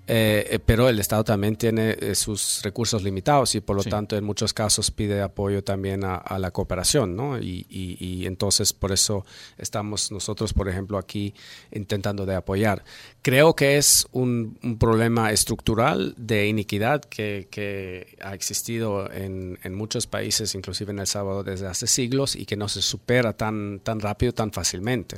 eh, 0.10 0.48
eh, 0.52 0.60
pero 0.60 0.88
el 0.88 1.00
Estado 1.00 1.26
también 1.26 1.58
tiene 1.58 1.98
eh, 2.00 2.16
sus 2.16 2.62
recursos 2.64 3.04
limitados 3.04 3.56
y 3.56 3.60
por 3.60 3.76
lo 3.76 3.84
tanto 3.84 4.16
en 4.16 4.24
muchos 4.24 4.54
casos 4.54 4.90
pide 4.90 5.22
apoyo 5.22 5.66
también 5.66 6.06
a, 6.06 6.40
la 6.40 6.52
cooperación, 6.52 7.16
¿no? 7.16 7.38
Y, 7.38 7.66
y, 7.70 8.26
entonces 8.26 8.72
por 8.72 8.94
eso 8.94 9.26
estamos 9.58 10.12
nosotros, 10.12 10.54
por 10.54 10.70
ejemplo, 10.70 10.98
aquí 10.98 11.34
intentando 11.72 12.26
de 12.26 12.36
apoyar. 12.36 12.86
Creo 13.22 13.54
que 13.54 13.78
es 13.78 14.08
un, 14.14 14.58
un 14.64 14.78
problema 14.78 15.32
estructural 15.32 16.14
de 16.16 16.48
iniquidad 16.48 17.04
que, 17.04 17.50
que 17.52 18.16
ha 18.22 18.34
existido 18.34 19.12
en, 19.12 19.60
en, 19.64 19.76
muchos 19.76 20.08
países, 20.08 20.56
inclusive 20.56 20.92
en 20.92 21.00
El 21.00 21.08
Salvador 21.08 21.44
desde 21.44 21.68
hace 21.68 21.86
siglos 21.86 22.38
y 22.38 22.46
que 22.46 22.56
no 22.56 22.70
se 22.70 22.82
supera 22.82 23.34
tan, 23.34 23.82
tan 23.82 24.00
rápido, 24.00 24.32
tan 24.32 24.54
fácilmente. 24.54 25.18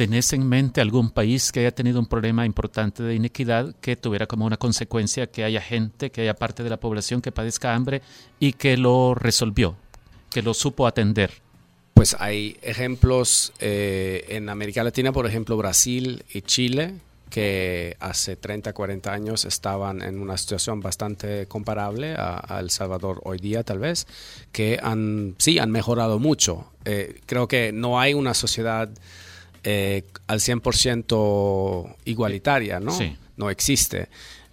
¿Tenés 0.00 0.32
en 0.32 0.48
mente 0.48 0.80
algún 0.80 1.10
país 1.10 1.52
que 1.52 1.60
haya 1.60 1.72
tenido 1.72 2.00
un 2.00 2.06
problema 2.06 2.46
importante 2.46 3.02
de 3.02 3.14
inequidad 3.14 3.74
que 3.82 3.96
tuviera 3.96 4.26
como 4.26 4.46
una 4.46 4.56
consecuencia 4.56 5.26
que 5.26 5.44
haya 5.44 5.60
gente, 5.60 6.10
que 6.10 6.22
haya 6.22 6.32
parte 6.32 6.62
de 6.62 6.70
la 6.70 6.80
población 6.80 7.20
que 7.20 7.32
padezca 7.32 7.74
hambre 7.74 8.00
y 8.38 8.54
que 8.54 8.78
lo 8.78 9.14
resolvió, 9.14 9.76
que 10.30 10.40
lo 10.40 10.54
supo 10.54 10.86
atender? 10.86 11.32
Pues 11.92 12.16
hay 12.18 12.56
ejemplos 12.62 13.52
eh, 13.60 14.24
en 14.30 14.48
América 14.48 14.82
Latina, 14.82 15.12
por 15.12 15.26
ejemplo 15.26 15.58
Brasil 15.58 16.24
y 16.32 16.40
Chile, 16.40 16.94
que 17.28 17.98
hace 18.00 18.36
30, 18.36 18.72
40 18.72 19.12
años 19.12 19.44
estaban 19.44 20.00
en 20.00 20.18
una 20.18 20.38
situación 20.38 20.80
bastante 20.80 21.44
comparable 21.46 22.14
a, 22.16 22.56
El 22.58 22.70
Salvador 22.70 23.20
hoy 23.24 23.36
día, 23.36 23.64
tal 23.64 23.80
vez, 23.80 24.06
que 24.50 24.80
han, 24.82 25.34
sí, 25.36 25.58
han 25.58 25.70
mejorado 25.70 26.18
mucho. 26.18 26.72
Eh, 26.86 27.20
creo 27.26 27.46
que 27.48 27.70
no 27.70 28.00
hay 28.00 28.14
una 28.14 28.32
sociedad 28.32 28.88
eh, 29.62 30.04
al 30.26 30.40
100% 30.40 31.96
igualitaria, 32.04 32.80
¿no? 32.80 32.96
No 33.36 33.50
existe. 33.50 34.08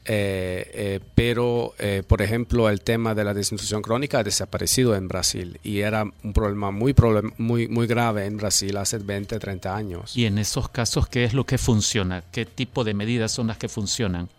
Eh, 0.10 0.72
eh, 0.74 1.00
pero, 1.16 1.74
por 2.08 2.22
ejemplo, 2.22 2.70
el 2.70 2.82
tema 2.82 3.14
de 3.14 3.24
la 3.24 3.34
desnutrición 3.34 3.82
crónica 3.82 4.20
ha 4.20 4.24
desaparecido 4.24 4.96
en 4.96 5.08
Brasil 5.08 5.60
y 5.64 5.80
era 5.80 6.06
un 6.24 6.34
problema 6.34 6.72
muy, 6.72 6.96
muy, 7.38 7.68
muy 7.68 7.88
grave 7.88 8.26
en 8.26 8.38
Brasil 8.38 8.76
hace 8.78 8.98
20, 9.00 9.38
30 9.40 9.76
años. 9.76 10.16
Y 10.16 10.26
en 10.26 10.38
esos 10.38 10.70
casos, 10.70 11.08
¿qué 11.08 11.26
es 11.26 11.34
lo 11.34 11.46
que 11.46 11.58
funciona? 11.58 12.24
¿Qué 12.32 12.46
tipo 12.46 12.84
de 12.84 12.94
medidas 12.94 13.32
son 13.32 13.48
las 13.48 13.58
que 13.58 13.68
funcionan? 13.68 14.30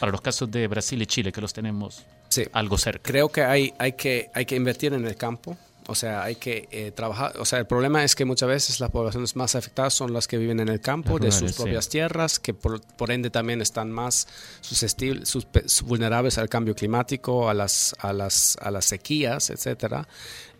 Para 0.00 0.12
los 0.12 0.20
casos 0.20 0.50
de 0.50 0.66
Brasil 0.66 1.00
y 1.02 1.06
Chile, 1.06 1.32
que 1.32 1.40
los 1.40 1.52
tenemos 1.52 2.04
algo 2.52 2.78
cerca. 2.78 3.02
Creo 3.04 3.28
que 3.28 3.42
hay, 3.42 3.74
hay, 3.78 3.92
que 3.92 4.30
hay 4.34 4.46
que 4.46 4.56
invertir 4.56 4.92
en 4.94 5.04
el 5.06 5.16
campo 5.16 5.56
o 5.88 5.94
sea, 5.94 6.22
hay 6.22 6.36
que 6.36 6.68
eh, 6.70 6.92
trabajar. 6.92 7.38
O 7.38 7.44
sea, 7.44 7.58
el 7.58 7.66
problema 7.66 8.04
es 8.04 8.14
que 8.14 8.24
muchas 8.24 8.48
veces 8.48 8.80
las 8.80 8.90
poblaciones 8.90 9.34
más 9.36 9.54
afectadas 9.54 9.92
son 9.94 10.12
las 10.12 10.28
que 10.28 10.38
viven 10.38 10.60
en 10.60 10.68
el 10.68 10.80
campo, 10.80 11.18
de 11.18 11.32
sus 11.32 11.52
propias 11.52 11.88
tierras, 11.88 12.38
que 12.38 12.54
por, 12.54 12.80
ende 13.10 13.30
también 13.30 13.60
están 13.60 13.90
más 13.90 14.28
vulnerables 15.84 16.38
al 16.38 16.48
cambio 16.48 16.74
climático, 16.74 17.48
a 17.48 17.54
las, 17.54 17.96
a 17.98 18.12
las, 18.12 18.56
a 18.60 18.70
las 18.70 18.84
sequías, 18.84 19.50
etcétera, 19.50 20.06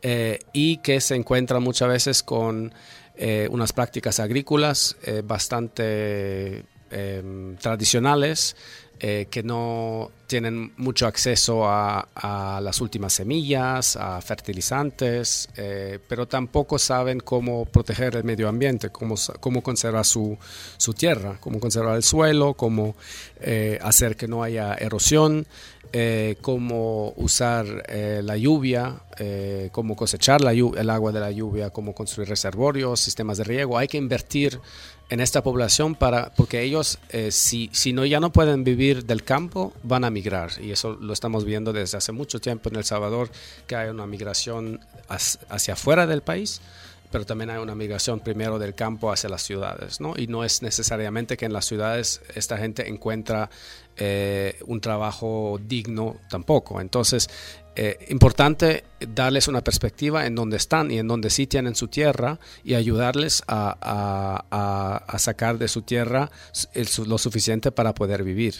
eh, 0.03 0.41
y 0.53 0.79
que 0.79 1.01
se 1.01 1.14
encuentran 1.14 1.62
muchas 1.62 1.89
veces 1.89 2.23
con 2.23 2.75
eh, 3.14 3.49
unas 3.51 3.73
prácticas 3.73 4.18
agrícolas 4.20 4.97
bastante 5.25 6.64
tradicionales 7.61 8.55
eh, 9.05 9.26
que 9.28 9.42
no 9.42 10.12
tienen 10.28 10.74
mucho 10.76 11.09
acceso 11.09 11.64
a, 11.66 12.61
las 12.62 12.80
últimas 12.80 13.12
semillas, 13.12 13.96
a 13.96 14.20
fertilizantes, 14.20 15.48
eh, 15.57 15.98
pero 16.09 16.28
tampoco 16.28 16.78
saben 16.78 17.18
cómo 17.18 17.64
proteger 17.64 18.14
el 18.14 18.22
medio 18.22 18.48
ambiente, 18.48 18.90
cómo, 18.90 19.16
cómo 19.40 19.61
conservar 19.61 20.05
su, 20.05 20.38
su 20.76 20.94
tierra, 20.94 21.36
cómo 21.40 21.59
conservar 21.59 21.96
el 21.96 22.05
suelo, 22.05 22.55
cómo 22.55 22.94
eh, 23.40 23.76
hacer 23.82 24.14
que 24.14 24.28
no 24.28 24.44
haya 24.44 24.74
erosión. 24.74 25.48
cómo 26.40 27.12
usar 27.16 27.66
la 28.22 28.36
lluvia, 28.36 29.03
cómo 29.72 29.94
cosechar 29.94 30.40
la 30.40 30.53
el 30.53 30.90
agua 30.90 31.12
de 31.12 31.20
la 31.20 31.30
lluvia, 31.30 31.68
cómo 31.70 31.92
construir 31.92 32.28
reservorios, 32.30 33.00
sistemas 33.00 33.38
de 33.38 33.44
riego. 33.44 33.76
Hay 33.76 33.88
que 33.88 33.98
invertir 33.98 34.59
en 35.09 35.20
esta 35.20 35.42
población 35.42 35.94
para 35.94 36.34
porque 36.34 36.62
ellos 36.62 36.98
eh, 37.11 37.30
si, 37.32 37.70
si 37.72 37.92
no 37.92 38.05
ya 38.05 38.20
no 38.20 38.32
pueden 38.32 38.64
vivir 38.64 39.05
del 39.05 39.24
campo 39.24 39.72
van 39.82 40.05
a 40.05 40.11
migrar 40.11 40.50
y 40.61 40.70
eso 40.70 40.96
lo 41.00 41.12
estamos 41.12 41.44
viendo 41.44 41.72
desde 41.72 41.98
hace 41.98 42.12
mucho 42.12 42.40
tiempo 42.40 42.68
en 42.68 42.76
El 42.76 42.84
Salvador 42.84 43.30
que 43.66 43.76
hay 43.76 43.90
una 43.90 44.07
migración 44.07 44.80
hacia 45.09 45.74
afuera 45.74 46.07
del 46.07 46.22
país 46.22 46.61
pero 47.12 47.26
también 47.26 47.50
hay 47.50 47.59
una 47.59 47.74
migración 47.74 48.20
primero 48.20 48.59
del 48.59 48.74
campo 48.74 49.12
hacia 49.12 49.28
las 49.28 49.42
ciudades, 49.42 50.00
¿no? 50.00 50.14
Y 50.16 50.26
no 50.26 50.44
es 50.44 50.62
necesariamente 50.62 51.36
que 51.36 51.44
en 51.44 51.53
las 51.53 51.66
ciudades 51.66 52.22
esta 52.34 52.57
gente 52.57 52.88
encuentra 52.88 53.50
eh, 53.97 54.59
un 54.66 54.80
trabajo 54.80 55.61
digno 55.62 56.16
tampoco. 56.28 56.80
Entonces, 56.80 57.28
eh, 57.74 58.07
importante 58.11 58.84
darles 59.01 59.49
una 59.49 59.62
perspectiva 59.62 60.26
en 60.26 60.34
donde 60.34 60.59
están 60.59 60.90
y 60.90 60.99
en 60.99 61.09
donde 61.09 61.30
sí 61.30 61.47
tienen 61.47 61.74
su 61.74 61.88
tierra 61.88 62.38
y 62.62 62.74
ayudarles 62.74 63.43
a, 63.49 65.05
sacar 65.18 65.59
de 65.59 65.68
su 65.68 65.82
tierra 65.82 66.30
lo 67.07 67.18
suficiente 67.18 67.72
para 67.72 67.95
poder 67.95 68.24
vivir. 68.24 68.55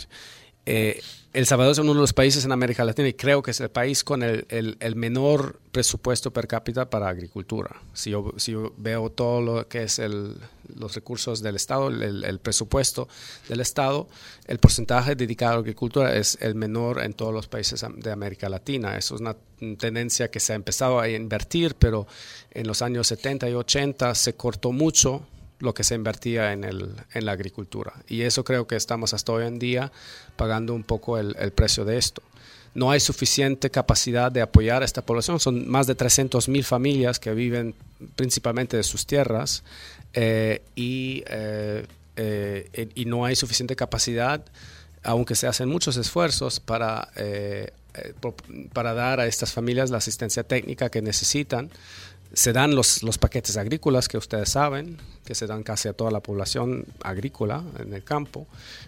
Eh, 0.67 1.01
el 1.33 1.47
Salvador 1.47 1.73
es 1.73 1.79
uno 1.79 1.95
de 1.95 2.01
los 2.01 2.13
países 2.13 2.45
en 2.45 2.53
América 2.53 2.85
Latina 2.85 3.09
y 3.09 3.15
creo 3.15 3.43
que 3.43 3.53
es 3.53 3.61
el 3.61 3.71
país 3.71 4.05
con 4.05 4.23
el, 4.23 4.47
menor 4.97 5.59
presupuesto 5.73 6.31
per 6.31 6.47
cápita 6.47 6.91
para 6.91 7.09
agricultura. 7.09 7.75
Si 7.95 8.11
yo, 8.11 8.35
veo 8.77 9.09
todo 9.11 9.41
lo 9.41 9.67
que 9.67 9.85
es 9.85 9.99
los 10.77 10.95
recursos 10.95 11.41
del 11.41 11.57
Estado, 11.57 11.89
el, 11.89 12.39
presupuesto 12.39 13.09
del 13.49 13.61
Estado, 13.61 14.09
el 14.47 14.59
porcentaje 14.59 15.15
dedicado 15.17 15.53
a 15.53 15.55
la 15.55 15.61
agricultura 15.61 16.15
es 16.15 16.37
el 16.43 16.55
menor 16.55 17.03
en 17.03 17.15
todos 17.15 17.33
los 17.33 17.49
países 17.49 17.83
de 17.97 18.13
América 18.13 18.51
Latina. 18.51 18.99
Eso 18.99 19.15
es 19.15 19.23
una 19.23 19.35
tendencia 19.79 20.31
que 20.31 20.39
se 20.39 20.53
ha 20.53 20.57
empezado 20.57 21.01
a 21.01 21.09
invertir, 21.09 21.77
pero 21.77 22.07
en 22.51 22.67
los 22.67 22.83
años 22.83 23.07
70 23.07 23.49
y 23.49 23.55
80 23.55 24.15
se 24.15 24.35
cortó 24.35 24.71
mucho 24.71 25.27
lo 25.63 25.75
que 25.75 25.85
se 25.85 25.95
invertía 25.95 26.53
en, 26.53 26.65
el, 26.65 26.91
en 27.15 27.25
la 27.25 27.33
agricultura. 27.33 27.95
Y 28.09 28.23
eso 28.23 28.43
creo 28.43 28.67
que 28.67 28.75
estamos 28.75 29.15
hasta 29.15 29.33
hoy 29.33 29.47
en 29.47 29.61
día 29.61 29.93
pagando 30.35 30.75
un 30.75 30.83
poco 30.83 31.19
el, 31.19 31.35
precio 31.53 31.85
de 31.85 31.99
esto. 31.99 32.21
No 32.75 32.91
hay 32.91 32.99
suficiente 32.99 33.71
capacidad 33.71 34.33
de 34.33 34.43
apoyar 34.43 34.83
a 34.83 34.85
esta 34.85 35.03
población. 35.03 35.39
Son 35.39 35.69
más 35.69 35.87
de 35.87 35.95
300 35.95 36.49
mil 36.49 36.65
familias 36.65 37.21
que 37.21 37.33
viven 37.33 37.77
principalmente 38.17 38.77
de 38.77 38.83
sus 38.83 39.07
tierras 39.07 39.63
eh, 40.15 40.63
y, 40.75 41.23
eh, 41.29 41.87
eh, 42.17 42.89
y 42.97 43.05
no 43.05 43.25
hay 43.25 43.37
suficiente 43.37 43.77
capacidad, 43.77 44.45
aunque 45.05 45.37
se 45.37 45.47
hacen 45.47 45.69
muchos 45.69 45.97
esfuerzos 45.97 46.59
para, 46.59 47.09
para 48.73 48.95
dar 48.95 49.21
a 49.21 49.27
estas 49.27 49.53
familias 49.53 49.91
la 49.91 49.99
asistencia 49.99 50.43
técnica 50.43 50.91
que 50.91 51.03
necesitan 51.03 51.71
se 52.35 52.53
dan 52.53 52.75
los, 52.75 53.03
los, 53.03 53.19
paquetes 53.19 53.57
agrícolas 53.57 54.09
que 54.09 54.19
ustedes 54.19 54.51
saben, 54.51 54.99
que 55.25 55.35
se 55.35 55.47
dan 55.47 55.63
casi 55.63 55.89
a 55.89 55.93
toda 55.93 56.11
la 56.11 56.21
población 56.21 56.87
agrícola 57.03 57.63
en 57.79 57.93
el 57.93 58.05
campo, 58.05 58.47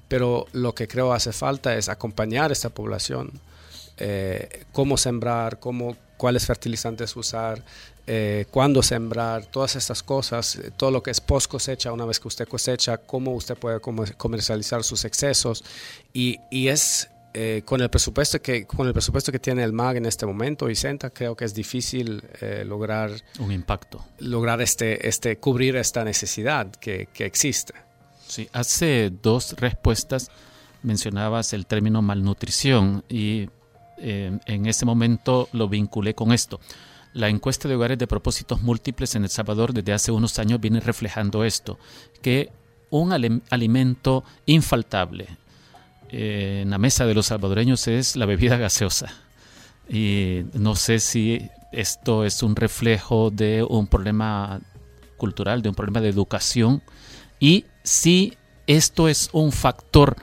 pero 0.09 0.47
lo 0.53 0.75
que 0.75 0.89
creo 0.89 1.13
hace 1.13 1.33
falta 1.33 1.77
es 1.77 1.89
acompañar 1.89 2.51
a 2.51 2.53
esta 2.53 2.71
población, 2.71 3.33
eh, 3.99 4.65
cómo 4.73 4.97
sembrar, 4.97 5.61
cómo, 5.61 5.97
cuáles 6.17 6.47
fertilizantes 6.47 7.15
usar, 7.17 7.63
eh, 8.07 8.47
cuándo 8.51 8.83
sembrar, 8.83 9.47
todas 9.47 9.77
estas 9.77 10.03
cosas, 10.03 10.57
eh, 10.57 10.71
todo 10.77 10.91
lo 10.91 11.03
que 11.03 11.11
es 11.11 11.21
post 11.21 11.51
cosecha, 11.51 11.93
una 11.93 12.05
vez 12.05 12.21
que 12.21 12.29
usted 12.29 12.47
cosecha, 12.47 12.99
cómo 12.99 13.33
usted 13.33 13.57
puede 13.57 13.81
comercializar 13.81 14.85
sus 14.85 15.05
excesos. 15.05 15.65
Y, 16.13 16.39
y 16.51 16.69
es 16.69 17.09
eh, 17.37 17.63
con 17.65 17.81
el 17.81 17.91
presupuesto 17.91 18.41
que 18.41 18.65
con 18.65 18.87
el 18.87 18.93
presupuesto 18.93 19.33
que 19.33 19.41
tiene 19.41 19.65
el 19.65 19.73
MAG 19.73 19.97
en 19.97 20.07
este 20.07 20.25
momento 20.25 20.71
y 20.71 20.77
Senta 20.77 21.11
creo 21.11 21.35
que 21.35 21.45
es 21.45 21.53
difícil 21.53 22.23
eh, 22.41 22.65
lograr 22.65 23.11
un 23.41 23.51
impacto. 23.51 24.05
lograr 24.21 24.63
este 24.63 25.09
este 25.09 25.37
cubrir 25.39 25.75
esta 25.75 26.05
necesidad 26.05 26.71
que, 26.71 27.09
que, 27.13 27.27
existe. 27.27 27.75
Sí 28.29 28.49
hace 28.53 29.11
dos 29.11 29.57
respuestas 29.59 30.31
mencionabas 30.85 31.53
el 31.55 31.67
término 31.67 32.03
malnutrición 32.03 33.03
y 33.09 33.49
eh, 33.99 34.39
en 34.47 34.67
ese 34.67 34.87
momento 34.87 35.49
lo 35.53 35.69
vinculé 35.69 36.15
con 36.15 36.33
esto. 36.33 36.61
La 37.15 37.29
encuesta 37.29 37.69
de 37.69 37.75
hogares 37.75 37.99
de 37.99 38.07
propósitos 38.07 38.63
múltiples 38.63 39.17
en 39.17 39.25
El 39.25 39.31
Salvador 39.31 39.73
desde 39.73 39.93
hace 39.93 40.13
unos 40.13 40.39
años 40.39 40.61
viene 40.61 40.79
reflejando 40.79 41.43
esto 41.43 41.81
que 42.23 42.53
un 42.91 43.13
alimento 43.13 44.23
infaltable 44.47 45.37
en 46.11 46.71
la 46.71 46.79
mesa 46.79 47.07
de 47.07 47.15
los 47.15 47.27
salvadoreños 47.27 47.89
es 47.89 48.17
la 48.17 48.27
bebida 48.27 48.57
gaseosa. 48.57 49.13
Y 49.89 50.43
no 50.55 50.77
sé 50.77 50.99
si 50.99 51.51
esto 51.73 52.25
es 52.25 52.43
un 52.43 52.57
reflejo 52.57 53.31
de 53.31 53.63
un 53.63 53.87
problema 53.87 54.61
cultural, 55.17 55.63
de 55.63 55.69
un 55.69 55.75
problema 55.75 56.01
de 56.01 56.09
educación, 56.09 56.83
y 57.41 57.67
si 57.83 58.37
esto 58.67 59.09
es 59.09 59.29
un 59.33 59.53
factor 59.53 60.17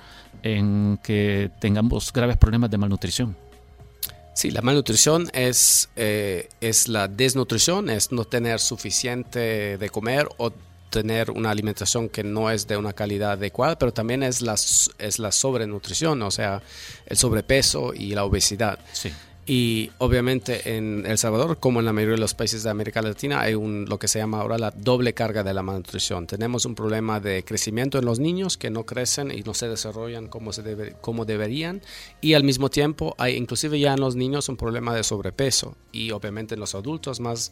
en 0.43 0.99
que 1.03 1.51
tengamos 1.59 2.11
graves 2.11 2.37
problemas 2.37 2.71
de 2.71 2.77
malnutrición. 2.77 3.35
Sí, 4.33 4.49
la 4.49 4.61
malnutrición 4.61 5.29
es, 5.33 5.89
eh, 5.95 6.49
es 6.61 6.87
la 6.87 7.07
desnutrición, 7.07 7.89
es 7.89 8.11
no 8.11 8.25
tener 8.25 8.59
suficiente 8.59 9.77
de 9.77 9.89
comer 9.89 10.27
o 10.37 10.51
tener 10.91 11.31
una 11.31 11.49
alimentación 11.49 12.09
que 12.09 12.23
no 12.23 12.51
es 12.51 12.67
de 12.67 12.77
una 12.77 12.93
calidad 12.93 13.31
adecuada, 13.31 13.79
pero 13.79 13.91
también 13.91 14.21
es 14.21 14.43
la, 14.43 14.53
es 14.53 15.17
la 15.17 15.31
sobrenutrición, 15.31 16.21
o 16.21 16.29
sea, 16.29 16.61
el 17.07 17.17
sobrepeso 17.17 17.93
y 17.95 18.13
la 18.13 18.25
obesidad. 18.25 18.77
Sí. 18.91 19.11
Y 19.43 19.89
obviamente 19.97 20.77
en 20.77 21.03
El 21.07 21.17
Salvador, 21.17 21.57
como 21.59 21.79
en 21.79 21.85
la 21.85 21.93
mayoría 21.93 22.15
de 22.15 22.21
los 22.21 22.35
países 22.35 22.61
de 22.61 22.69
América 22.69 23.01
Latina, 23.01 23.41
hay 23.41 23.55
un, 23.55 23.85
lo 23.89 23.97
que 23.97 24.07
se 24.07 24.19
llama 24.19 24.39
ahora 24.39 24.59
la 24.59 24.69
doble 24.69 25.13
carga 25.13 25.43
de 25.43 25.51
la 25.53 25.63
malnutrición. 25.63 26.27
Tenemos 26.27 26.65
un 26.65 26.75
problema 26.75 27.19
de 27.19 27.43
crecimiento 27.43 27.97
en 27.97 28.05
los 28.05 28.19
niños 28.19 28.55
que 28.57 28.69
no 28.69 28.85
crecen 28.85 29.31
y 29.31 29.41
no 29.41 29.55
se 29.55 29.67
desarrollan 29.67 30.27
como, 30.27 30.53
se 30.53 30.93
como 31.01 31.25
deberían. 31.25 31.81
Y 32.21 32.35
al 32.35 32.43
mismo 32.43 32.69
tiempo 32.69 33.15
hay 33.17 33.35
inclusive 33.35 33.79
ya 33.79 33.93
en 33.93 33.99
los 33.99 34.15
niños 34.15 34.47
un 34.47 34.57
problema 34.57 34.93
de 34.93 35.03
sobrepeso. 35.03 35.75
Y 35.91 36.11
obviamente 36.11 36.53
en 36.53 36.59
los 36.59 36.75
adultos, 36.75 37.19
más, 37.19 37.51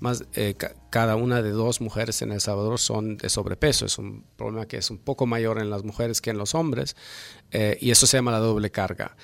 más 0.00 0.24
eh, 0.34 0.56
cada 0.90 1.14
una 1.14 1.40
de 1.40 1.52
dos 1.52 1.80
mujeres 1.80 2.20
en 2.20 2.32
El 2.32 2.40
Salvador 2.40 2.80
son 2.80 3.16
de 3.16 3.28
sobrepeso. 3.28 3.86
Es 3.86 3.96
un 3.98 4.24
problema 4.36 4.66
que 4.66 4.78
es 4.78 4.90
un 4.90 4.98
poco 4.98 5.24
mayor 5.24 5.60
en 5.60 5.70
las 5.70 5.84
mujeres 5.84 6.20
que 6.20 6.30
en 6.30 6.38
los 6.38 6.56
hombres. 6.56 6.96
Eh, 7.52 7.78
y 7.80 7.92
eso 7.92 8.06
se 8.06 8.16
llama 8.16 8.32
la 8.32 8.40
doble 8.40 8.70
carga 8.70 9.16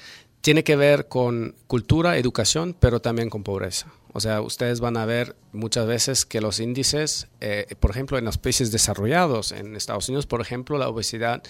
tiene 0.44 0.62
que 0.62 0.76
ver 0.76 1.08
con 1.08 1.56
cultura, 1.66 2.18
educación, 2.18 2.76
pero 2.78 3.00
también 3.00 3.30
con 3.30 3.42
pobreza. 3.42 3.90
O 4.12 4.20
sea, 4.20 4.42
ustedes 4.42 4.80
van 4.80 4.98
a 4.98 5.06
ver 5.06 5.34
muchas 5.52 5.86
veces 5.86 6.26
que 6.26 6.42
los 6.42 6.60
índices, 6.60 7.28
eh, 7.40 7.64
por 7.80 7.92
ejemplo, 7.92 8.18
en 8.18 8.26
los 8.26 8.36
países 8.36 8.70
desarrollados, 8.70 9.52
en 9.52 9.74
Estados 9.74 10.06
Unidos, 10.10 10.26
por 10.26 10.42
ejemplo, 10.42 10.76
la 10.76 10.90
obesidad 10.90 11.42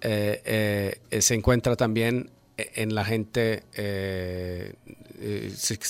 eh, 0.00 1.00
eh, 1.10 1.22
se 1.22 1.34
encuentra 1.34 1.74
también 1.74 2.30
en 2.56 2.94
la 2.94 3.04
gente, 3.04 3.64
se, 3.74 4.76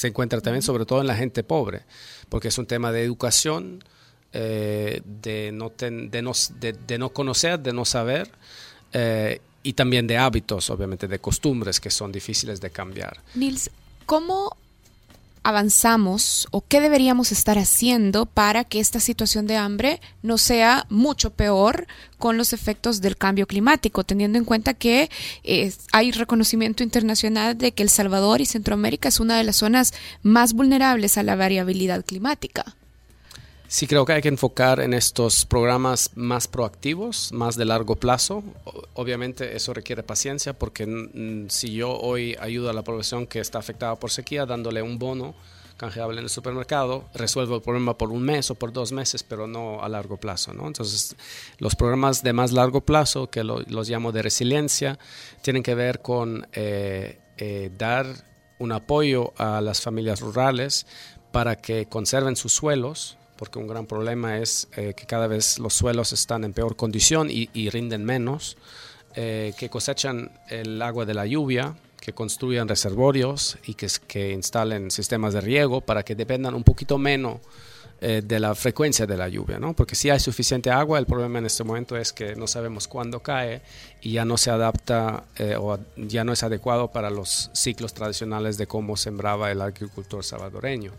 encuentra 0.09 0.40
también 0.40 0.62
sobre 0.62 0.86
todo 0.86 1.02
en 1.02 1.09
la 1.09 1.14
gente 1.14 1.44
pobre, 1.44 1.82
porque 2.30 2.48
es 2.48 2.57
un 2.57 2.64
tema 2.64 2.90
de 2.90 3.02
educación, 3.02 3.84
de, 4.32 5.02
no 5.52 5.70
de, 5.76 6.22
no, 6.22 6.32
de, 6.59 6.98
no 6.98 7.11
conocer, 7.11 7.61
de 7.61 7.74
no 7.74 7.84
saber 7.84 8.30
y 9.66 9.72
también 9.72 10.06
de 10.06 10.16
hábitos, 10.16 10.70
obviamente, 10.70 11.08
de 11.08 11.18
costumbres 11.18 11.80
que 11.80 11.90
son 11.90 12.12
difíciles 12.12 12.60
de 12.60 12.70
cambiar. 12.70 13.20
Nils, 13.34 13.68
¿cómo 14.06 14.56
avanzamos 15.42 16.46
o 16.52 16.60
qué 16.60 16.80
deberíamos 16.80 17.32
estar 17.32 17.58
haciendo 17.58 18.26
para 18.26 18.62
que 18.62 18.78
esta 18.78 19.00
situación 19.00 19.48
de 19.48 19.56
hambre 19.56 20.00
no 20.22 20.38
sea 20.38 20.86
mucho 20.88 21.30
peor 21.30 21.88
con 22.18 22.36
los 22.36 22.52
efectos 22.52 23.00
del 23.00 23.16
cambio 23.16 23.46
climático, 23.46 24.04
teniendo 24.04 24.38
en 24.38 24.44
cuenta 24.44 24.74
que 24.74 25.10
eh, 25.42 25.72
hay 25.92 26.12
reconocimiento 26.12 26.84
internacional 26.84 27.58
de 27.58 27.72
que 27.72 27.82
El 27.82 27.90
Salvador 27.90 28.40
y 28.40 28.46
Centroamérica 28.46 29.08
es 29.08 29.18
una 29.18 29.36
de 29.36 29.44
las 29.44 29.56
zonas 29.56 29.94
más 30.22 30.52
vulnerables 30.52 31.18
a 31.18 31.24
la 31.24 31.34
variabilidad 31.34 32.04
climática? 32.04 32.76
Sí, 33.68 33.88
creo 33.88 34.04
que 34.04 34.12
hay 34.12 34.22
que 34.22 34.28
enfocar 34.28 34.80
en 34.80 34.94
estos 34.94 35.44
programas 35.44 36.10
más 36.14 36.46
proactivos, 36.46 37.32
más 37.32 37.56
de 37.56 37.64
largo 37.64 37.96
plazo. 37.96 38.44
Obviamente 38.94 39.56
eso 39.56 39.74
requiere 39.74 40.04
paciencia 40.04 40.52
porque 40.52 40.86
si 41.48 41.74
yo 41.74 41.98
hoy 41.98 42.36
ayudo 42.38 42.70
a 42.70 42.72
la 42.72 42.82
población 42.82 43.26
que 43.26 43.40
está 43.40 43.58
afectada 43.58 43.96
por 43.96 44.10
sequía 44.10 44.46
dándole 44.46 44.82
un 44.82 44.98
bono 44.98 45.34
canjeable 45.76 46.18
en 46.18 46.24
el 46.24 46.30
supermercado, 46.30 47.04
resuelvo 47.12 47.56
el 47.56 47.62
problema 47.62 47.98
por 47.98 48.10
un 48.10 48.22
mes 48.22 48.50
o 48.50 48.54
por 48.54 48.72
dos 48.72 48.92
meses, 48.92 49.22
pero 49.22 49.46
no 49.46 49.82
a 49.82 49.88
largo 49.88 50.16
plazo. 50.16 50.54
¿no? 50.54 50.66
Entonces, 50.66 51.16
los 51.58 51.74
programas 51.74 52.22
de 52.22 52.32
más 52.32 52.52
largo 52.52 52.80
plazo, 52.80 53.30
que 53.30 53.44
los 53.44 53.88
llamo 53.88 54.12
de 54.12 54.22
resiliencia, 54.22 54.98
tienen 55.42 55.62
que 55.62 55.74
ver 55.74 56.00
con 56.02 56.46
eh, 56.52 57.18
eh, 57.36 57.70
dar 57.76 58.06
un 58.58 58.72
apoyo 58.72 59.34
a 59.36 59.60
las 59.60 59.80
familias 59.82 60.20
rurales 60.20 60.86
para 61.32 61.56
que 61.56 61.86
conserven 61.86 62.36
sus 62.36 62.52
suelos, 62.52 63.18
porque 63.37 63.59
un 63.59 63.66
gran 63.66 63.87
problema 63.87 64.39
es 64.39 64.68
eh, 64.76 64.95
que 64.95 65.07
cada 65.07 65.26
vez 65.26 65.59
los 65.59 65.74
suelos 65.74 66.12
están 66.12 66.45
en 66.45 66.53
peor 66.53 66.76
condición 66.76 67.28
y, 67.30 67.70
rinden 67.70 68.05
menos, 68.05 68.57
eh, 69.14 69.55
que 69.59 69.68
cosechan 69.68 70.30
el 70.49 70.80
agua 70.82 71.05
de 71.05 71.14
la 71.14 71.26
lluvia, 71.26 71.76
que 72.01 72.12
construyan 72.12 72.68
reservorios 72.68 73.59
y 73.66 73.74
que, 73.74 73.89
que 74.07 74.32
instalen 74.32 74.91
sistemas 74.91 75.34
de 75.34 75.41
riego 75.41 75.80
para 75.80 76.03
que 76.03 76.14
dependan 76.14 76.55
un 76.55 76.62
poquito 76.62 76.99
menos 76.99 77.41
eh, 78.01 78.22
de 78.24 78.39
la 78.39 78.55
frecuencia 78.55 79.07
de 79.07 79.16
la 79.16 79.28
lluvia, 79.28 79.59
¿no? 79.59 79.72
Porque 79.72 79.95
si 79.95 80.11
hay 80.11 80.20
suficiente 80.20 80.70
agua, 80.70 80.99
el 80.99 81.07
problema 81.07 81.39
en 81.39 81.47
este 81.47 81.64
momento 81.64 81.97
es 81.97 82.12
que 82.12 82.37
no 82.37 82.47
sabemos 82.47 82.87
cuándo 82.87 83.20
cae 83.20 83.62
y 84.03 84.12
ya 84.12 84.24
no 84.24 84.37
se 84.37 84.51
adapta 84.51 85.24
o 85.59 85.78
ya 85.97 86.22
no 86.22 86.32
es 86.32 86.43
adecuado 86.43 86.93
para 86.93 87.11
los 87.11 87.51
ciclos 87.55 87.95
tradicionales 87.95 88.59
de 88.59 88.66
cómo 88.66 88.97
sembraba 88.97 89.51
el 89.51 89.62
agricultor 89.62 90.22
salvadoreño. 90.22 90.93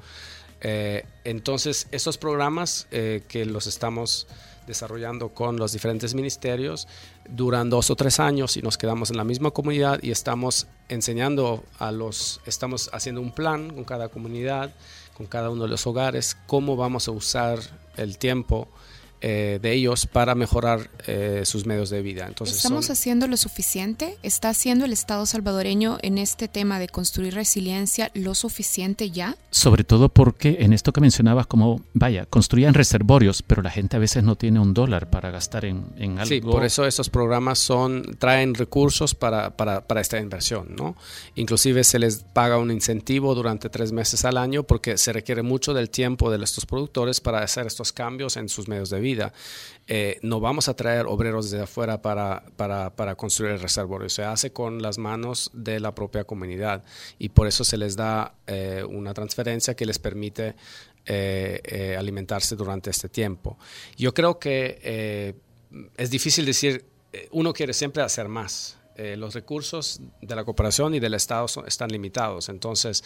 Eh, 0.62 1.06
entonces, 1.24 1.88
estos 1.92 2.18
programas 2.18 2.88
eh, 2.92 3.24
que 3.28 3.46
los 3.46 3.68
estamos 3.68 4.28
desarrollando 4.68 5.30
con 5.30 5.58
los 5.58 5.72
diferentes 5.72 6.14
ministerios 6.14 6.88
duran 7.30 7.70
dos 7.70 7.90
o 7.90 7.96
tres 7.96 8.20
años 8.20 8.58
y 8.58 8.62
nos 8.62 8.78
quedamos 8.78 9.10
en 9.10 9.18
la 9.18 9.24
misma 9.24 9.52
comunidad 9.52 10.00
y 10.04 10.12
estamos 10.12 10.68
enseñando 10.90 11.64
a 11.80 11.92
los, 11.92 12.42
estamos 12.46 12.90
haciendo 12.92 13.22
un 13.22 13.32
plan 13.32 13.74
con 13.74 13.86
cada 13.86 14.10
comunidad, 14.10 14.74
con 15.16 15.26
cada 15.26 15.50
uno 15.50 15.64
de 15.64 15.70
los 15.70 15.88
hogares, 15.88 16.38
cómo 16.48 16.76
vamos 16.76 17.08
a 17.08 17.12
usar 17.12 17.60
el 17.96 18.18
tiempo 18.18 18.68
eh, 19.20 19.58
de 19.62 19.74
ellos 19.74 20.06
para 20.06 20.36
mejorar 20.36 20.92
eh, 21.08 21.42
sus 21.44 21.66
medios 21.66 21.90
de 21.90 22.04
vida. 22.04 22.28
Entonces, 22.28 22.58
¿Estamos 22.58 22.92
haciendo 22.92 23.28
lo 23.28 23.36
suficiente? 23.36 24.16
¿Está 24.22 24.50
haciendo 24.50 24.86
el 24.86 24.94
Estado 24.94 25.26
salvadoreño 25.26 25.98
en 26.04 26.20
este 26.20 26.48
tema 26.48 26.78
de 26.78 26.88
construir 26.88 27.34
resiliencia 27.34 28.12
lo 28.14 28.36
suficiente 28.36 29.10
ya? 29.10 29.36
Sobre 29.50 29.84
todo 29.84 30.10
porque 30.10 30.58
en 30.60 30.72
esto 30.72 30.94
que 30.94 31.02
mencionabas, 31.02 31.48
como, 31.48 31.82
vaya, 31.94 32.28
construían 32.28 32.76
reservorios, 32.76 33.42
pero 33.42 33.64
la 33.64 33.72
gente 33.72 33.96
a 33.96 34.00
veces 34.00 34.24
no 34.24 34.36
tiene 34.36 34.60
un 34.60 34.76
dólar 34.76 35.10
para 35.10 35.32
gastar 35.32 35.66
en, 35.66 35.86
en 35.98 36.20
algo. 36.20 36.28
Sí, 36.28 36.42
por 36.42 36.64
eso 36.64 36.86
estos 36.86 37.10
programas 37.10 37.58
son, 37.58 38.18
traen 38.20 38.54
recursos 38.54 39.16
para, 39.16 39.58
para, 39.58 39.88
para 39.88 40.02
esta 40.02 40.20
inversión, 40.20 40.76
¿no? 40.78 40.96
Inclusive 41.34 41.84
se 41.84 41.98
les 41.98 42.18
paga 42.18 42.60
un 42.60 42.70
incentivo 42.70 43.34
durante 43.34 43.70
tres 43.70 43.92
meses 43.92 44.26
al 44.26 44.38
año 44.38 44.62
porque 44.62 45.00
se 45.00 45.12
requiere 45.12 45.42
mucho 45.42 45.74
del 45.74 45.90
tiempo 45.90 46.30
de 46.30 46.44
estos 46.44 46.68
productores 46.68 47.20
para 47.20 47.40
hacer 47.40 47.66
estos 47.66 47.92
cambios 47.92 48.38
en 48.38 48.48
sus 48.48 48.68
medios 48.68 48.92
de 48.92 49.00
vida 49.00 49.07
vida. 49.08 49.34
Eh, 49.90 50.20
no 50.22 50.42
vamos 50.42 50.68
a 50.68 50.76
traer 50.76 51.06
obreros 51.06 51.50
de 51.50 51.62
afuera 51.62 52.02
para, 52.02 52.44
para, 52.58 53.16
construir 53.16 53.54
el 53.54 53.60
reservorio, 53.62 54.10
se 54.10 54.24
hace 54.24 54.52
con 54.52 54.82
las 54.82 54.98
manos 54.98 55.50
de 55.54 55.80
la 55.80 55.96
propia 55.96 56.26
comunidad 56.26 56.84
y 57.18 57.30
por 57.30 57.48
eso 57.48 57.64
se 57.64 57.78
les 57.78 57.96
da 57.96 58.36
eh, 58.48 58.84
una 58.88 59.14
transferencia 59.14 59.76
que 59.76 59.86
les 59.86 59.98
permite 59.98 60.56
eh, 61.06 61.96
alimentarse 61.98 62.58
durante 62.58 62.90
este 62.90 63.08
tiempo. 63.08 63.58
Yo 63.96 64.14
creo 64.14 64.40
que 64.40 65.34
es 65.96 66.10
difícil 66.10 66.46
decir, 66.46 66.86
uno 67.32 67.54
quiere 67.54 67.74
siempre 67.74 68.04
hacer 68.04 68.28
más. 68.28 68.78
los 69.16 69.36
recursos 69.36 70.02
de 70.22 70.36
la 70.36 70.44
cooperación 70.44 70.96
y 70.96 71.00
del 71.00 71.14
Estado 71.14 71.48
son, 71.48 71.66
están 71.66 71.90
limitados. 71.92 72.50
Entonces, 72.50 73.04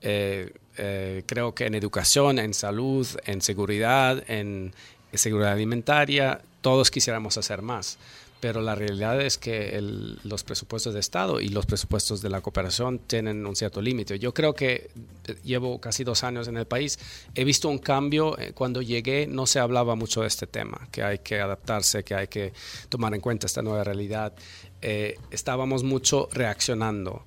creo 0.00 1.54
que 1.54 1.66
en 1.66 1.74
educación, 1.74 2.38
en 2.38 2.54
salud, 2.54 3.08
en 3.24 3.40
seguridad, 3.40 4.22
en, 4.28 4.72
seguridad 5.18 5.52
alimentaria, 5.52 6.40
todos 6.60 6.90
quisiéramos 6.90 7.36
hacer 7.38 7.62
más, 7.62 7.98
pero 8.40 8.62
la 8.62 8.74
realidad 8.74 9.20
es 9.20 9.36
que 9.36 9.78
los 10.24 10.44
presupuestos 10.44 10.94
de 10.94 11.00
Estado 11.00 11.40
y 11.40 11.50
los 11.50 11.66
presupuestos 11.66 12.22
de 12.22 12.30
la 12.30 12.40
cooperación 12.40 12.98
tienen 12.98 13.44
un 13.44 13.54
cierto 13.54 13.82
límite. 13.82 14.18
Yo 14.18 14.32
creo 14.32 14.54
que 14.54 14.90
eh, 15.26 15.36
llevo 15.44 15.78
casi 15.78 16.04
dos 16.04 16.24
años 16.24 16.48
en 16.48 16.56
el 16.56 16.66
país, 16.66 16.98
he 17.34 17.44
visto 17.44 17.68
un 17.68 17.78
cambio, 17.78 18.38
eh, 18.38 18.52
cuando 18.54 18.80
llegué 18.80 19.26
no 19.26 19.46
se 19.46 19.60
hablaba 19.60 19.94
mucho 19.94 20.22
de 20.22 20.28
este 20.28 20.46
tema, 20.46 20.88
que 20.90 21.02
hay 21.02 21.18
que 21.18 21.38
adaptarse, 21.40 22.02
que 22.02 22.14
hay 22.14 22.28
que 22.28 22.52
tomar 22.88 23.14
en 23.14 23.20
cuenta 23.20 23.46
esta 23.46 23.62
nueva 23.62 23.84
realidad. 23.84 24.32
Eh, 24.80 25.18
estábamos 25.30 25.82
mucho 25.84 26.28
reaccionando. 26.32 27.24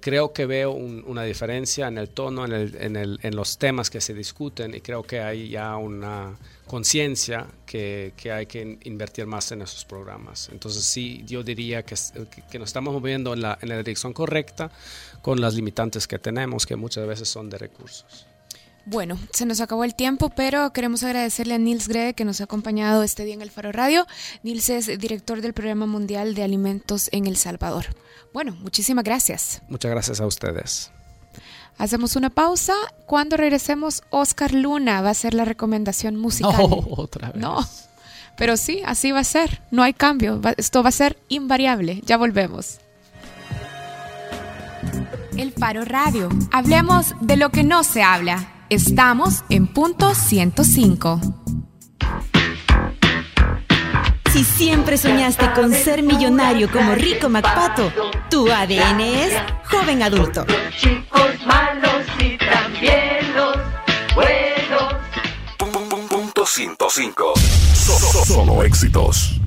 creo 0.00 0.32
que 0.32 0.46
veo 0.46 0.70
una 0.70 1.24
diferencia 1.24 1.88
en 1.88 1.98
el 1.98 2.08
tono, 2.08 2.44
en, 2.44 2.96
en, 2.96 3.36
los 3.36 3.58
temas 3.58 3.90
que 3.90 4.00
se 4.00 4.14
discuten 4.14 4.72
y 4.72 4.80
creo 4.80 5.02
que 5.02 5.18
hay 5.18 5.48
ya 5.48 5.76
una, 5.76 6.38
conciencia 6.66 7.46
que, 7.66 8.12
que, 8.16 8.32
hay 8.32 8.46
que 8.46 8.78
invertir 8.84 9.26
más 9.26 9.52
en 9.52 9.62
esos 9.62 9.84
programas. 9.84 10.48
Entonces 10.52 10.84
sí, 10.84 11.22
yo 11.26 11.42
diría 11.42 11.84
que, 11.84 11.94
que, 12.50 12.58
nos 12.58 12.68
estamos 12.68 12.94
moviendo 12.94 13.34
en 13.34 13.42
la, 13.42 13.58
en 13.60 13.68
la 13.68 13.76
dirección 13.78 14.12
correcta 14.12 14.70
con 15.22 15.40
las 15.40 15.54
limitantes 15.54 16.06
que 16.06 16.18
tenemos, 16.18 16.66
que 16.66 16.76
muchas 16.76 17.06
veces 17.06 17.28
son 17.28 17.50
de 17.50 17.58
recursos. 17.58 18.26
Bueno, 18.86 19.18
se 19.32 19.46
nos 19.46 19.60
acabó 19.60 19.84
el 19.84 19.94
tiempo, 19.94 20.28
pero 20.28 20.72
queremos 20.72 21.02
agradecerle 21.04 21.54
a 21.54 21.58
Nils 21.58 21.88
Grede 21.88 22.12
que 22.12 22.26
nos 22.26 22.40
ha 22.42 22.44
acompañado 22.44 23.02
este 23.02 23.24
día 23.24 23.34
en 23.34 23.40
el 23.40 23.50
Faro 23.50 23.72
Radio. 23.72 24.06
Nils 24.42 24.68
es 24.68 24.86
director 24.98 25.40
del 25.40 25.54
Programa 25.54 25.86
Mundial 25.86 26.34
de 26.34 26.42
Alimentos 26.42 27.08
en 27.12 27.26
El 27.26 27.36
Salvador. 27.36 27.86
Bueno, 28.34 28.52
muchísimas 28.60 29.04
gracias. 29.04 29.62
Muchas 29.68 29.90
gracias 29.90 30.20
a 30.20 30.26
ustedes. 30.26 30.90
Hacemos 31.78 32.16
una 32.16 32.30
pausa. 32.30 32.74
Cuando 33.06 33.36
regresemos, 33.36 34.02
Oscar 34.10 34.52
Luna 34.52 35.00
va 35.02 35.10
a 35.10 35.14
ser 35.14 35.34
la 35.34 35.44
recomendación 35.44 36.16
musical. 36.16 36.56
No, 36.58 36.84
otra 36.96 37.30
vez. 37.30 37.40
No, 37.40 37.66
pero 38.36 38.56
sí, 38.56 38.82
así 38.84 39.12
va 39.12 39.20
a 39.20 39.24
ser. 39.24 39.62
No 39.70 39.82
hay 39.82 39.92
cambio. 39.92 40.40
Esto 40.56 40.82
va 40.82 40.88
a 40.88 40.92
ser 40.92 41.18
invariable. 41.28 42.00
Ya 42.04 42.16
volvemos. 42.16 42.78
El 45.36 45.52
Faro 45.52 45.84
Radio. 45.84 46.28
Hablemos 46.52 47.14
de 47.20 47.36
lo 47.36 47.50
que 47.50 47.64
no 47.64 47.82
se 47.82 48.02
habla. 48.02 48.52
Estamos 48.70 49.44
en 49.50 49.66
punto 49.66 50.14
105. 50.14 51.43
Si 54.34 54.42
siempre 54.42 54.98
soñaste 54.98 55.52
con 55.52 55.72
ser 55.72 56.02
millonario 56.02 56.68
como 56.68 56.96
Rico 56.96 57.28
MacPato, 57.28 57.92
tu 58.28 58.50
ADN 58.50 59.00
es 59.00 59.32
joven 59.62 60.02
adulto. 60.02 60.44
Chicos 60.76 61.46
malos 61.46 62.04
y 62.18 62.36
también 62.38 63.32
los 63.36 63.56
buenos. 64.16 66.08
Punto 66.08 66.44
105. 66.44 67.34
Solo 68.26 68.64
éxitos. 68.64 69.40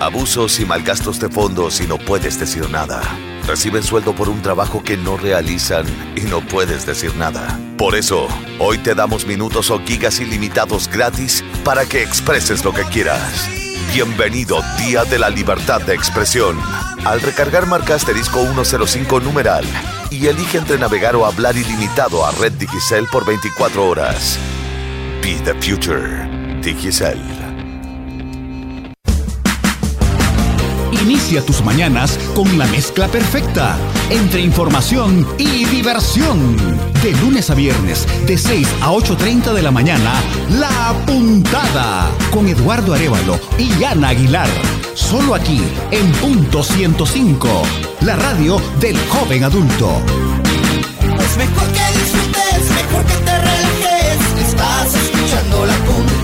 Abusos 0.00 0.58
y 0.58 0.66
malgastos 0.66 1.20
de 1.20 1.28
fondos 1.28 1.80
y 1.80 1.86
no 1.86 1.98
puedes 1.98 2.40
decir 2.40 2.68
nada. 2.68 3.00
Reciben 3.48 3.82
sueldo 3.82 4.14
por 4.14 4.28
un 4.28 4.42
trabajo 4.42 4.82
que 4.84 4.98
no 4.98 5.16
realizan 5.16 5.86
y 6.14 6.20
no 6.20 6.42
puedes 6.42 6.84
decir 6.84 7.16
nada. 7.16 7.58
Por 7.78 7.94
eso, 7.94 8.28
hoy 8.58 8.76
te 8.76 8.94
damos 8.94 9.24
minutos 9.24 9.70
o 9.70 9.80
gigas 9.82 10.20
ilimitados 10.20 10.86
gratis 10.86 11.42
para 11.64 11.86
que 11.86 12.02
expreses 12.02 12.62
lo 12.62 12.74
que 12.74 12.82
quieras. 12.82 13.48
Bienvenido 13.90 14.60
Día 14.76 15.06
de 15.06 15.18
la 15.18 15.30
Libertad 15.30 15.80
de 15.80 15.94
Expresión. 15.94 16.58
Al 17.06 17.22
recargar 17.22 17.66
marca 17.66 17.94
asterisco 17.94 18.42
105 18.44 19.20
numeral 19.20 19.64
y 20.10 20.26
elige 20.26 20.58
entre 20.58 20.76
navegar 20.76 21.16
o 21.16 21.24
hablar 21.24 21.56
ilimitado 21.56 22.26
a 22.26 22.32
Red 22.32 22.52
Digicel 22.52 23.06
por 23.06 23.24
24 23.24 23.88
horas. 23.88 24.38
Be 25.22 25.40
the 25.42 25.54
future. 25.54 26.28
Digicel. 26.60 27.37
Inicia 31.28 31.44
tus 31.44 31.62
mañanas 31.62 32.18
con 32.34 32.56
la 32.56 32.64
mezcla 32.68 33.06
perfecta 33.06 33.76
entre 34.08 34.40
información 34.40 35.28
y 35.36 35.66
diversión. 35.66 36.56
De 37.02 37.12
lunes 37.20 37.50
a 37.50 37.54
viernes, 37.54 38.06
de 38.26 38.38
6 38.38 38.66
a 38.80 38.92
8.30 38.92 39.52
de 39.52 39.60
la 39.60 39.70
mañana, 39.70 40.14
La 40.58 40.94
Puntada 41.04 42.10
con 42.30 42.48
Eduardo 42.48 42.94
Arevalo 42.94 43.38
y 43.58 43.84
Ana 43.84 44.08
Aguilar. 44.08 44.48
Solo 44.94 45.34
aquí, 45.34 45.60
en 45.90 46.10
punto 46.12 46.62
105, 46.62 47.62
la 48.00 48.16
radio 48.16 48.58
del 48.80 48.96
joven 49.08 49.44
adulto. 49.44 50.00
Es 51.20 51.36
mejor 51.36 51.68
que 51.72 51.98
disfrutes, 51.98 52.70
mejor 52.70 53.04
que 53.04 53.16
te 53.16 53.38
relajes. 53.38 54.48
Estás 54.48 54.94
escuchando 54.94 55.66
La 55.66 55.74
Puntada. 55.74 56.17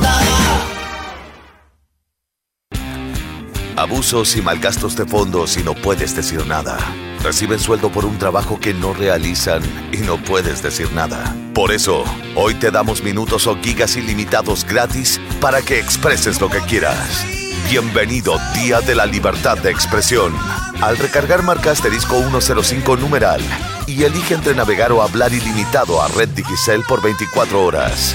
Abusos 3.76 4.36
y 4.36 4.42
malgastos 4.42 4.94
de 4.94 5.04
fondos 5.04 5.56
y 5.56 5.64
no 5.64 5.74
puedes 5.74 6.14
decir 6.14 6.46
nada. 6.46 6.78
Reciben 7.22 7.58
sueldo 7.58 7.90
por 7.90 8.04
un 8.04 8.18
trabajo 8.18 8.60
que 8.60 8.72
no 8.72 8.94
realizan 8.94 9.62
y 9.92 9.96
no 9.98 10.16
puedes 10.16 10.62
decir 10.62 10.92
nada. 10.92 11.34
Por 11.54 11.72
eso, 11.72 12.04
hoy 12.36 12.54
te 12.54 12.70
damos 12.70 13.02
minutos 13.02 13.48
o 13.48 13.56
gigas 13.60 13.96
ilimitados 13.96 14.64
gratis 14.64 15.20
para 15.40 15.60
que 15.60 15.80
expreses 15.80 16.40
lo 16.40 16.48
que 16.48 16.60
quieras. 16.60 17.26
Bienvenido 17.68 18.38
Día 18.54 18.80
de 18.80 18.94
la 18.94 19.06
Libertad 19.06 19.58
de 19.58 19.70
Expresión. 19.70 20.32
Al 20.80 20.96
recargar 20.96 21.42
marca 21.42 21.72
asterisco 21.72 22.20
105 22.20 22.96
numeral 22.96 23.40
y 23.88 24.04
elige 24.04 24.34
entre 24.34 24.54
navegar 24.54 24.92
o 24.92 25.02
hablar 25.02 25.32
ilimitado 25.32 26.00
a 26.00 26.06
Red 26.08 26.28
Digicel 26.28 26.82
por 26.82 27.02
24 27.02 27.64
horas. 27.64 28.14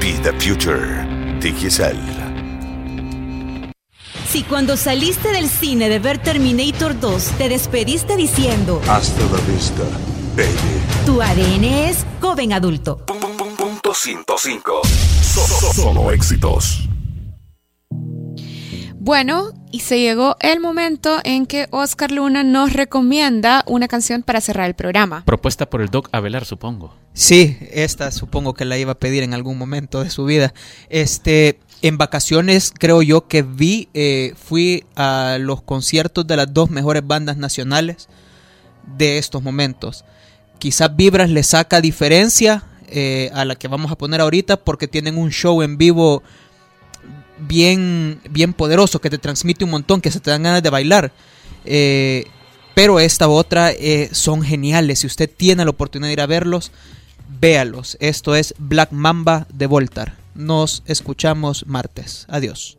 Be 0.00 0.18
the 0.22 0.32
future. 0.38 1.06
Digicel. 1.40 2.15
Si 4.28 4.42
cuando 4.42 4.76
saliste 4.76 5.30
del 5.30 5.48
cine 5.48 5.88
de 5.88 6.00
ver 6.00 6.18
Terminator 6.18 6.98
2 6.98 7.24
te 7.38 7.48
despediste 7.48 8.16
diciendo 8.16 8.80
Hasta 8.88 9.20
la 9.20 9.40
vista, 9.52 9.84
baby. 10.36 11.06
Tu 11.06 11.22
ADN 11.22 11.64
es 11.64 12.04
joven 12.20 12.52
adulto. 12.52 13.04
Punto 13.06 13.94
105. 13.94 14.82
Solo 15.74 16.10
éxitos. 16.10 16.88
Bueno, 18.94 19.52
y 19.70 19.80
se 19.80 20.00
llegó 20.00 20.36
el 20.40 20.58
momento 20.58 21.20
en 21.22 21.46
que 21.46 21.68
Oscar 21.70 22.10
Luna 22.10 22.42
nos 22.42 22.72
recomienda 22.72 23.62
una 23.68 23.86
canción 23.86 24.24
para 24.24 24.40
cerrar 24.40 24.66
el 24.66 24.74
programa. 24.74 25.22
Propuesta 25.24 25.70
por 25.70 25.80
el 25.80 25.90
Doc 25.90 26.08
Abelar, 26.10 26.44
supongo. 26.44 26.92
Sí, 27.12 27.56
esta 27.70 28.10
supongo 28.10 28.54
que 28.54 28.64
la 28.64 28.76
iba 28.78 28.92
a 28.92 28.98
pedir 28.98 29.22
en 29.22 29.32
algún 29.32 29.58
momento 29.58 30.02
de 30.02 30.10
su 30.10 30.24
vida. 30.24 30.52
Este, 30.88 31.60
en 31.82 31.98
vacaciones 31.98 32.72
creo 32.76 33.02
yo 33.02 33.28
que 33.28 33.42
vi, 33.42 33.88
eh, 33.94 34.34
fui 34.36 34.84
a 34.94 35.38
los 35.40 35.62
conciertos 35.62 36.26
de 36.26 36.36
las 36.36 36.52
dos 36.52 36.70
mejores 36.70 37.06
bandas 37.06 37.36
nacionales 37.36 38.08
de 38.96 39.18
estos 39.18 39.42
momentos. 39.42 40.04
quizás 40.58 40.94
Vibras 40.96 41.28
le 41.30 41.42
saca 41.42 41.80
diferencia 41.80 42.64
eh, 42.88 43.30
a 43.34 43.44
la 43.44 43.56
que 43.56 43.68
vamos 43.68 43.90
a 43.90 43.98
poner 43.98 44.20
ahorita 44.20 44.56
porque 44.56 44.88
tienen 44.88 45.18
un 45.18 45.30
show 45.30 45.62
en 45.62 45.76
vivo 45.76 46.22
bien, 47.38 48.20
bien 48.30 48.52
poderoso 48.54 49.00
que 49.00 49.10
te 49.10 49.18
transmite 49.18 49.64
un 49.64 49.70
montón, 49.70 50.00
que 50.00 50.10
se 50.10 50.20
te 50.20 50.30
dan 50.30 50.44
ganas 50.44 50.62
de 50.62 50.70
bailar. 50.70 51.12
Eh, 51.64 52.26
pero 52.74 53.00
esta 53.00 53.28
otra 53.28 53.72
son 54.12 54.42
geniales. 54.42 55.00
Si 55.00 55.06
usted 55.06 55.30
tiene 55.34 55.64
la 55.64 55.70
oportunidad 55.70 56.08
de 56.08 56.12
ir 56.12 56.20
a 56.20 56.26
verlos, 56.26 56.72
véalos. 57.40 57.96
Esto 58.00 58.34
es 58.36 58.54
Black 58.58 58.92
Mamba 58.92 59.46
de 59.52 59.66
Voltar. 59.66 60.25
Nos 60.36 60.82
escuchamos 60.86 61.66
martes. 61.66 62.26
Adiós. 62.28 62.78